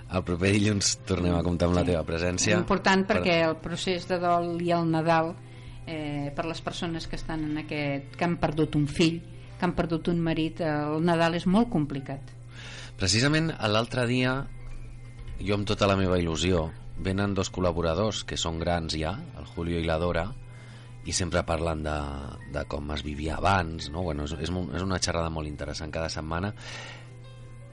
el 0.09 0.25
proper 0.25 0.53
dilluns 0.55 0.95
tornem 1.09 1.35
a 1.37 1.43
comptar 1.45 1.69
amb 1.69 1.77
la 1.77 1.85
teva 1.85 2.05
presència. 2.09 2.57
Important 2.57 3.05
perquè 3.09 3.43
el 3.45 3.57
procés 3.61 4.09
de 4.09 4.19
dol 4.19 4.57
i 4.65 4.73
el 4.73 4.89
Nadal 4.89 5.35
eh, 5.87 6.33
per 6.35 6.47
les 6.49 6.61
persones 6.65 7.07
que 7.09 7.17
estan 7.17 7.45
en 7.45 7.59
aquest 7.65 8.17
que 8.17 8.25
han 8.25 8.39
perdut 8.41 8.77
un 8.79 8.87
fill, 8.89 9.21
que 9.59 9.67
han 9.67 9.75
perdut 9.77 10.09
un 10.09 10.21
marit, 10.25 10.63
el 10.65 11.05
Nadal 11.05 11.37
és 11.37 11.47
molt 11.47 11.69
complicat. 11.73 12.35
Precisament 12.99 13.53
l'altre 13.71 14.07
dia, 14.09 14.41
jo 15.41 15.57
amb 15.57 15.69
tota 15.69 15.89
la 15.91 15.97
meva 15.99 16.19
il·lusió, 16.21 16.67
venen 16.99 17.35
dos 17.35 17.53
col·laboradors 17.55 18.25
que 18.27 18.37
són 18.37 18.59
grans 18.59 18.97
ja, 18.99 19.15
el 19.39 19.49
Julio 19.55 19.81
i 19.81 19.87
la 19.87 19.99
Dora, 20.03 20.27
i 21.09 21.15
sempre 21.15 21.45
parlen 21.47 21.83
de, 21.87 21.97
de 22.53 22.65
com 22.69 22.91
es 22.93 23.05
vivia 23.07 23.39
abans, 23.39 23.89
no? 23.95 24.03
bueno, 24.03 24.27
és, 24.29 24.35
és, 24.37 24.51
és 24.51 24.85
una 24.85 24.99
xerrada 25.01 25.31
molt 25.33 25.49
interessant 25.49 25.95
cada 25.95 26.11
setmana 26.13 26.53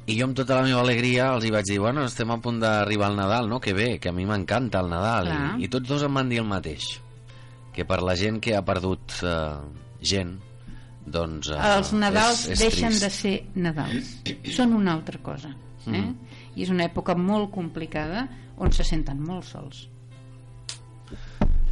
i 0.06 0.20
jo 0.20 0.28
amb 0.28 0.36
tota 0.38 0.60
la 0.60 0.66
meva 0.68 0.84
alegria 0.84 1.32
els 1.34 1.48
hi 1.48 1.52
vaig 1.54 1.66
dir, 1.66 1.80
bueno, 1.82 2.04
estem 2.06 2.30
a 2.30 2.38
punt 2.42 2.60
d'arribar 2.62 3.08
al 3.10 3.16
Nadal, 3.18 3.48
no? 3.50 3.58
Que 3.62 3.74
bé, 3.74 3.96
que 4.02 4.12
a 4.12 4.14
mi 4.14 4.28
m'encanta 4.30 4.84
el 4.86 4.92
Nadal. 4.92 5.32
I, 5.32 5.66
I 5.66 5.70
tots 5.74 5.90
dos 5.90 6.04
em 6.06 6.20
van 6.20 6.30
dir 6.30 6.44
el 6.44 6.50
mateix. 6.50 6.92
Que 7.74 7.88
per 7.90 8.04
la 8.06 8.14
gent 8.20 8.38
que 8.44 8.54
ha 8.56 8.62
perdut 8.66 9.16
eh, 9.26 9.56
gent, 10.06 10.36
doncs... 11.18 11.50
Eh, 11.50 11.72
Els 11.72 11.92
Nadals 11.98 12.46
és, 12.46 12.54
és 12.54 12.64
deixen 12.68 12.94
trist. 12.94 13.08
de 13.08 13.12
ser 13.16 13.34
Nadals. 13.66 14.14
Són 14.54 14.78
una 14.78 14.94
altra 14.94 15.18
cosa. 15.26 15.56
Eh? 15.88 15.98
Mm. 15.98 16.35
I 16.56 16.64
és 16.64 16.72
una 16.72 16.86
època 16.88 17.16
molt 17.20 17.52
complicada 17.54 18.28
on 18.58 18.72
se 18.72 18.86
senten 18.88 19.20
molt 19.22 19.48
sols. 19.48 19.86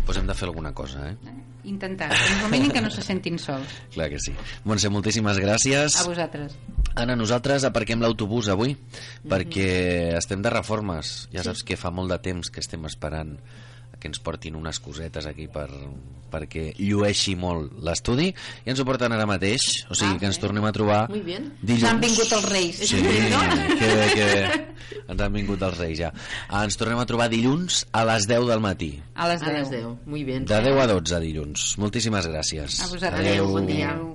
Pues 0.04 0.18
hem 0.20 0.28
de 0.28 0.36
fer 0.36 0.50
alguna 0.50 0.74
cosa, 0.76 1.08
eh? 1.10 1.16
eh? 1.28 1.34
Intentar, 1.72 2.10
en 2.12 2.42
moment 2.42 2.66
en 2.68 2.74
què 2.76 2.82
no 2.84 2.90
se 2.92 3.02
sentin 3.06 3.38
sols. 3.40 3.72
Clar 3.96 4.10
que 4.12 4.20
sí. 4.20 4.34
Montse, 4.68 4.92
moltíssimes 4.92 5.40
gràcies. 5.40 5.96
A 6.02 6.08
vosaltres. 6.08 6.58
Anna, 7.00 7.16
nosaltres 7.16 7.64
aparquem 7.64 8.04
l'autobús 8.04 8.50
avui 8.52 8.76
mm 8.76 8.78
-hmm. 8.78 9.30
perquè 9.32 10.18
estem 10.18 10.42
de 10.42 10.50
reformes. 10.50 11.30
Ja 11.32 11.40
sí. 11.40 11.46
saps 11.46 11.64
que 11.64 11.78
fa 11.78 11.90
molt 11.90 12.12
de 12.12 12.20
temps 12.20 12.50
que 12.50 12.60
estem 12.60 12.86
esperant 12.86 13.40
que 14.04 14.12
ens 14.12 14.20
portin 14.20 14.58
unes 14.60 14.82
cosetes 14.84 15.26
aquí 15.30 15.48
per, 15.52 15.70
perquè 16.34 16.66
llueixi 16.82 17.38
molt 17.40 17.78
l'estudi. 17.86 18.28
I 18.66 18.74
ens 18.74 18.82
ho 18.82 18.86
porten 18.88 19.16
ara 19.16 19.28
mateix 19.30 19.86
o 19.88 19.96
sigui 19.96 20.18
ah, 20.18 20.20
que 20.20 20.30
ens 20.30 20.42
tornem 20.42 20.68
a 20.68 20.74
trobar 20.76 21.06
dilluns. 21.14 21.88
Han 21.88 22.02
vingut 22.04 22.36
els 22.40 22.50
reis. 22.50 22.82
Sí, 22.90 23.00
que 23.80 23.90
bé, 23.96 24.10
que 24.12 24.28
bé. 24.34 24.44
Ens 25.08 25.24
han 25.24 25.34
vingut 25.36 25.64
els 25.70 25.80
reis 25.80 26.02
ja. 26.02 26.12
Ens 26.64 26.80
tornem 26.80 27.00
a 27.00 27.08
trobar 27.10 27.30
dilluns 27.32 27.86
a 27.96 28.04
les 28.12 28.28
10 28.30 28.50
del 28.52 28.64
matí. 28.64 28.92
A 29.16 29.32
les 29.32 29.42
10, 29.46 29.50
a 29.50 29.58
les 29.62 29.74
10. 29.78 29.96
Muy 30.06 30.28
bien. 30.28 30.46
de 30.50 30.62
10 30.68 30.84
a 30.84 30.90
12 30.92 31.24
dilluns. 31.24 31.72
Moltíssimes 31.80 32.28
gràcies. 32.28 32.84
A 32.84 32.92
vosaltres. 32.92 33.24
Adeu, 33.24 33.50
bon 33.56 33.70
dia. 33.70 33.94
adeu. 33.96 34.14